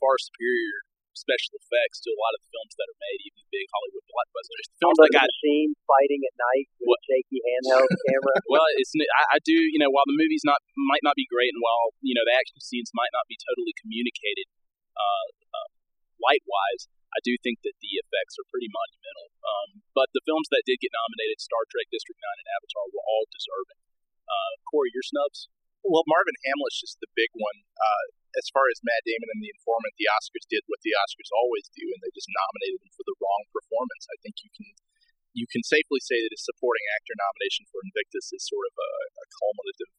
far 0.00 0.16
superior 0.18 0.88
special 1.12 1.58
effects 1.60 2.00
to 2.00 2.08
a 2.08 2.18
lot 2.18 2.32
of 2.32 2.40
the 2.40 2.48
films 2.54 2.72
that 2.80 2.86
are 2.88 3.00
made, 3.02 3.18
even 3.28 3.36
the 3.44 3.50
big 3.52 3.66
Hollywood 3.74 4.06
blockbusters. 4.08 4.66
The 4.72 4.78
films 4.80 4.96
All 4.96 5.04
that 5.04 5.12
the 5.12 5.18
got 5.20 5.28
machine 5.28 5.70
fighting 5.84 6.22
at 6.24 6.34
night 6.38 6.66
with 6.80 6.88
What? 6.96 7.00
shaky 7.04 7.38
handheld 7.44 7.90
camera. 8.08 8.34
well, 8.48 8.64
it's 8.80 8.94
I, 8.96 9.36
I 9.36 9.38
do 9.44 9.52
you 9.52 9.76
know 9.82 9.90
while 9.92 10.06
the 10.08 10.16
movie's 10.16 10.46
not 10.46 10.62
might 10.88 11.04
not 11.04 11.18
be 11.18 11.26
great 11.28 11.52
and 11.52 11.60
while 11.60 11.92
you 12.00 12.14
know 12.16 12.24
the 12.24 12.32
action 12.32 12.56
scenes 12.62 12.88
might 12.96 13.12
not 13.12 13.26
be 13.28 13.36
totally 13.36 13.74
communicated 13.76 14.48
uh, 14.96 15.26
uh, 15.52 15.68
light 16.24 16.44
wise, 16.46 16.88
I 17.12 17.18
do 17.26 17.34
think 17.42 17.60
that 17.66 17.74
the 17.82 17.92
effects 18.00 18.38
are 18.38 18.46
pretty 18.48 18.70
monumental. 18.70 19.28
Um, 19.44 19.68
but 19.98 20.08
the 20.14 20.22
films 20.24 20.46
that 20.54 20.62
did 20.64 20.78
get 20.78 20.94
nominated, 20.94 21.42
Star 21.42 21.66
Trek, 21.68 21.90
District 21.90 22.20
Nine, 22.22 22.38
and 22.38 22.48
Avatar, 22.54 22.86
were 22.94 23.02
all 23.04 23.26
deserving. 23.34 23.80
Uh, 24.30 24.52
Corey, 24.70 24.94
your 24.94 25.02
snubs? 25.02 25.50
Well, 25.82 26.04
Marvin 26.06 26.38
Hamlisch 26.46 26.84
is 26.86 26.94
the 27.02 27.10
big 27.18 27.32
one. 27.34 27.66
Uh, 27.74 28.04
as 28.38 28.46
far 28.54 28.66
as 28.70 28.82
Matt 28.86 29.02
Damon 29.02 29.30
and 29.34 29.42
The 29.42 29.50
Informant, 29.50 29.94
the 29.98 30.10
Oscars 30.14 30.46
did 30.46 30.62
what 30.70 30.82
the 30.86 30.94
Oscars 30.94 31.30
always 31.34 31.66
do, 31.74 31.82
and 31.82 32.00
they 32.02 32.12
just 32.14 32.30
nominated 32.30 32.78
him 32.82 32.92
for 32.94 33.06
the 33.06 33.18
wrong 33.18 33.42
performance. 33.50 34.06
I 34.10 34.18
think 34.22 34.42
you 34.46 34.50
can 34.54 34.68
you 35.30 35.46
can 35.46 35.62
safely 35.62 36.02
say 36.02 36.18
that 36.18 36.34
his 36.34 36.42
supporting 36.42 36.82
actor 36.98 37.14
nomination 37.14 37.62
for 37.70 37.78
Invictus 37.86 38.34
is 38.34 38.42
sort 38.42 38.66
of 38.66 38.74
a, 38.74 38.90
a 39.22 39.26
culminative 39.38 39.92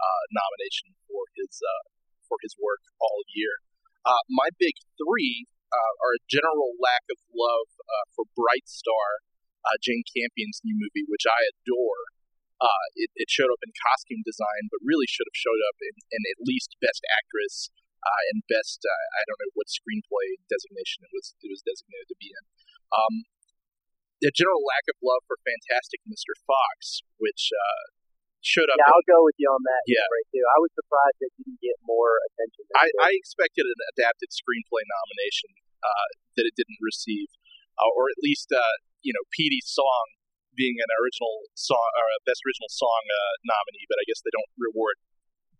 uh, 0.00 0.24
nomination 0.32 0.96
for 1.04 1.28
his 1.36 1.60
uh, 1.60 1.84
for 2.24 2.40
his 2.40 2.56
work 2.56 2.80
all 3.00 3.20
year. 3.36 3.60
Uh, 4.02 4.22
my 4.32 4.48
big 4.56 4.74
three 4.96 5.46
uh, 5.70 5.92
are 6.04 6.16
a 6.16 6.24
general 6.28 6.72
lack 6.80 7.04
of 7.12 7.20
love 7.32 7.68
uh, 7.80 8.04
for 8.16 8.24
Bright 8.32 8.66
Star, 8.66 9.24
uh, 9.64 9.76
Jane 9.80 10.04
Campion's 10.08 10.60
new 10.64 10.74
movie, 10.74 11.04
which 11.06 11.28
I 11.28 11.40
adore. 11.52 12.11
Uh, 12.62 12.84
it, 12.94 13.10
it 13.18 13.26
showed 13.26 13.50
up 13.50 13.58
in 13.66 13.74
costume 13.74 14.22
design, 14.22 14.70
but 14.70 14.78
really 14.86 15.10
should 15.10 15.26
have 15.26 15.34
showed 15.34 15.58
up 15.66 15.82
in, 15.82 15.94
in 16.14 16.22
at 16.30 16.46
least 16.46 16.78
Best 16.78 17.02
Actress 17.10 17.74
uh, 18.06 18.22
and 18.30 18.46
Best 18.46 18.86
uh, 18.86 19.06
I 19.18 19.26
don't 19.26 19.38
know 19.42 19.50
what 19.58 19.66
screenplay 19.66 20.38
designation 20.46 21.02
it 21.02 21.10
was 21.10 21.34
it 21.42 21.50
was 21.50 21.66
designated 21.66 22.06
to 22.14 22.18
be 22.22 22.30
in. 22.30 22.44
Um, 22.94 23.14
the 24.22 24.30
general 24.30 24.62
lack 24.62 24.86
of 24.86 24.94
love 25.02 25.26
for 25.26 25.34
Fantastic 25.42 25.98
Mr. 26.06 26.38
Fox, 26.46 27.02
which 27.18 27.50
uh, 27.50 27.82
showed 28.38 28.70
up. 28.70 28.78
Yeah, 28.78 28.94
I'll 28.94 29.10
go 29.10 29.26
with 29.26 29.34
you 29.42 29.50
on 29.50 29.62
that. 29.66 29.82
Yeah. 29.90 30.06
right 30.06 30.28
too. 30.30 30.46
I 30.46 30.58
was 30.62 30.70
surprised 30.78 31.18
it 31.18 31.34
didn't 31.42 31.58
get 31.58 31.74
more 31.82 32.22
attention. 32.30 32.62
I. 32.78 32.86
I 33.02 33.10
expected 33.18 33.66
an 33.66 33.80
adapted 33.98 34.30
screenplay 34.30 34.86
nomination 34.86 35.50
uh, 35.82 36.08
that 36.38 36.46
it 36.46 36.54
didn't 36.54 36.78
receive, 36.78 37.26
uh, 37.74 37.90
or 37.98 38.06
at 38.14 38.22
least 38.22 38.54
uh, 38.54 38.78
you 39.02 39.10
know 39.10 39.26
Petey's 39.34 39.66
song 39.66 40.21
being 40.54 40.76
an 40.80 40.90
original 41.00 41.48
song 41.56 41.90
or 41.96 42.06
a 42.12 42.24
best 42.28 42.44
original 42.44 42.70
song 42.70 43.02
uh, 43.08 43.34
nominee, 43.48 43.88
but 43.88 44.00
I 44.00 44.04
guess 44.08 44.20
they 44.20 44.32
don't 44.32 44.52
reward 44.60 44.96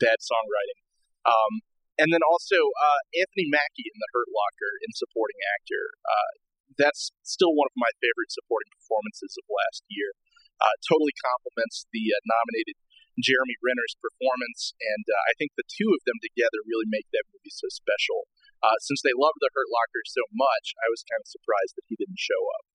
bad 0.00 0.20
songwriting. 0.20 0.78
Um, 1.24 1.52
and 2.00 2.08
then 2.10 2.24
also 2.24 2.56
uh, 2.56 3.00
Anthony 3.20 3.46
Mackie 3.52 3.86
in 3.86 3.96
The 4.00 4.10
Hurt 4.16 4.30
Locker 4.32 4.72
in 4.82 4.90
supporting 4.96 5.38
actor. 5.54 5.84
Uh, 6.02 6.32
that's 6.80 7.12
still 7.20 7.52
one 7.52 7.68
of 7.68 7.76
my 7.76 7.92
favorite 8.00 8.32
supporting 8.32 8.72
performances 8.72 9.36
of 9.36 9.44
last 9.46 9.84
year. 9.92 10.16
Uh, 10.56 10.72
totally 10.88 11.12
complements 11.20 11.84
the 11.92 12.10
uh, 12.10 12.22
nominated 12.24 12.80
Jeremy 13.20 13.60
Renner's 13.60 13.92
performance, 14.00 14.72
and 14.80 15.04
uh, 15.04 15.22
I 15.28 15.36
think 15.36 15.52
the 15.52 15.68
two 15.68 15.92
of 15.92 16.00
them 16.08 16.16
together 16.24 16.64
really 16.64 16.88
make 16.88 17.04
that 17.12 17.28
movie 17.28 17.52
so 17.52 17.68
special. 17.68 18.24
Since 18.80 19.02
they 19.02 19.12
loved 19.12 19.42
The 19.42 19.50
Hurt 19.52 19.68
Locker 19.68 20.06
so 20.06 20.22
much, 20.32 20.72
I 20.78 20.86
was 20.86 21.02
kind 21.02 21.18
of 21.18 21.28
surprised 21.28 21.74
that 21.76 21.84
he 21.90 21.98
didn't 21.98 22.22
show 22.22 22.38
up. 22.56 22.71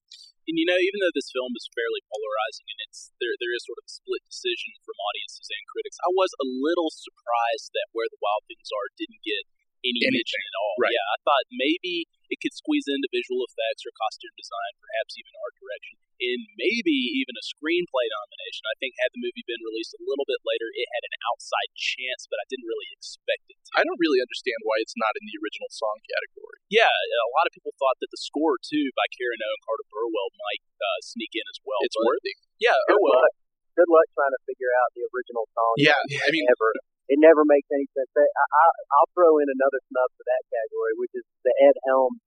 And 0.47 0.55
you 0.55 0.63
know, 0.63 0.79
even 0.79 1.03
though 1.03 1.11
this 1.11 1.27
film 1.29 1.51
is 1.59 1.67
fairly 1.75 1.99
polarizing 2.07 2.67
and 2.71 2.79
it's 2.87 3.11
there, 3.19 3.35
there 3.43 3.51
is 3.51 3.67
sort 3.67 3.79
of 3.83 3.85
a 3.85 3.91
split 3.91 4.23
decision 4.31 4.71
from 4.87 4.95
audiences 4.95 5.51
and 5.51 5.63
critics. 5.67 5.99
I 6.01 6.11
was 6.15 6.31
a 6.39 6.47
little 6.47 6.87
surprised 6.87 7.75
that 7.75 7.91
Where 7.91 8.07
the 8.07 8.19
Wild 8.23 8.47
Things 8.47 8.71
Are 8.71 8.87
didn't 8.95 9.19
get 9.27 9.43
any 9.83 10.01
Anything, 10.07 10.23
mention 10.23 10.41
at 10.41 10.55
all. 10.57 10.75
right. 10.79 10.95
Yeah, 10.95 11.07
I 11.13 11.17
thought 11.27 11.45
maybe 11.51 12.07
it 12.29 12.39
could 12.43 12.55
squeeze 12.55 12.87
into 12.87 13.07
visual 13.11 13.43
effects 13.47 13.83
or 13.87 13.91
costume 13.95 14.35
design, 14.35 14.73
perhaps 14.79 15.15
even 15.15 15.33
art 15.43 15.55
direction, 15.57 15.95
and 16.19 16.41
maybe 16.57 16.95
even 17.21 17.35
a 17.37 17.45
screenplay 17.45 18.07
nomination. 18.09 18.63
I 18.67 18.75
think 18.81 18.97
had 18.97 19.13
the 19.13 19.21
movie 19.23 19.45
been 19.45 19.61
released 19.63 19.93
a 19.95 20.03
little 20.03 20.27
bit 20.27 20.41
later, 20.43 20.67
it 20.73 20.87
had 20.91 21.03
an 21.07 21.15
outside 21.31 21.69
chance, 21.77 22.25
but 22.27 22.41
I 22.41 22.45
didn't 22.51 22.67
really 22.67 22.89
expect 22.97 23.47
it 23.51 23.57
to. 23.57 23.69
I 23.77 23.85
don't 23.85 24.01
really 24.01 24.19
understand 24.23 24.59
why 24.65 24.81
it's 24.83 24.97
not 24.97 25.13
in 25.17 25.23
the 25.29 25.37
original 25.39 25.69
song 25.71 25.97
category. 26.03 26.59
Yeah, 26.73 26.89
a 26.91 27.31
lot 27.37 27.47
of 27.47 27.53
people 27.55 27.71
thought 27.79 27.97
that 28.03 28.11
the 28.11 28.19
score 28.19 28.57
too 28.59 28.91
by 28.97 29.07
Karen 29.13 29.39
O 29.39 29.49
and 29.53 29.63
Carter 29.63 29.87
Burwell 29.87 30.31
might 30.35 30.63
uh, 30.83 30.99
sneak 31.05 31.31
in 31.37 31.45
as 31.47 31.59
well. 31.63 31.79
It's 31.85 31.95
but- 31.95 32.07
worthy. 32.07 32.33
Yeah, 32.57 32.75
Good 32.89 32.97
oh 32.97 33.03
well. 33.05 33.21
luck. 33.21 33.33
Good 33.77 33.91
luck 33.93 34.09
trying 34.17 34.33
to 34.33 34.41
figure 34.49 34.73
out 34.81 34.89
the 34.97 35.05
original 35.05 35.45
song. 35.53 35.73
Yeah, 35.77 35.93
I 36.01 36.29
mean, 36.33 36.49
Ever. 36.49 36.69
It 37.07 37.19
never 37.23 37.47
makes 37.47 37.67
any 37.71 37.87
sense. 37.95 38.11
I, 38.15 38.23
I, 38.27 38.65
I'll 38.99 39.11
throw 39.15 39.39
in 39.39 39.47
another 39.47 39.79
snub 39.87 40.09
for 40.19 40.25
that 40.27 40.43
category, 40.51 40.93
which 40.99 41.13
is 41.15 41.25
the 41.47 41.53
Ed 41.63 41.75
Helms 41.87 42.19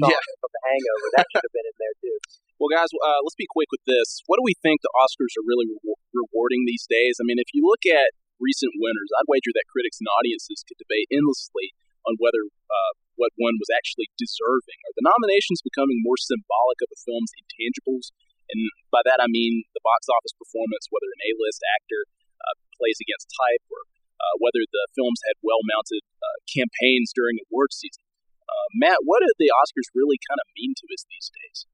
Yeah. 0.00 0.16
from 0.40 0.50
The 0.52 0.62
Hangover. 0.64 1.06
That 1.20 1.26
should 1.32 1.44
have 1.44 1.54
been 1.56 1.68
in 1.68 1.76
there 1.78 1.96
too. 2.00 2.18
Well, 2.62 2.70
guys, 2.70 2.94
uh, 2.94 3.18
let's 3.26 3.34
be 3.34 3.50
quick 3.50 3.74
with 3.74 3.82
this. 3.90 4.22
What 4.30 4.38
do 4.38 4.46
we 4.46 4.54
think 4.62 4.86
the 4.86 4.94
Oscars 4.94 5.34
are 5.34 5.42
really 5.42 5.66
re- 5.82 5.98
rewarding 6.14 6.62
these 6.62 6.86
days? 6.86 7.18
I 7.18 7.26
mean, 7.26 7.42
if 7.42 7.50
you 7.50 7.66
look 7.66 7.82
at 7.90 8.14
recent 8.38 8.70
winners, 8.78 9.10
I'd 9.18 9.26
wager 9.26 9.50
that 9.50 9.66
critics 9.66 9.98
and 9.98 10.06
audiences 10.06 10.62
could 10.62 10.78
debate 10.78 11.10
endlessly 11.10 11.74
on 12.06 12.14
whether 12.22 12.38
uh, 12.46 12.92
what 13.18 13.34
one 13.38 13.58
was 13.58 13.70
actually 13.70 14.10
deserving? 14.14 14.78
Are 14.86 14.94
the 14.94 15.06
nominations 15.06 15.62
becoming 15.62 16.02
more 16.06 16.18
symbolic 16.18 16.78
of 16.82 16.90
a 16.94 16.98
film's 17.02 17.34
intangibles? 17.34 18.14
And 18.50 18.70
by 18.94 19.02
that 19.06 19.22
I 19.22 19.26
mean 19.30 19.66
the 19.74 19.82
box 19.82 20.06
office 20.10 20.34
performance, 20.34 20.86
whether 20.90 21.10
an 21.10 21.22
A-list 21.34 21.62
actor 21.78 22.06
uh, 22.42 22.54
plays 22.78 22.98
against 23.02 23.30
type, 23.30 23.62
or 23.70 23.86
uh, 24.22 24.34
whether 24.38 24.62
the 24.62 24.84
films 24.94 25.18
had 25.26 25.34
well-mounted 25.42 26.06
uh, 26.22 26.38
campaigns 26.46 27.10
during 27.10 27.42
award 27.50 27.74
season. 27.74 28.06
Uh, 28.46 28.68
Matt, 28.78 29.02
what 29.02 29.20
do 29.20 29.28
the 29.36 29.50
Oscars 29.50 29.90
really 29.92 30.22
kind 30.22 30.38
of 30.38 30.46
mean 30.54 30.78
to 30.78 30.86
us 30.94 31.02
these 31.10 31.28
days? 31.34 31.66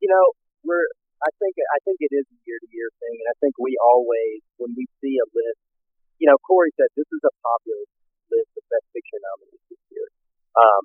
you 0.00 0.08
know, 0.08 0.24
we're 0.64 0.88
I 1.20 1.28
think 1.36 1.52
I 1.60 1.78
think 1.84 2.00
it 2.00 2.12
is 2.16 2.24
a 2.24 2.38
year 2.48 2.56
to 2.56 2.68
year 2.72 2.88
thing, 2.96 3.16
and 3.20 3.28
I 3.28 3.36
think 3.38 3.60
we 3.60 3.76
always 3.76 4.40
when 4.56 4.72
we 4.72 4.88
see 5.04 5.20
a 5.20 5.28
list, 5.28 5.60
you 6.16 6.26
know, 6.26 6.40
Corey 6.40 6.72
said 6.80 6.88
this 6.96 7.08
is 7.12 7.22
a 7.22 7.32
popular 7.44 7.84
list 8.32 8.50
of 8.56 8.64
best 8.72 8.88
picture 8.96 9.20
nominees 9.20 9.64
this 9.68 9.84
year, 9.92 10.08
um, 10.56 10.82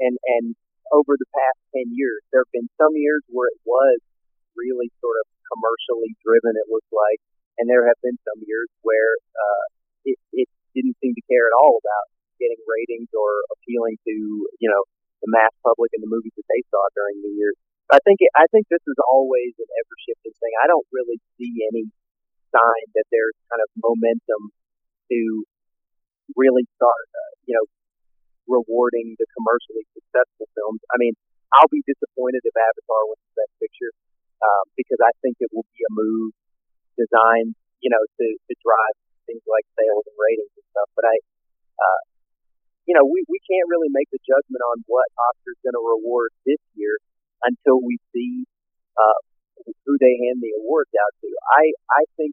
and 0.00 0.16
and 0.40 0.46
over 0.92 1.16
the 1.20 1.28
past 1.28 1.60
ten 1.76 1.92
years, 1.92 2.24
there 2.32 2.40
have 2.40 2.54
been 2.56 2.72
some 2.80 2.96
years 2.96 3.20
where 3.28 3.52
it 3.52 3.60
was 3.68 4.00
really 4.56 4.88
sort 5.04 5.20
of 5.20 5.28
commercially 5.52 6.16
driven. 6.24 6.56
It 6.56 6.72
looked 6.72 6.92
like, 6.92 7.20
and 7.58 7.70
there 7.70 7.86
have 7.86 7.98
been 8.02 8.18
some 8.26 8.40
years 8.44 8.70
where 8.82 9.12
uh, 9.34 9.64
it 10.04 10.18
it 10.32 10.48
didn't 10.74 10.98
seem 10.98 11.14
to 11.14 11.24
care 11.30 11.46
at 11.46 11.54
all 11.54 11.78
about 11.78 12.06
getting 12.42 12.58
ratings 12.66 13.10
or 13.14 13.46
appealing 13.54 13.96
to 14.02 14.14
you 14.58 14.68
know 14.68 14.82
the 15.22 15.30
mass 15.32 15.54
public 15.64 15.88
and 15.96 16.02
the 16.04 16.10
movies 16.10 16.34
that 16.36 16.48
they 16.50 16.62
saw 16.68 16.82
during 16.92 17.22
the 17.24 17.32
year. 17.32 17.54
I 17.92 18.00
think 18.04 18.20
it, 18.20 18.32
I 18.36 18.44
think 18.52 18.68
this 18.68 18.82
is 18.84 18.98
always 19.08 19.52
an 19.56 19.70
ever 19.70 19.96
shifting 20.04 20.34
thing. 20.36 20.52
I 20.60 20.68
don't 20.68 20.88
really 20.92 21.20
see 21.36 21.52
any 21.68 21.88
sign 22.52 22.84
that 22.96 23.08
there's 23.12 23.36
kind 23.48 23.60
of 23.60 23.68
momentum 23.76 24.52
to 25.10 25.20
really 26.36 26.64
start, 26.76 27.06
uh, 27.12 27.32
you 27.44 27.54
know, 27.56 27.66
rewarding 28.48 29.16
the 29.16 29.28
commercially 29.36 29.84
successful 29.92 30.48
films. 30.56 30.80
I 30.92 30.96
mean, 31.00 31.12
I'll 31.52 31.70
be 31.72 31.84
disappointed 31.84 32.44
if 32.44 32.56
Avatar 32.56 33.02
wins 33.08 33.28
Best 33.36 33.52
Picture 33.60 33.92
um, 34.40 34.64
because 34.76 35.00
I 35.00 35.12
think 35.20 35.40
it 35.40 35.52
will 35.52 35.68
be 35.72 35.82
a 35.84 35.92
move 35.92 36.32
designed, 36.98 37.54
you 37.82 37.90
know, 37.90 38.02
to 38.02 38.26
to 38.26 38.54
drive 38.62 38.96
things 39.26 39.44
like 39.48 39.66
sales 39.74 40.04
and 40.06 40.16
ratings 40.16 40.54
and 40.54 40.66
stuff. 40.72 40.88
But 40.96 41.04
I, 41.08 41.16
uh, 41.78 42.02
you 42.86 42.94
know, 42.96 43.04
we 43.06 43.24
we 43.28 43.40
can't 43.44 43.68
really 43.70 43.90
make 43.90 44.08
the 44.12 44.22
judgment 44.22 44.62
on 44.62 44.84
what 44.88 45.08
Oscar's 45.16 45.60
going 45.64 45.76
to 45.76 45.84
reward 45.84 46.30
this 46.44 46.60
year 46.76 47.00
until 47.44 47.80
we 47.80 48.00
see 48.12 48.48
uh, 48.96 49.18
who 49.84 49.94
they 50.00 50.14
hand 50.28 50.40
the 50.40 50.54
awards 50.60 50.92
out 50.96 51.12
to. 51.22 51.28
I 51.28 51.62
I 51.90 52.02
think 52.16 52.32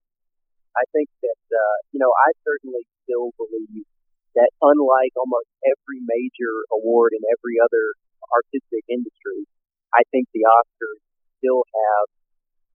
I 0.76 0.84
think 0.96 1.10
that 1.24 1.42
uh, 1.52 1.78
you 1.92 2.00
know 2.00 2.12
I 2.12 2.32
certainly 2.44 2.84
still 3.04 3.36
believe 3.36 3.88
that 4.36 4.52
unlike 4.64 5.12
almost 5.20 5.52
every 5.68 6.00
major 6.08 6.54
award 6.72 7.12
in 7.12 7.24
every 7.28 7.60
other 7.60 8.00
artistic 8.32 8.88
industry, 8.88 9.44
I 9.92 10.08
think 10.12 10.32
the 10.32 10.48
Oscars 10.48 11.04
still 11.40 11.68
have 11.68 12.08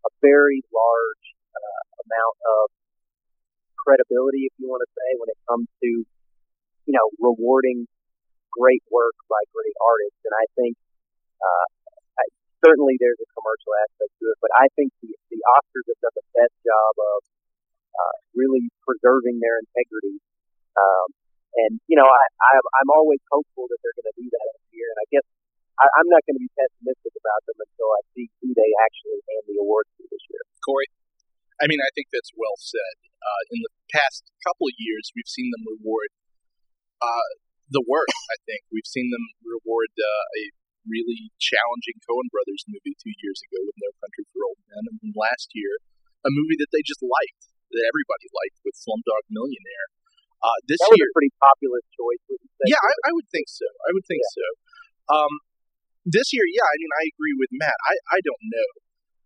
a 0.05 0.11
very 0.21 0.61
large 0.69 1.16
uh, 1.57 1.83
amount 2.05 2.37
of 2.45 2.65
credibility, 3.81 4.45
if 4.49 4.55
you 4.61 4.69
want 4.69 4.85
to 4.85 4.91
say, 4.93 5.09
when 5.17 5.29
it 5.33 5.41
comes 5.49 5.69
to 5.81 5.91
you 6.87 6.95
know 6.95 7.07
rewarding 7.19 7.89
great 8.53 8.85
work 8.93 9.17
by 9.29 9.41
great 9.53 9.77
artists, 9.81 10.21
and 10.25 10.35
I 10.37 10.47
think. 10.55 10.77
Uh, 11.37 11.67
certainly 12.65 12.97
there's 12.99 13.21
a 13.21 13.29
commercial 13.37 13.73
aspect 13.87 14.13
to 14.19 14.25
it, 14.33 14.39
but 14.41 14.51
I 14.57 14.67
think 14.75 14.91
the, 15.05 15.13
the 15.31 15.41
Oscars 15.55 15.87
have 15.87 16.01
done 16.01 16.17
the 16.17 16.27
best 16.35 16.57
job 16.65 16.93
of 16.99 17.19
uh, 17.95 18.17
really 18.37 18.69
preserving 18.85 19.41
their 19.41 19.61
integrity. 19.61 20.19
Um, 20.77 21.09
and 21.57 21.73
you 21.89 21.97
know, 21.97 22.05
I, 22.05 22.25
I 22.29 22.53
I'm 22.83 22.91
always 22.93 23.23
hopeful 23.33 23.65
that 23.73 23.79
they're 23.81 23.97
going 23.97 24.13
to 24.13 24.19
do 24.19 24.29
that 24.29 24.47
this 24.61 24.69
year, 24.77 24.89
and 24.93 24.99
I 25.01 25.07
guess 25.09 25.27
I, 25.81 25.85
I'm 26.01 26.09
not 26.13 26.21
going 26.29 26.37
to 26.37 26.45
be 26.45 26.53
pessimistic 26.53 27.15
about 27.17 27.41
them 27.49 27.59
until 27.65 27.89
I 27.97 28.01
see 28.13 28.29
who 28.45 28.53
they 28.53 28.71
actually 28.85 29.21
hand 29.25 29.45
the 29.49 29.57
awards 29.65 29.89
to 29.97 30.05
this 30.05 30.25
year. 30.29 30.43
Corey, 30.61 30.89
I 31.61 31.65
mean, 31.71 31.81
I 31.81 31.91
think 31.97 32.13
that's 32.13 32.33
well 32.37 32.57
said. 32.61 32.97
Uh, 33.21 33.43
in 33.57 33.61
the 33.65 33.73
past 33.91 34.23
couple 34.47 34.69
of 34.71 34.77
years, 34.79 35.11
we've 35.17 35.29
seen 35.29 35.51
them 35.51 35.65
reward 35.67 36.11
uh, 37.03 37.29
the 37.73 37.83
work. 37.89 38.07
I 38.35 38.39
think 38.47 38.63
we've 38.71 38.87
seen 38.87 39.11
them 39.11 39.25
reward 39.43 39.91
uh, 39.99 40.25
a 40.41 40.43
really 40.87 41.35
challenging 41.43 41.99
Coen 42.07 42.31
Brothers 42.31 42.63
movie 42.71 42.95
two 43.03 43.15
years 43.25 43.43
ago 43.51 43.59
with 43.67 43.75
No 43.83 43.91
Country 43.99 44.25
for 44.31 44.47
Old 44.47 44.61
Men, 44.71 44.83
and 44.87 44.97
then 45.03 45.13
last 45.19 45.51
year 45.57 45.83
a 46.23 46.31
movie 46.31 46.59
that 46.63 46.71
they 46.71 46.83
just 46.87 47.03
liked, 47.03 47.51
that 47.75 47.83
everybody 47.91 48.27
liked 48.35 48.59
with 48.63 48.75
Slumdog 48.79 49.27
Millionaire. 49.31 49.87
Uh, 50.43 50.59
this 50.71 50.79
that 50.79 50.91
was 50.95 50.99
year, 51.01 51.11
a 51.11 51.15
pretty 51.17 51.33
popular 51.43 51.81
choice. 51.95 52.23
Would 52.31 52.39
you 52.43 52.51
say? 52.63 52.67
yeah, 52.71 52.83
I, 52.83 52.93
I 53.09 53.11
would 53.15 53.27
think 53.35 53.51
so. 53.51 53.67
I 53.87 53.91
would 53.95 54.07
think 54.07 54.23
Yeah. 54.23 54.37
so. 54.39 54.47
Um, 55.07 55.33
this 56.07 56.31
year, 56.31 56.47
yeah, 56.55 56.67
I 56.67 56.77
mean, 56.79 56.93
I 57.03 57.05
agree 57.11 57.35
with 57.35 57.51
Matt. 57.55 57.75
I, 57.83 57.95
I 58.15 58.19
don't 58.23 58.43
know. 58.47 58.69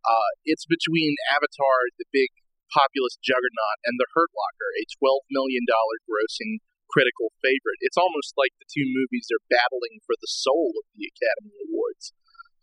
Uh, 0.05 0.30
it's 0.48 0.64
between 0.64 1.16
Avatar, 1.32 1.76
the 2.01 2.09
big 2.11 2.30
populist 2.72 3.20
juggernaut, 3.20 3.78
and 3.84 3.98
The 3.98 4.09
Hurt 4.14 4.30
Locker, 4.32 4.70
a 4.78 4.84
$12 5.03 5.26
million 5.34 5.66
grossing 5.66 6.62
critical 6.90 7.30
favorite. 7.38 7.78
It's 7.82 7.98
almost 7.98 8.34
like 8.34 8.51
the 8.59 8.66
two 8.66 8.86
movies 8.86 9.30
are 9.30 9.42
battling 9.46 10.03
for 10.07 10.18
the 10.18 10.30
soul 10.30 10.74
of 10.74 10.86
the 10.94 11.07
Academy 11.07 11.55
Awards 11.70 12.14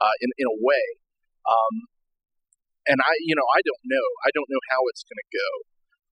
uh, 0.04 0.16
in, 0.20 0.30
in 0.36 0.48
a 0.48 0.60
way. 0.60 0.86
Um, 1.48 1.88
and 2.88 3.00
I, 3.04 3.14
you 3.24 3.36
know, 3.36 3.48
I 3.52 3.62
don't 3.64 3.84
know. 3.88 4.08
I 4.24 4.32
don't 4.36 4.48
know 4.52 4.64
how 4.72 4.84
it's 4.92 5.04
going 5.04 5.20
to 5.20 5.32
go. 5.32 5.50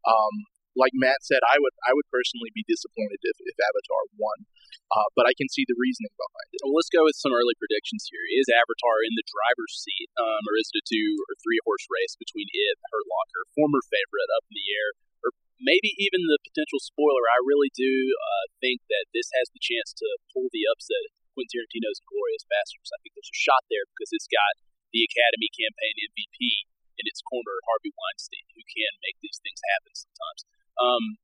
Um, 0.05 0.36
like 0.76 0.91
Matt 0.95 1.23
said, 1.23 1.39
I 1.47 1.57
would, 1.57 1.76
I 1.88 1.95
would 1.95 2.07
personally 2.11 2.51
be 2.51 2.67
disappointed 2.67 3.19
if, 3.23 3.38
if 3.39 3.55
Avatar 3.55 4.03
won, 4.19 4.43
uh, 4.91 5.09
but 5.15 5.26
I 5.26 5.34
can 5.34 5.47
see 5.47 5.63
the 5.63 5.80
reasoning 5.80 6.11
behind 6.13 6.49
it. 6.51 6.61
Well, 6.61 6.76
let's 6.76 6.91
go 6.91 7.07
with 7.07 7.17
some 7.17 7.32
early 7.32 7.55
predictions 7.55 8.05
here. 8.11 8.23
Is 8.36 8.51
Avatar 8.51 9.01
in 9.07 9.15
the 9.15 9.26
driver's 9.26 9.76
seat, 9.80 10.11
um, 10.19 10.43
or 10.45 10.59
is 10.59 10.69
it 10.69 10.84
a 10.84 10.86
two 10.86 11.09
or 11.32 11.34
three 11.39 11.59
horse 11.63 11.88
race 11.88 12.19
between 12.19 12.51
it 12.51 12.76
Hurt 12.91 13.07
Locker, 13.07 13.43
former 13.55 13.82
favorite 13.88 14.32
up 14.36 14.45
in 14.51 14.55
the 14.59 14.69
air, 14.76 14.89
or 15.23 15.32
maybe 15.63 15.95
even 15.97 16.28
the 16.28 16.43
potential 16.43 16.84
spoiler? 16.84 17.23
I 17.32 17.39
really 17.47 17.71
do 17.71 17.91
uh, 18.13 18.45
think 18.59 18.84
that 18.91 19.09
this 19.15 19.32
has 19.39 19.47
the 19.55 19.63
chance 19.63 19.95
to 19.95 20.07
pull 20.36 20.51
the 20.51 20.67
upset 20.69 21.15
Quentin 21.36 21.51
Tarantino's 21.51 21.99
Glorious 22.07 22.47
Bastards. 22.47 22.91
I 22.95 22.99
think 23.03 23.15
there's 23.15 23.32
a 23.32 23.43
shot 23.43 23.63
there 23.67 23.84
because 23.91 24.11
it's 24.15 24.32
got 24.32 24.55
the 24.95 25.03
Academy 25.03 25.51
campaign 25.51 25.95
MVP 26.15 26.71
in 26.95 27.05
its 27.11 27.19
corner, 27.28 27.59
Harvey 27.67 27.91
Weinstein, 27.91 28.47
who 28.55 28.63
can 28.63 28.91
make 29.03 29.19
these 29.19 29.39
things 29.43 29.59
happen 29.76 29.91
sometimes. 29.91 30.47
Um, 30.82 31.17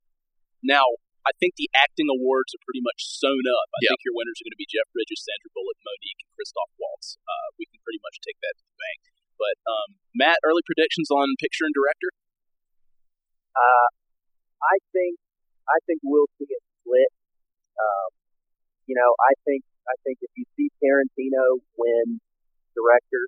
now, 0.62 0.84
I 1.22 1.30
think 1.38 1.54
the 1.54 1.70
acting 1.78 2.10
awards 2.10 2.50
are 2.54 2.62
pretty 2.66 2.82
much 2.82 3.06
sewn 3.06 3.46
up. 3.46 3.68
I 3.78 3.78
Yep. 3.86 3.90
think 3.94 4.02
your 4.06 4.16
winners 4.18 4.38
are 4.42 4.46
going 4.46 4.58
to 4.58 4.62
be 4.62 4.66
Jeff 4.66 4.90
Bridges, 4.90 5.22
Sandra 5.22 5.50
Bullock, 5.54 5.78
Mo'Nique, 5.86 6.22
and 6.26 6.32
Christoph 6.34 6.72
Waltz. 6.78 7.14
Uh, 7.22 7.48
we 7.58 7.66
can 7.70 7.78
pretty 7.86 8.02
much 8.02 8.18
take 8.26 8.38
that 8.42 8.58
to 8.58 8.64
the 8.66 8.74
bank. 8.78 9.00
But 9.38 9.56
um, 9.66 9.88
Matt, 10.14 10.38
early 10.42 10.62
predictions 10.66 11.10
on 11.14 11.34
picture 11.38 11.66
and 11.66 11.74
director? 11.74 12.10
Uh, 13.54 13.88
I 14.62 14.76
think 14.94 15.18
I 15.68 15.78
think 15.86 16.00
we'll 16.02 16.30
see 16.38 16.46
it 16.50 16.62
split. 16.82 17.10
Um, 17.78 18.10
you 18.86 18.94
know, 18.98 19.10
I 19.22 19.32
think 19.46 19.62
I 19.86 19.94
think 20.06 20.18
if 20.22 20.30
you 20.38 20.46
see 20.58 20.70
Tarantino 20.82 21.62
win 21.78 22.18
director, 22.74 23.26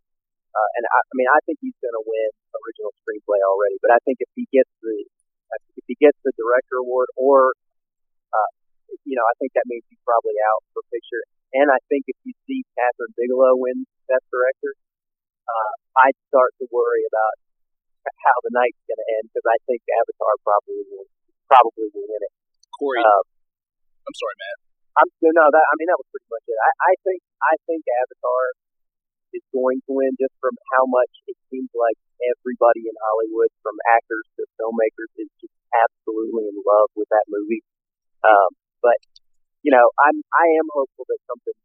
uh, 0.54 0.68
and 0.78 0.84
I, 0.86 0.98
I 1.02 1.12
mean 1.14 1.28
I 1.30 1.40
think 1.46 1.58
he's 1.62 1.76
going 1.82 1.94
to 1.94 2.04
win 2.06 2.30
original 2.54 2.94
screenplay 3.02 3.38
already, 3.42 3.78
but 3.82 3.90
I 3.94 3.98
think 4.06 4.18
if 4.22 4.30
he 4.38 4.46
gets 4.54 4.70
the 4.82 4.96
if 5.76 5.84
he 5.86 5.96
gets 5.98 6.18
the 6.24 6.32
director 6.36 6.80
award, 6.80 7.08
or 7.18 7.52
uh, 8.34 8.50
you 9.04 9.14
know, 9.18 9.26
I 9.26 9.34
think 9.38 9.54
that 9.54 9.66
means 9.66 9.82
he's 9.90 10.02
probably 10.06 10.36
out 10.50 10.62
for 10.74 10.82
picture. 10.90 11.22
And 11.54 11.70
I 11.70 11.78
think 11.86 12.06
if 12.10 12.18
you 12.26 12.34
see 12.50 12.66
Kathryn 12.74 13.14
Bigelow 13.14 13.54
win 13.58 13.86
Best 14.10 14.26
Director, 14.30 14.74
uh, 15.46 15.72
I'd 16.02 16.18
start 16.30 16.50
to 16.58 16.66
worry 16.74 17.06
about 17.06 17.34
how 18.04 18.36
the 18.44 18.52
night's 18.52 18.80
going 18.84 19.00
to 19.00 19.08
end 19.20 19.30
because 19.30 19.46
I 19.46 19.58
think 19.64 19.80
Avatar 19.86 20.34
probably 20.44 20.82
will 20.90 21.08
probably 21.48 21.88
will 21.94 22.08
win 22.10 22.22
it. 22.22 22.32
Corey, 22.74 23.00
Uh, 23.00 23.22
I'm 24.04 24.16
sorry, 24.18 24.36
Matt. 24.42 24.58
I'm 24.94 25.08
no, 25.22 25.30
no. 25.30 25.44
That 25.50 25.64
I 25.64 25.74
mean, 25.78 25.88
that 25.90 25.98
was 25.98 26.08
pretty 26.10 26.28
much 26.30 26.44
it. 26.46 26.58
I, 26.58 26.70
I 26.90 26.92
think 27.02 27.20
I 27.42 27.54
think 27.66 27.82
Avatar 27.86 28.42
is 29.34 29.44
going 29.50 29.82
to 29.84 29.90
win 29.92 30.14
just 30.16 30.32
from 30.38 30.54
how 30.72 30.86
much 30.86 31.10
it 31.26 31.36
seems 31.50 31.68
like 31.74 31.98
everybody 32.30 32.86
in 32.86 32.96
Hollywood, 32.96 33.50
from 33.60 33.76
actors 33.92 34.24
to 34.38 34.46
filmmakers, 34.56 35.10
is 35.18 35.30
just 35.42 35.54
absolutely 35.74 36.48
in 36.48 36.56
love 36.62 36.88
with 36.94 37.10
that 37.10 37.26
movie. 37.26 37.60
Um, 38.22 38.50
but 38.80 38.96
you 39.66 39.74
know, 39.74 39.84
I'm 40.06 40.18
I 40.32 40.46
am 40.60 40.68
hopeful 40.70 41.04
that 41.10 41.20
something 41.26 41.58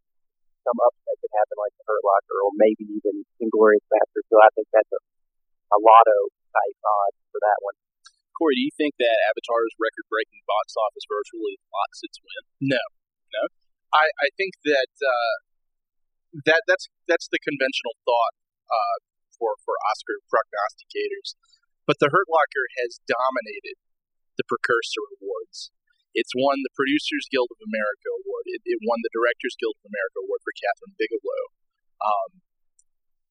some 0.65 0.77
upset 0.83 1.15
could 1.21 1.33
happen 1.37 1.57
like 1.61 1.73
the 1.79 1.85
Hurt 1.87 2.03
Locker 2.03 2.37
or 2.43 2.51
maybe 2.57 2.83
even 2.89 3.23
Inglourious 3.39 3.85
Basterds. 3.87 4.27
So 4.27 4.37
I 4.41 4.49
think 4.57 4.67
that's 4.73 4.91
a 4.91 5.01
a 5.69 5.77
lotto 5.77 6.19
type 6.49 6.79
odds 6.81 7.19
for 7.29 7.39
that 7.45 7.59
one. 7.61 7.77
Corey, 8.33 8.55
do 8.55 8.63
you 8.63 8.73
think 8.73 8.95
that 8.97 9.15
Avatar's 9.29 9.75
record-breaking 9.75 10.41
box 10.47 10.73
office 10.79 11.05
virtually 11.05 11.59
locks 11.69 11.99
its 12.07 12.17
win? 12.23 12.73
No, 12.73 12.83
no. 13.35 13.43
I, 13.91 14.07
I 14.21 14.27
think 14.39 14.55
that 14.63 14.93
uh, 15.03 15.33
that 16.45 16.61
that's 16.69 16.87
that's 17.09 17.27
the 17.29 17.41
conventional 17.41 17.97
thought 18.05 18.35
uh, 18.69 18.97
for 19.33 19.57
for 19.65 19.75
Oscar 19.89 20.21
prognosticators. 20.29 21.35
But 21.89 21.97
the 21.97 22.13
Hurt 22.13 22.29
Locker 22.29 22.65
has 22.85 23.01
dominated 23.09 23.81
the 24.37 24.45
precursor 24.45 25.03
awards. 25.17 25.73
It's 26.13 26.33
won 26.33 26.61
the 26.65 26.73
Producers 26.73 27.29
Guild 27.29 27.49
of 27.53 27.61
America 27.61 28.09
award. 28.21 28.45
It, 28.49 28.61
it 28.65 28.81
won 28.81 29.01
the 29.01 29.13
Directors 29.13 29.57
Guild 29.57 29.77
of 29.77 29.89
America 29.89 30.25
Award 30.25 30.41
for 30.41 30.53
Kathryn 30.57 30.97
Bigelow. 30.97 31.43
Um, 32.01 32.31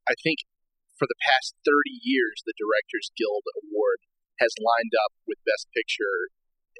I 0.06 0.14
think 0.22 0.46
for 0.94 1.06
the 1.10 1.18
past 1.22 1.58
30 1.66 1.74
years, 2.02 2.42
the 2.46 2.54
Directors 2.54 3.10
Guild 3.18 3.46
Award 3.66 4.02
has 4.38 4.54
lined 4.62 4.94
up 4.94 5.14
with 5.26 5.42
Best 5.42 5.70
Picture 5.74 6.30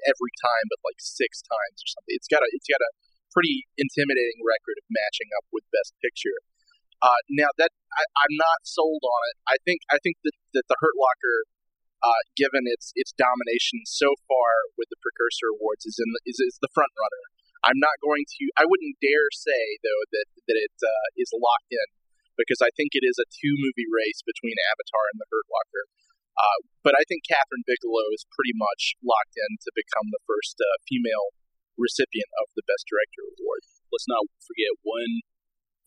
every 0.06 0.30
time, 0.38 0.70
but 0.70 0.82
like 0.86 1.02
six 1.02 1.42
times 1.42 1.78
or 1.82 1.88
something. 1.98 2.14
It's 2.14 2.30
got 2.30 2.46
a 2.46 2.48
it's 2.54 2.70
got 2.70 2.82
a 2.82 2.90
pretty 3.32 3.68
intimidating 3.76 4.40
record 4.44 4.76
of 4.80 4.86
matching 4.88 5.30
up 5.38 5.46
with 5.52 5.64
Best 5.74 5.94
Picture. 6.00 6.38
Uh, 6.98 7.20
now 7.30 7.50
that 7.62 7.70
I, 7.94 8.02
I'm 8.26 8.34
not 8.34 8.66
sold 8.66 9.02
on 9.06 9.20
it. 9.30 9.36
I 9.46 9.56
think 9.62 9.86
I 9.88 10.02
think 10.02 10.18
that, 10.26 10.34
that 10.58 10.66
the 10.66 10.78
Hurt 10.82 10.98
Locker, 10.98 11.46
uh, 12.02 12.22
given 12.34 12.66
its 12.66 12.90
its 12.98 13.14
domination 13.14 13.86
so 13.86 14.18
far 14.26 14.50
with 14.74 14.90
the 14.90 14.98
Precursor 14.98 15.54
Awards, 15.54 15.86
is 15.86 15.98
in 16.02 16.10
the, 16.10 16.20
is, 16.26 16.42
is 16.42 16.58
the 16.58 16.72
front 16.74 16.90
runner. 16.98 17.24
I'm 17.62 17.78
not 17.78 18.02
going 18.02 18.26
to. 18.26 18.44
I 18.58 18.66
wouldn't 18.66 18.98
dare 18.98 19.30
say 19.30 19.78
though 19.86 20.02
that 20.10 20.28
that 20.50 20.58
it 20.58 20.74
uh, 20.82 21.06
is 21.14 21.30
locked 21.30 21.70
in 21.70 21.88
because 22.34 22.58
I 22.58 22.74
think 22.74 22.94
it 22.94 23.06
is 23.06 23.18
a 23.18 23.30
two 23.30 23.54
movie 23.62 23.86
race 23.86 24.22
between 24.26 24.58
Avatar 24.74 25.04
and 25.14 25.22
the 25.22 25.30
Hurt 25.30 25.46
Locker. 25.50 25.86
Uh, 26.38 26.58
but 26.86 26.94
I 26.94 27.02
think 27.10 27.26
Kathryn 27.26 27.66
Bigelow 27.66 28.14
is 28.14 28.22
pretty 28.30 28.54
much 28.54 28.94
locked 29.02 29.34
in 29.34 29.58
to 29.58 29.70
become 29.74 30.06
the 30.14 30.22
first 30.22 30.54
uh, 30.62 30.78
female 30.86 31.34
recipient 31.78 32.28
of 32.42 32.50
the 32.58 32.66
Best 32.66 32.84
Director 32.90 33.24
award. 33.24 33.62
Let's 33.88 34.10
not 34.10 34.26
forget 34.44 34.74
one 34.84 35.24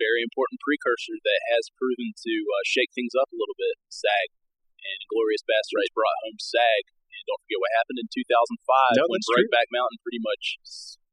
very 0.02 0.26
important 0.26 0.58
precursor 0.66 1.14
that 1.22 1.42
has 1.54 1.70
proven 1.78 2.18
to 2.18 2.34
uh, 2.34 2.66
shake 2.66 2.90
things 2.98 3.14
up 3.14 3.30
a 3.30 3.38
little 3.38 3.54
bit 3.54 3.78
SAG. 3.94 4.34
And 4.82 5.00
Glorious 5.14 5.46
Bastards 5.46 5.94
brought 5.94 6.18
home 6.26 6.42
SAG. 6.42 6.90
And 6.90 7.22
don't 7.30 7.38
forget 7.46 7.62
what 7.62 7.78
happened 7.78 8.02
in 8.02 8.10
2005 8.10 8.98
No, 8.98 9.06
when 9.06 9.22
true. 9.22 9.46
Mountain 9.70 10.02
pretty 10.02 10.18
much. 10.18 10.58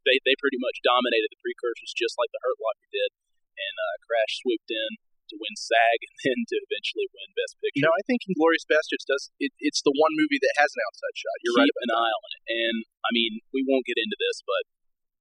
They, 0.09 0.17
they 0.25 0.33
pretty 0.41 0.57
much 0.57 0.81
dominated 0.81 1.29
the 1.29 1.43
precursors 1.45 1.93
just 1.93 2.17
like 2.17 2.33
the 2.33 2.41
Hurt 2.41 2.57
Locker 2.57 2.89
did, 2.89 3.13
and 3.61 3.75
uh, 3.77 3.95
Crash 4.09 4.41
swooped 4.41 4.73
in 4.73 4.97
to 5.31 5.37
win 5.39 5.55
SAG 5.57 5.99
and 6.05 6.17
then 6.25 6.39
to 6.49 6.57
eventually 6.69 7.07
win 7.13 7.29
Best 7.37 7.55
Picture. 7.61 7.85
No, 7.85 7.93
I 7.93 8.03
think 8.09 8.25
Inglourious 8.29 8.65
Basterds 8.69 9.05
does. 9.05 9.31
It, 9.39 9.53
it's 9.61 9.85
the 9.85 9.95
one 9.95 10.13
movie 10.17 10.41
that 10.41 10.55
has 10.61 10.73
an 10.75 10.81
outside 10.89 11.17
shot. 11.17 11.37
You're 11.45 11.57
right 11.57 11.69
keep 11.69 11.85
an 11.85 11.93
eye 11.95 12.13
on 12.13 12.29
it. 12.35 12.43
And 12.49 12.77
I 13.05 13.11
mean, 13.13 13.41
we 13.53 13.63
won't 13.69 13.87
get 13.87 14.01
into 14.01 14.17
this, 14.19 14.41
but 14.45 14.65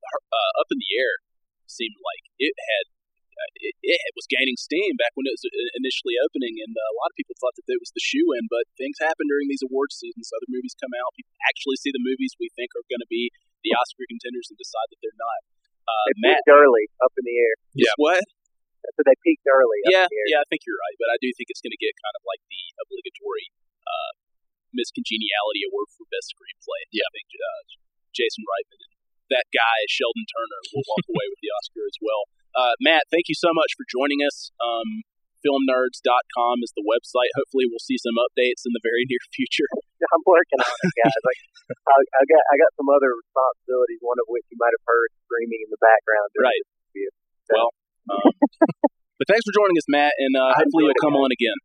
uh, 0.07 0.51
Up 0.63 0.69
in 0.71 0.79
the 0.79 0.91
Air 0.97 1.21
seemed 1.67 1.99
like 1.99 2.23
it 2.39 2.55
had 2.55 2.85
uh, 3.37 3.51
it, 3.69 3.75
it 3.85 4.13
was 4.17 4.25
gaining 4.25 4.57
steam 4.57 4.97
back 4.97 5.13
when 5.13 5.29
it 5.29 5.33
was 5.37 5.45
uh, 5.45 5.53
initially 5.77 6.17
opening, 6.25 6.57
and 6.57 6.73
uh, 6.73 6.81
a 6.89 6.95
lot 6.97 7.13
of 7.13 7.15
people 7.21 7.37
thought 7.37 7.53
that 7.53 7.69
it 7.69 7.77
was 7.77 7.93
the 7.93 8.01
shoe 8.01 8.33
in. 8.33 8.49
But 8.49 8.65
things 8.81 8.97
happen 8.97 9.29
during 9.29 9.45
these 9.45 9.61
award 9.61 9.93
seasons. 9.93 10.33
Other 10.33 10.49
movies 10.49 10.73
come 10.81 10.89
out, 10.97 11.13
people 11.13 11.37
actually 11.45 11.77
see 11.77 11.93
the 11.93 12.01
movies 12.01 12.33
we 12.41 12.49
think 12.57 12.73
are 12.73 12.85
going 12.89 13.03
to 13.03 13.09
be 13.11 13.29
the 13.61 13.77
Oscar 13.77 14.09
contenders 14.09 14.49
and 14.49 14.57
decide 14.57 14.89
that 14.89 14.99
they're 15.05 15.21
not. 15.21 15.39
Uh, 15.85 16.05
They 16.17 16.33
Matt, 16.33 16.43
early, 16.49 16.89
up 16.99 17.13
in 17.15 17.23
the 17.29 17.37
air. 17.37 17.53
yeah. 17.77 17.93
what? 18.01 18.25
So 18.95 19.03
they 19.03 19.17
peaked 19.25 19.45
early. 19.49 19.79
Yeah, 19.91 20.07
in 20.07 20.11
the 20.11 20.19
air. 20.21 20.27
yeah, 20.37 20.41
I 20.43 20.47
think 20.47 20.63
you're 20.63 20.79
right, 20.79 20.97
but 21.01 21.09
I 21.11 21.17
do 21.19 21.27
think 21.35 21.51
it's 21.51 21.61
going 21.61 21.75
to 21.75 21.81
get 21.81 21.91
kind 21.99 22.15
of 22.15 22.23
like 22.23 22.41
the 22.47 22.63
obligatory 22.81 23.51
uh, 23.83 24.11
Miss 24.73 24.89
Congeniality 24.93 25.67
Award 25.67 25.91
for 25.95 26.07
Best 26.07 26.33
Screenplay. 26.33 26.87
Yeah, 26.91 27.05
I 27.07 27.11
think 27.13 27.29
uh, 27.35 27.61
Jason 28.15 28.43
Reitman 28.47 28.81
and 28.83 28.93
that 29.33 29.47
guy 29.51 29.77
Sheldon 29.91 30.25
Turner 30.27 30.61
will 30.71 30.85
walk 30.87 31.05
away 31.13 31.27
with 31.27 31.39
the 31.43 31.51
Oscar 31.51 31.83
as 31.83 31.97
well. 31.99 32.31
Uh, 32.55 32.73
Matt, 32.81 33.05
thank 33.11 33.29
you 33.29 33.37
so 33.37 33.53
much 33.53 33.75
for 33.77 33.85
joining 33.85 34.23
us. 34.25 34.49
Um, 34.57 35.05
filmnerds.com 35.45 36.55
is 36.65 36.73
the 36.73 36.81
website. 36.81 37.29
Hopefully, 37.37 37.69
we'll 37.69 37.83
see 37.83 37.99
some 38.01 38.17
updates 38.17 38.65
in 38.65 38.73
the 38.73 38.81
very 38.81 39.05
near 39.11 39.21
future. 39.29 39.69
I'm 40.09 40.23
working 40.25 40.57
on 40.57 40.75
it, 40.81 40.93
guys. 40.97 41.21
Like, 41.21 41.41
I, 41.93 41.97
I 42.01 42.23
got 42.25 42.43
I 42.49 42.55
got 42.57 42.71
some 42.77 42.89
other 42.89 43.13
responsibilities. 43.13 44.01
One 44.01 44.17
of 44.17 44.27
which 44.31 44.45
you 44.49 44.57
might 44.57 44.73
have 44.73 44.85
heard 44.87 45.09
screaming 45.27 45.61
in 45.65 45.69
the 45.69 45.81
background. 45.81 46.27
Right. 46.37 46.63
this 46.65 46.73
interview. 46.97 47.09
Well, 47.53 47.71
um, 48.11 48.31
but 49.17 49.25
thanks 49.27 49.43
for 49.43 49.53
joining 49.55 49.77
us, 49.77 49.87
Matt, 49.89 50.13
and 50.17 50.33
uh, 50.35 50.53
hopefully 50.55 50.87
you'll 50.87 51.03
come 51.03 51.17
on 51.17 51.31
again. 51.33 51.57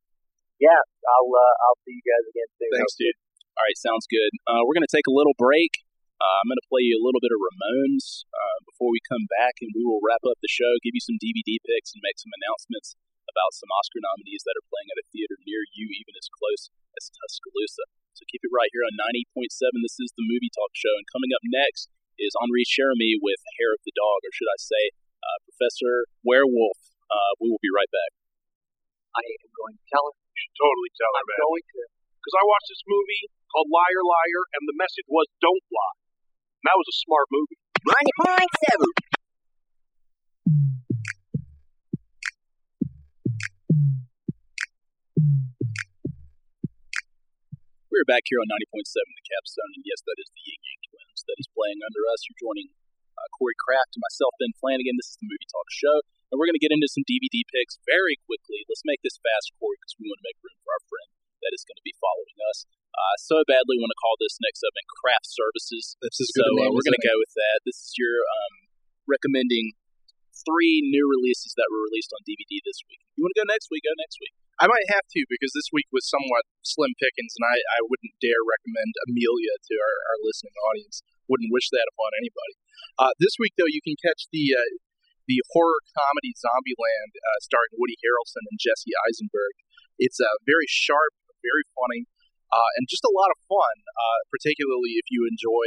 Yeah, 0.58 0.78
I'll 0.78 1.32
uh, 1.32 1.54
I'll 1.66 1.80
see 1.82 1.94
you 1.94 2.04
guys 2.06 2.24
again 2.30 2.48
soon. 2.58 2.70
Thanks, 2.70 2.94
dude. 2.94 3.18
All 3.58 3.64
right, 3.66 3.78
sounds 3.78 4.06
good. 4.08 4.32
Uh, 4.48 4.62
we're 4.64 4.78
going 4.78 4.86
to 4.86 4.94
take 4.94 5.10
a 5.10 5.14
little 5.14 5.36
break. 5.36 5.84
Uh, 6.22 6.38
I'm 6.38 6.48
going 6.48 6.62
to 6.62 6.70
play 6.70 6.86
you 6.86 6.94
a 6.94 7.02
little 7.02 7.18
bit 7.18 7.34
of 7.34 7.42
Ramones 7.42 8.22
uh, 8.30 8.58
before 8.62 8.94
we 8.94 9.02
come 9.02 9.26
back, 9.42 9.58
and 9.58 9.74
we 9.74 9.82
will 9.82 9.98
wrap 10.00 10.22
up 10.22 10.38
the 10.38 10.48
show, 10.48 10.78
give 10.80 10.94
you 10.94 11.02
some 11.02 11.18
DVD 11.18 11.58
picks, 11.66 11.90
and 11.92 12.00
make 12.00 12.16
some 12.16 12.30
announcements 12.30 12.94
about 13.26 13.58
some 13.58 13.68
Oscar 13.74 13.98
nominees 13.98 14.46
that 14.46 14.54
are 14.54 14.70
playing 14.70 14.88
at 14.94 15.02
a 15.02 15.08
theater 15.10 15.34
near 15.42 15.66
you, 15.74 15.90
even 15.90 16.14
as 16.14 16.30
close 16.30 16.70
as 16.94 17.10
Tuscaloosa. 17.10 17.90
So 18.14 18.22
keep 18.30 18.46
it 18.46 18.54
right 18.54 18.70
here 18.70 18.86
on 18.86 18.94
90.7. 18.94 19.50
This 19.82 19.98
is 19.98 20.14
the 20.14 20.22
Movie 20.22 20.52
Talk 20.54 20.72
Show, 20.78 20.94
and 20.94 21.10
coming 21.10 21.34
up 21.34 21.42
next 21.42 21.90
is 22.22 22.38
Henri 22.38 22.62
Cherami 22.62 23.18
with 23.18 23.42
Hair 23.58 23.74
of 23.74 23.82
the 23.82 23.96
Dog, 23.98 24.22
or 24.22 24.30
should 24.30 24.52
I 24.52 24.62
say, 24.62 24.94
uh, 25.22 25.38
Professor 25.46 26.10
Werewolf. 26.26 26.78
Uh, 27.06 27.32
we 27.38 27.48
will 27.48 27.62
be 27.62 27.70
right 27.70 27.88
back. 27.88 28.12
I 29.14 29.22
am 29.22 29.52
going 29.52 29.76
to 29.78 29.84
tell 29.92 30.04
her. 30.08 30.14
You 30.16 30.38
should 30.42 30.56
totally 30.58 30.92
tell 30.96 31.12
her, 31.12 31.22
I'm 31.22 31.28
man. 31.28 31.40
going 31.46 31.64
to. 31.64 31.80
Because 32.18 32.36
I 32.38 32.44
watched 32.46 32.70
this 32.70 32.84
movie 32.86 33.24
called 33.52 33.68
Liar 33.68 34.02
Liar, 34.02 34.42
and 34.56 34.62
the 34.64 34.76
message 34.78 35.04
was 35.10 35.28
don't 35.44 35.64
lie. 35.68 35.98
And 36.62 36.66
that 36.72 36.78
was 36.78 36.88
a 36.88 36.96
smart 37.04 37.28
movie. 37.28 37.58
90.7. 37.84 39.12
We're 47.92 48.08
back 48.08 48.24
here 48.24 48.40
on 48.40 48.48
90.7 48.48 48.88
The 48.88 49.26
Capstone, 49.28 49.72
and 49.76 49.84
yes, 49.84 50.00
that 50.08 50.16
is 50.16 50.32
the 50.32 50.42
Ying 50.48 50.62
Yang 50.64 50.80
Twins 50.88 51.20
that 51.28 51.36
is 51.36 51.48
playing 51.52 51.84
under 51.84 52.08
us. 52.08 52.24
You're 52.24 52.40
joining 52.40 52.72
uh, 53.22 53.30
Corey 53.30 53.54
Kraft 53.54 53.94
and 53.94 54.02
myself, 54.02 54.34
Ben 54.42 54.50
Flanagan. 54.58 54.98
This 54.98 55.14
is 55.14 55.18
the 55.22 55.30
Movie 55.30 55.46
Talk 55.46 55.70
Show, 55.70 56.02
and 56.34 56.42
we're 56.42 56.50
going 56.50 56.58
to 56.58 56.64
get 56.64 56.74
into 56.74 56.90
some 56.90 57.06
DVD 57.06 57.46
picks 57.46 57.78
very 57.86 58.18
quickly. 58.26 58.66
Let's 58.66 58.82
make 58.82 58.98
this 59.06 59.22
fast, 59.22 59.54
Corey, 59.62 59.78
because 59.78 59.94
we 60.02 60.10
want 60.10 60.18
to 60.18 60.26
make 60.26 60.42
room 60.42 60.58
for 60.66 60.74
our 60.74 60.82
friend 60.90 61.10
that 61.46 61.54
is 61.54 61.62
going 61.62 61.78
to 61.78 61.86
be 61.86 61.94
following 61.98 62.38
us. 62.50 62.66
Uh, 62.94 63.16
so 63.18 63.42
badly 63.46 63.78
want 63.78 63.90
to 63.90 64.00
call 64.02 64.14
this 64.18 64.38
next 64.42 64.62
segment 64.62 64.86
Craft 65.02 65.26
Services. 65.26 65.98
That's 66.02 66.18
as 66.18 66.30
So 66.34 66.44
uh, 66.44 66.70
we're 66.70 66.86
going 66.86 66.98
to 66.98 67.06
go 67.06 67.18
with 67.18 67.34
that. 67.38 67.62
This 67.66 67.78
is 67.78 67.94
your 67.98 68.22
um, 68.22 68.54
recommending 69.06 69.74
three 70.42 70.82
new 70.90 71.06
releases 71.06 71.54
that 71.54 71.68
were 71.70 71.82
released 71.86 72.10
on 72.14 72.22
DVD 72.26 72.58
this 72.66 72.82
week. 72.90 73.02
You 73.14 73.24
want 73.24 73.34
to 73.36 73.42
go 73.42 73.48
next 73.48 73.70
week? 73.70 73.84
Go 73.86 73.94
next 73.96 74.18
week. 74.18 74.34
I 74.60 74.68
might 74.68 74.84
have 74.92 75.08
to 75.08 75.20
because 75.32 75.50
this 75.56 75.72
week 75.72 75.88
was 75.90 76.04
somewhat 76.06 76.44
slim 76.62 76.92
pickings, 77.00 77.34
and 77.40 77.44
I, 77.48 77.56
I 77.56 77.80
wouldn't 77.88 78.14
dare 78.20 78.40
recommend 78.44 78.92
Amelia 79.08 79.56
to 79.58 79.74
our, 79.80 79.96
our 80.12 80.18
listening 80.22 80.54
audience. 80.70 81.02
Wouldn't 81.30 81.54
wish 81.54 81.70
that 81.70 81.86
upon 81.94 82.10
anybody. 82.18 82.54
Uh, 82.98 83.12
this 83.22 83.38
week, 83.38 83.54
though, 83.56 83.70
you 83.70 83.80
can 83.84 83.96
catch 84.02 84.26
the 84.34 84.52
uh, 84.52 84.70
the 85.30 85.38
horror 85.54 85.78
comedy 85.94 86.34
Zombieland 86.34 87.12
uh, 87.14 87.38
starring 87.40 87.72
Woody 87.78 87.96
Harrelson 88.02 88.42
and 88.50 88.58
Jesse 88.58 88.92
Eisenberg. 89.06 89.54
It's 90.02 90.18
uh, 90.18 90.36
very 90.44 90.66
sharp, 90.66 91.14
very 91.40 91.64
funny, 91.78 92.10
uh, 92.50 92.70
and 92.80 92.90
just 92.90 93.06
a 93.06 93.14
lot 93.14 93.30
of 93.30 93.38
fun, 93.46 93.76
uh, 93.86 94.20
particularly 94.34 94.98
if 94.98 95.06
you 95.14 95.28
enjoy 95.30 95.66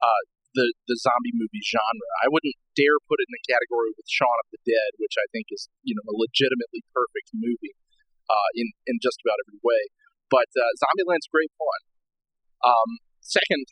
uh, 0.00 0.22
the, 0.54 0.70
the 0.86 0.96
zombie 1.02 1.34
movie 1.34 1.64
genre. 1.66 2.08
I 2.22 2.30
wouldn't 2.30 2.54
dare 2.78 2.96
put 3.10 3.18
it 3.18 3.26
in 3.26 3.34
a 3.36 3.42
category 3.50 3.90
with 3.98 4.06
Shaun 4.06 4.38
of 4.38 4.48
the 4.54 4.62
Dead, 4.62 4.96
which 5.02 5.18
I 5.18 5.26
think 5.34 5.50
is 5.50 5.66
you 5.82 5.98
know 5.98 6.06
a 6.06 6.14
legitimately 6.14 6.86
perfect 6.94 7.34
movie 7.34 7.74
in 8.56 8.72
in 8.88 8.96
just 9.02 9.20
about 9.20 9.36
every 9.44 9.60
way. 9.60 9.92
But 10.32 10.48
Zombieland's 10.80 11.28
great 11.28 11.52
fun. 11.60 11.80
Um, 12.64 13.02
second, 13.20 13.66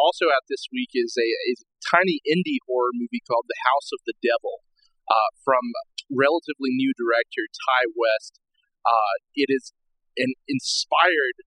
also 0.00 0.32
out 0.32 0.48
this 0.48 0.64
week 0.72 0.96
is 0.96 1.12
a, 1.20 1.28
a 1.28 1.52
tiny 1.84 2.24
indie 2.24 2.60
horror 2.64 2.92
movie 2.96 3.20
called 3.28 3.44
The 3.46 3.60
House 3.68 3.92
of 3.92 4.00
the 4.08 4.16
Devil 4.24 4.64
uh, 5.06 5.30
from 5.44 5.62
relatively 6.08 6.72
new 6.72 6.92
director 6.96 7.44
Ti 7.44 7.82
West. 7.94 8.40
Uh, 8.82 9.14
it 9.36 9.52
is 9.52 9.76
an 10.16 10.32
inspired 10.48 11.38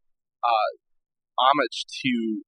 uh, 0.46 0.72
homage 1.42 1.90
to 2.06 2.46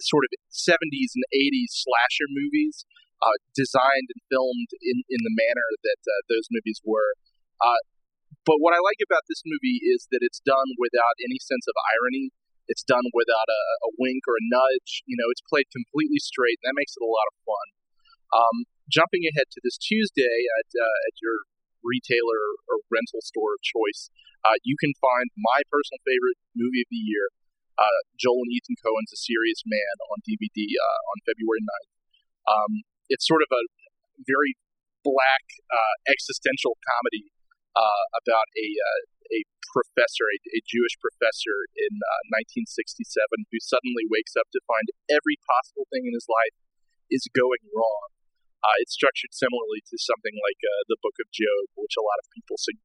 sort 0.00 0.24
of 0.24 0.32
70s 0.48 1.12
and 1.12 1.26
80s 1.28 1.84
slasher 1.84 2.28
movies, 2.32 2.88
uh, 3.20 3.36
designed 3.52 4.08
and 4.08 4.22
filmed 4.32 4.72
in, 4.80 5.04
in 5.12 5.20
the 5.20 5.34
manner 5.36 5.68
that 5.84 6.00
uh, 6.00 6.20
those 6.32 6.48
movies 6.48 6.80
were. 6.84 7.12
Uh, 7.60 7.80
but 8.48 8.56
what 8.64 8.72
I 8.72 8.80
like 8.80 9.00
about 9.04 9.28
this 9.28 9.44
movie 9.44 9.84
is 9.84 10.08
that 10.08 10.24
it's 10.24 10.40
done 10.40 10.72
without 10.80 11.20
any 11.20 11.36
sense 11.36 11.68
of 11.68 11.76
irony. 11.76 12.32
It's 12.70 12.86
done 12.86 13.02
without 13.10 13.50
a, 13.50 13.62
a 13.86 13.90
wink 13.98 14.22
or 14.30 14.38
a 14.38 14.46
nudge. 14.46 15.02
You 15.10 15.18
know, 15.18 15.26
it's 15.34 15.42
played 15.50 15.66
completely 15.74 16.22
straight, 16.22 16.62
and 16.62 16.70
that 16.70 16.78
makes 16.78 16.94
it 16.94 17.02
a 17.02 17.10
lot 17.10 17.26
of 17.28 17.34
fun. 17.42 17.66
Um, 18.30 18.56
jumping 18.86 19.26
ahead 19.26 19.50
to 19.50 19.60
this 19.66 19.74
Tuesday 19.74 20.46
at, 20.62 20.68
uh, 20.70 20.98
at 21.10 21.18
your 21.18 21.50
retailer 21.82 22.42
or 22.70 22.86
rental 22.86 23.18
store 23.26 23.58
of 23.58 23.60
choice, 23.66 24.06
uh, 24.46 24.56
you 24.62 24.78
can 24.78 24.94
find 25.02 25.28
my 25.34 25.66
personal 25.66 25.98
favorite 26.06 26.38
movie 26.54 26.86
of 26.86 26.90
the 26.94 27.02
year, 27.02 27.34
uh, 27.74 28.00
Joel 28.16 28.46
and 28.46 28.54
Ethan 28.54 28.78
Coen's 28.78 29.10
A 29.10 29.18
Serious 29.18 29.66
Man 29.66 29.94
on 30.14 30.22
DVD 30.22 30.58
uh, 30.78 31.00
on 31.10 31.16
February 31.26 31.60
9th. 31.66 31.92
Um, 32.46 32.72
it's 33.10 33.26
sort 33.26 33.42
of 33.42 33.50
a 33.50 33.62
very 34.24 34.54
black 35.02 35.44
uh, 35.72 35.94
existential 36.06 36.76
comedy 36.86 37.32
uh, 37.74 38.04
about 38.20 38.46
a 38.54 38.68
uh, 38.68 39.00
a 39.32 39.40
professor, 39.70 40.26
a, 40.26 40.38
a 40.58 40.60
Jewish 40.66 40.98
professor 40.98 41.56
in 41.78 41.94
uh, 42.02 42.36
1967, 42.66 43.06
who 43.50 43.58
suddenly 43.62 44.04
wakes 44.10 44.34
up 44.34 44.50
to 44.50 44.60
find 44.66 44.90
every 45.10 45.38
possible 45.46 45.86
thing 45.94 46.06
in 46.10 46.14
his 46.14 46.26
life 46.26 46.54
is 47.10 47.26
going 47.34 47.62
wrong. 47.74 48.10
Uh, 48.60 48.76
it's 48.84 48.92
structured 48.92 49.32
similarly 49.32 49.80
to 49.88 49.96
something 49.96 50.36
like 50.36 50.60
uh, 50.60 50.82
the 50.92 51.00
Book 51.00 51.16
of 51.22 51.30
Job, 51.32 51.72
which 51.80 51.96
a 51.96 52.04
lot 52.04 52.20
of 52.20 52.28
people 52.36 52.60
su- 52.60 52.76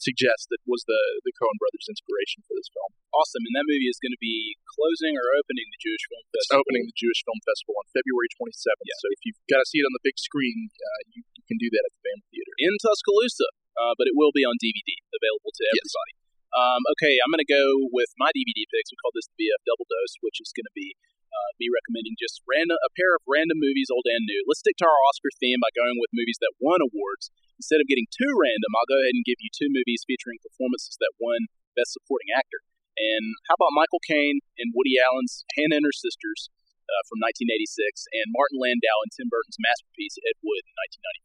suggest 0.00 0.48
that 0.48 0.62
was 0.64 0.86
the 0.88 1.02
the 1.28 1.34
Coen 1.36 1.52
brothers' 1.60 1.90
inspiration 1.90 2.40
for 2.48 2.54
this 2.56 2.70
film. 2.72 2.94
Awesome. 3.12 3.42
And 3.44 3.54
that 3.58 3.68
movie 3.68 3.90
is 3.90 4.00
going 4.00 4.14
to 4.16 4.22
be 4.22 4.54
closing 4.64 5.18
or 5.18 5.26
opening 5.36 5.66
the 5.68 5.80
Jewish 5.82 6.04
Film 6.08 6.24
It's 6.30 6.46
Festival. 6.48 6.62
opening 6.64 6.84
the 6.88 6.96
Jewish 6.96 7.20
Film 7.26 7.40
Festival 7.44 7.74
on 7.76 7.86
February 7.92 8.30
27th. 8.38 8.80
Yeah. 8.86 8.96
So 9.02 9.06
if 9.12 9.20
you've 9.28 9.42
got 9.50 9.60
to 9.60 9.66
see 9.68 9.82
it 9.82 9.86
on 9.90 9.92
the 9.92 10.04
big 10.06 10.16
screen, 10.16 10.72
uh, 10.72 11.00
you, 11.12 11.20
you 11.36 11.44
can 11.44 11.58
do 11.60 11.68
that 11.74 11.84
at 11.84 11.92
the 11.92 12.02
Bama 12.06 12.22
Theater. 12.32 12.54
in 12.62 12.72
Tuscaloosa, 12.80 13.50
uh, 13.80 13.96
but 13.96 14.04
it 14.04 14.14
will 14.14 14.30
be 14.36 14.44
on 14.44 14.60
DVD, 14.60 14.84
available 15.16 15.50
to 15.56 15.64
Yes. 15.64 15.80
everybody. 15.88 16.12
Um, 16.50 16.82
okay, 16.98 17.14
I'm 17.22 17.30
going 17.32 17.40
to 17.42 17.48
go 17.48 17.88
with 17.94 18.10
my 18.18 18.28
DVD 18.34 18.66
picks. 18.68 18.90
We 18.90 18.98
call 19.00 19.14
this 19.14 19.30
the 19.30 19.38
BF 19.38 19.62
Double 19.64 19.86
Dose, 19.88 20.18
which 20.20 20.42
is 20.42 20.50
going 20.52 20.66
to 20.66 20.76
be 20.76 20.98
uh, 21.30 21.50
me 21.62 21.70
recommending 21.70 22.18
just 22.18 22.42
random 22.42 22.74
a 22.82 22.90
pair 22.98 23.14
of 23.14 23.22
random 23.22 23.62
movies, 23.62 23.86
old 23.86 24.02
and 24.10 24.26
new. 24.26 24.42
Let's 24.50 24.58
stick 24.60 24.74
to 24.82 24.86
our 24.90 25.00
Oscar 25.08 25.30
theme 25.38 25.62
by 25.62 25.70
going 25.78 25.94
with 26.02 26.10
movies 26.10 26.42
that 26.42 26.58
won 26.58 26.82
awards. 26.82 27.30
Instead 27.54 27.78
of 27.78 27.86
getting 27.86 28.10
too 28.10 28.34
random, 28.34 28.70
I'll 28.74 28.90
go 28.90 28.98
ahead 28.98 29.14
and 29.14 29.22
give 29.22 29.38
you 29.38 29.46
two 29.54 29.70
movies 29.70 30.02
featuring 30.02 30.42
performances 30.42 30.98
that 30.98 31.14
won 31.22 31.46
Best 31.78 31.94
Supporting 31.94 32.34
Actor. 32.34 32.66
And 32.98 33.38
how 33.46 33.54
about 33.54 33.70
Michael 33.78 34.02
Caine 34.02 34.42
and 34.58 34.74
Woody 34.74 34.98
Allen's 34.98 35.46
Hannah 35.54 35.78
and 35.78 35.86
Her 35.86 35.94
Sisters 35.94 36.50
uh, 36.90 37.02
from 37.06 37.22
1986, 37.22 38.10
and 38.18 38.26
Martin 38.34 38.58
Landau 38.58 38.96
and 39.06 39.10
Tim 39.14 39.30
Burton's 39.30 39.58
masterpiece 39.62 40.18
Ed 40.26 40.38
Wood 40.42 40.66
in 40.66 40.74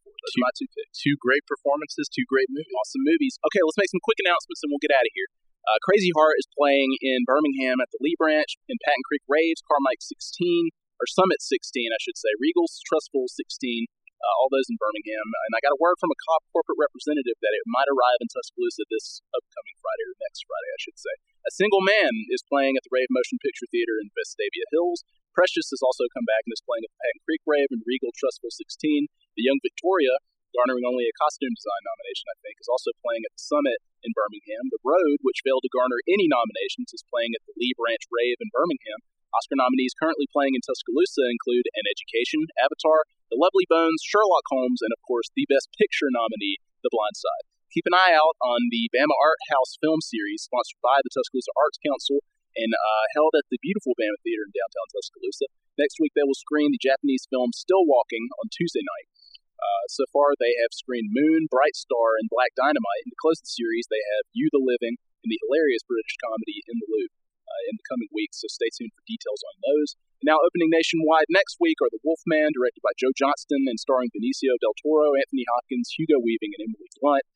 1994. 0.06 0.22
Those 0.22 0.34
are 0.38 0.44
my 0.46 0.54
two 0.54 0.68
picks. 0.70 0.94
Two 1.02 1.16
great 1.18 1.44
performances, 1.50 2.06
two 2.08 2.26
great 2.30 2.46
movies. 2.48 2.70
Awesome 2.78 3.04
movies. 3.04 3.34
Okay, 3.50 3.62
let's 3.62 3.78
make 3.78 3.90
some 3.90 4.02
quick 4.02 4.22
announcements 4.22 4.62
and 4.62 4.70
we'll 4.70 4.82
get 4.82 4.94
out 4.94 5.04
of 5.04 5.12
here. 5.14 5.28
Uh, 5.66 5.82
Crazy 5.82 6.14
Heart 6.14 6.38
is 6.38 6.46
playing 6.54 6.94
in 7.02 7.26
Birmingham 7.26 7.82
at 7.82 7.90
the 7.90 7.98
Lee 7.98 8.14
Branch, 8.14 8.46
in 8.70 8.78
Patton 8.86 9.02
Creek 9.10 9.26
Raves, 9.26 9.58
Carmike 9.66 9.98
16, 9.98 10.70
or 11.02 11.10
Summit 11.10 11.42
16, 11.42 11.90
I 11.90 11.98
should 11.98 12.14
say, 12.14 12.30
Regal's 12.38 12.78
Trussville 12.86 13.26
16, 13.26 13.90
uh, 14.20 14.34
all 14.40 14.48
those 14.48 14.68
in 14.68 14.80
Birmingham. 14.80 15.26
And 15.48 15.52
I 15.56 15.60
got 15.60 15.76
a 15.76 15.82
word 15.82 16.00
from 16.00 16.12
a 16.12 16.18
cop 16.28 16.42
corporate 16.52 16.80
representative 16.80 17.36
that 17.40 17.56
it 17.56 17.64
might 17.68 17.88
arrive 17.88 18.20
in 18.20 18.28
Tuscaloosa 18.32 18.88
this 18.88 19.20
upcoming 19.32 19.76
Friday, 19.80 20.04
or 20.08 20.16
next 20.24 20.44
Friday, 20.48 20.70
I 20.72 20.80
should 20.80 20.98
say. 20.98 21.14
A 21.46 21.52
Single 21.54 21.84
Man 21.84 22.12
is 22.34 22.42
playing 22.42 22.74
at 22.74 22.82
the 22.82 22.92
Rave 22.92 23.12
Motion 23.12 23.38
Picture 23.38 23.68
Theater 23.70 24.00
in 24.02 24.10
Vestavia 24.16 24.66
Hills. 24.74 25.06
Precious 25.30 25.68
has 25.70 25.84
also 25.84 26.08
come 26.16 26.24
back 26.24 26.48
and 26.48 26.56
is 26.56 26.64
playing 26.64 26.82
at 26.82 26.90
the 26.90 27.00
Patton 27.00 27.22
Creek 27.28 27.44
Rave 27.44 27.70
and 27.70 27.84
Regal 27.84 28.10
Trussville 28.16 28.50
16. 28.50 29.06
The 29.36 29.44
Young 29.44 29.60
Victoria, 29.60 30.16
garnering 30.56 30.88
only 30.88 31.04
a 31.04 31.18
costume 31.20 31.52
design 31.52 31.82
nomination, 31.84 32.26
I 32.32 32.40
think, 32.40 32.56
is 32.56 32.72
also 32.72 32.96
playing 33.04 33.28
at 33.28 33.36
the 33.36 33.44
Summit 33.44 33.78
in 34.00 34.16
Birmingham. 34.16 34.72
The 34.72 34.80
Road, 34.80 35.20
which 35.20 35.44
failed 35.44 35.62
to 35.68 35.74
garner 35.76 36.00
any 36.08 36.24
nominations, 36.24 36.96
is 36.96 37.04
playing 37.12 37.36
at 37.36 37.44
the 37.44 37.54
Lee 37.60 37.76
Branch 37.76 38.00
Rave 38.08 38.40
in 38.40 38.48
Birmingham. 38.48 39.04
Oscar 39.36 39.60
nominees 39.60 39.92
currently 39.92 40.24
playing 40.32 40.56
in 40.56 40.64
Tuscaloosa 40.64 41.28
include 41.28 41.68
An 41.76 41.84
Education, 41.84 42.48
Avatar, 42.56 43.04
The 43.26 43.42
Lovely 43.42 43.66
Bones, 43.66 44.06
Sherlock 44.06 44.46
Holmes, 44.46 44.80
and 44.82 44.94
of 44.94 45.02
course 45.02 45.26
the 45.34 45.50
Best 45.50 45.74
Picture 45.74 46.10
nominee, 46.14 46.62
The 46.86 46.92
Blind 46.94 47.18
Side. 47.18 47.46
Keep 47.74 47.90
an 47.90 47.98
eye 47.98 48.14
out 48.14 48.38
on 48.38 48.70
the 48.70 48.86
Bama 48.94 49.12
Art 49.18 49.42
House 49.50 49.74
film 49.82 49.98
series 49.98 50.46
sponsored 50.46 50.78
by 50.78 51.02
the 51.02 51.10
Tuscaloosa 51.10 51.50
Arts 51.58 51.82
Council 51.82 52.22
and 52.56 52.72
uh, 52.72 53.04
held 53.12 53.36
at 53.36 53.44
the 53.52 53.60
beautiful 53.60 53.98
Bama 53.98 54.16
Theater 54.22 54.46
in 54.48 54.54
downtown 54.54 54.88
Tuscaloosa. 54.94 55.50
Next 55.76 56.00
week, 56.00 56.14
they 56.16 56.24
will 56.24 56.38
screen 56.38 56.72
the 56.72 56.80
Japanese 56.80 57.28
film 57.28 57.52
Still 57.52 57.84
Walking 57.84 58.32
on 58.40 58.48
Tuesday 58.48 58.80
night. 58.80 59.10
Uh, 59.58 59.84
so 59.92 60.08
far, 60.08 60.32
they 60.36 60.56
have 60.64 60.72
screened 60.72 61.12
Moon, 61.12 61.50
Bright 61.52 61.76
Star, 61.76 62.16
and 62.16 62.32
Black 62.32 62.56
Dynamite. 62.56 63.04
And 63.04 63.12
to 63.12 63.20
close 63.20 63.42
the 63.42 63.50
series, 63.50 63.88
they 63.90 64.00
have 64.16 64.30
You 64.32 64.48
the 64.54 64.62
Living 64.62 64.96
and 65.20 65.28
the 65.28 65.40
hilarious 65.44 65.84
British 65.84 66.16
comedy 66.22 66.64
In 66.64 66.80
the 66.80 66.88
Loop 66.88 67.12
uh, 67.44 67.62
in 67.68 67.76
the 67.76 67.88
coming 67.90 68.08
weeks. 68.14 68.40
So 68.40 68.48
stay 68.48 68.72
tuned 68.72 68.94
for 68.96 69.04
details 69.04 69.42
on 69.44 69.56
those. 69.66 69.98
Now, 70.24 70.40
opening 70.40 70.72
nationwide 70.72 71.28
next 71.28 71.60
week 71.60 71.76
are 71.84 71.92
The 71.92 72.00
Wolfman, 72.00 72.56
directed 72.56 72.80
by 72.80 72.96
Joe 72.96 73.12
Johnston 73.12 73.68
and 73.68 73.76
starring 73.76 74.08
Benicio 74.14 74.56
del 74.60 74.72
Toro, 74.80 75.12
Anthony 75.12 75.44
Hopkins, 75.52 75.92
Hugo 75.92 76.16
Weaving, 76.22 76.56
and 76.56 76.70
Emily 76.72 76.88
Blunt. 77.00 77.26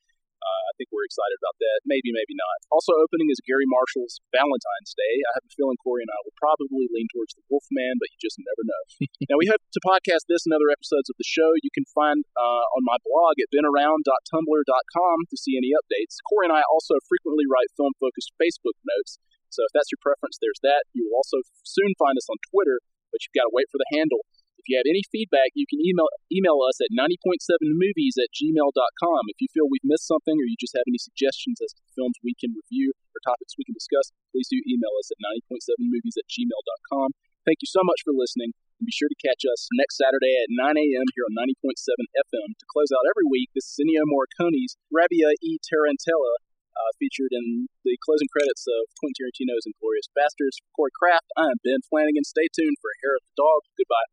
Uh, 0.41 0.63
I 0.69 0.73
think 0.73 0.89
we're 0.89 1.05
excited 1.05 1.37
about 1.37 1.53
that. 1.61 1.85
Maybe, 1.85 2.09
maybe 2.09 2.33
not. 2.33 2.65
Also 2.73 2.97
opening 2.97 3.29
is 3.29 3.37
Garry 3.45 3.69
Marshall's 3.69 4.17
Valentine's 4.33 4.97
Day. 4.97 5.21
I 5.29 5.37
have 5.37 5.45
a 5.45 5.53
feeling 5.53 5.77
Corey 5.77 6.01
and 6.01 6.09
I 6.09 6.17
will 6.25 6.33
probably 6.33 6.89
lean 6.89 7.05
towards 7.13 7.37
the 7.37 7.45
Wolfman, 7.45 8.01
but 8.01 8.09
you 8.09 8.17
just 8.17 8.41
never 8.41 8.65
know. 8.65 8.83
now, 9.29 9.37
we 9.37 9.45
hope 9.45 9.61
to 9.61 9.81
podcast 9.85 10.25
this 10.25 10.49
and 10.49 10.53
other 10.57 10.73
episodes 10.73 11.13
of 11.13 11.17
the 11.21 11.29
show. 11.29 11.53
You 11.61 11.69
can 11.69 11.85
find 11.93 12.25
uh, 12.33 12.65
on 12.73 12.81
my 12.81 12.97
blog 13.05 13.37
at 13.37 13.53
benaround.tumblr.com 13.53 15.17
to 15.29 15.37
see 15.37 15.61
any 15.61 15.77
updates. 15.77 16.17
Corey 16.25 16.49
and 16.49 16.55
I 16.57 16.65
also 16.73 16.97
frequently 17.05 17.45
write 17.45 17.69
film 17.77 17.93
focused 18.01 18.33
Facebook 18.41 18.81
notes. 18.81 19.21
So 19.51 19.67
if 19.67 19.71
that's 19.75 19.91
your 19.91 19.99
preference, 19.99 20.39
there's 20.39 20.63
that. 20.63 20.87
You 20.95 21.07
will 21.07 21.19
also 21.19 21.43
soon 21.67 21.91
find 21.99 22.15
us 22.15 22.27
on 22.31 22.39
Twitter, 22.51 22.79
but 23.11 23.21
you've 23.21 23.35
got 23.35 23.51
to 23.51 23.53
wait 23.53 23.67
for 23.67 23.79
the 23.79 23.91
handle. 23.91 24.23
If 24.61 24.69
you 24.69 24.77
have 24.77 24.85
any 24.85 25.01
feedback, 25.09 25.57
you 25.57 25.65
can 25.65 25.81
email 25.81 26.05
email 26.29 26.61
us 26.61 26.77
at 26.85 26.93
90.7movies 26.93 28.21
at 28.21 28.29
gmail.com. 28.29 29.21
If 29.33 29.41
you 29.41 29.49
feel 29.49 29.65
we've 29.65 29.81
missed 29.81 30.05
something 30.05 30.37
or 30.37 30.45
you 30.45 30.53
just 30.61 30.77
have 30.77 30.85
any 30.85 31.01
suggestions 31.01 31.57
as 31.65 31.73
to 31.73 31.81
the 31.81 31.93
films 31.97 32.21
we 32.21 32.37
can 32.37 32.53
review 32.53 32.93
or 33.09 33.17
topics 33.25 33.57
we 33.57 33.65
can 33.65 33.73
discuss, 33.73 34.13
please 34.29 34.45
do 34.53 34.61
email 34.69 34.93
us 35.01 35.09
at 35.09 35.17
90.7movies 35.49 36.13
at 36.13 36.29
gmail.com. 36.29 37.17
Thank 37.41 37.65
you 37.65 37.69
so 37.73 37.81
much 37.81 38.05
for 38.05 38.13
listening, 38.13 38.53
and 38.77 38.85
be 38.85 38.93
sure 38.93 39.09
to 39.09 39.17
catch 39.17 39.41
us 39.49 39.65
next 39.73 39.97
Saturday 39.97 40.37
at 40.45 40.53
9 40.53 40.77
a.m. 40.77 41.07
here 41.17 41.25
on 41.25 41.33
90.7 41.33 41.73
FM 41.97 42.53
to 42.53 42.65
close 42.69 42.93
out 42.93 43.09
every 43.09 43.25
week. 43.25 43.49
This 43.57 43.65
is 43.65 43.81
Ennio 43.81 44.05
Morricone's 44.05 44.77
Rabbia 44.93 45.33
e 45.41 45.57
Tarantella, 45.57 46.37
uh, 46.75 46.91
featured 46.99 47.31
in 47.31 47.67
the 47.83 47.97
closing 48.03 48.29
credits 48.31 48.65
of 48.67 48.87
Quentin 48.99 49.15
Tarantino's 49.19 49.65
Inglourious 49.67 50.07
Basterds. 50.15 50.59
For 50.61 50.69
Corey 50.75 50.93
Kraft, 50.95 51.27
I 51.37 51.51
am 51.51 51.59
Ben 51.63 51.81
Flanagan. 51.87 52.23
Stay 52.23 52.47
tuned 52.51 52.77
for 52.79 52.91
Hair 53.03 53.15
of 53.17 53.23
the 53.27 53.35
Dog. 53.37 53.61
Goodbye. 53.75 54.09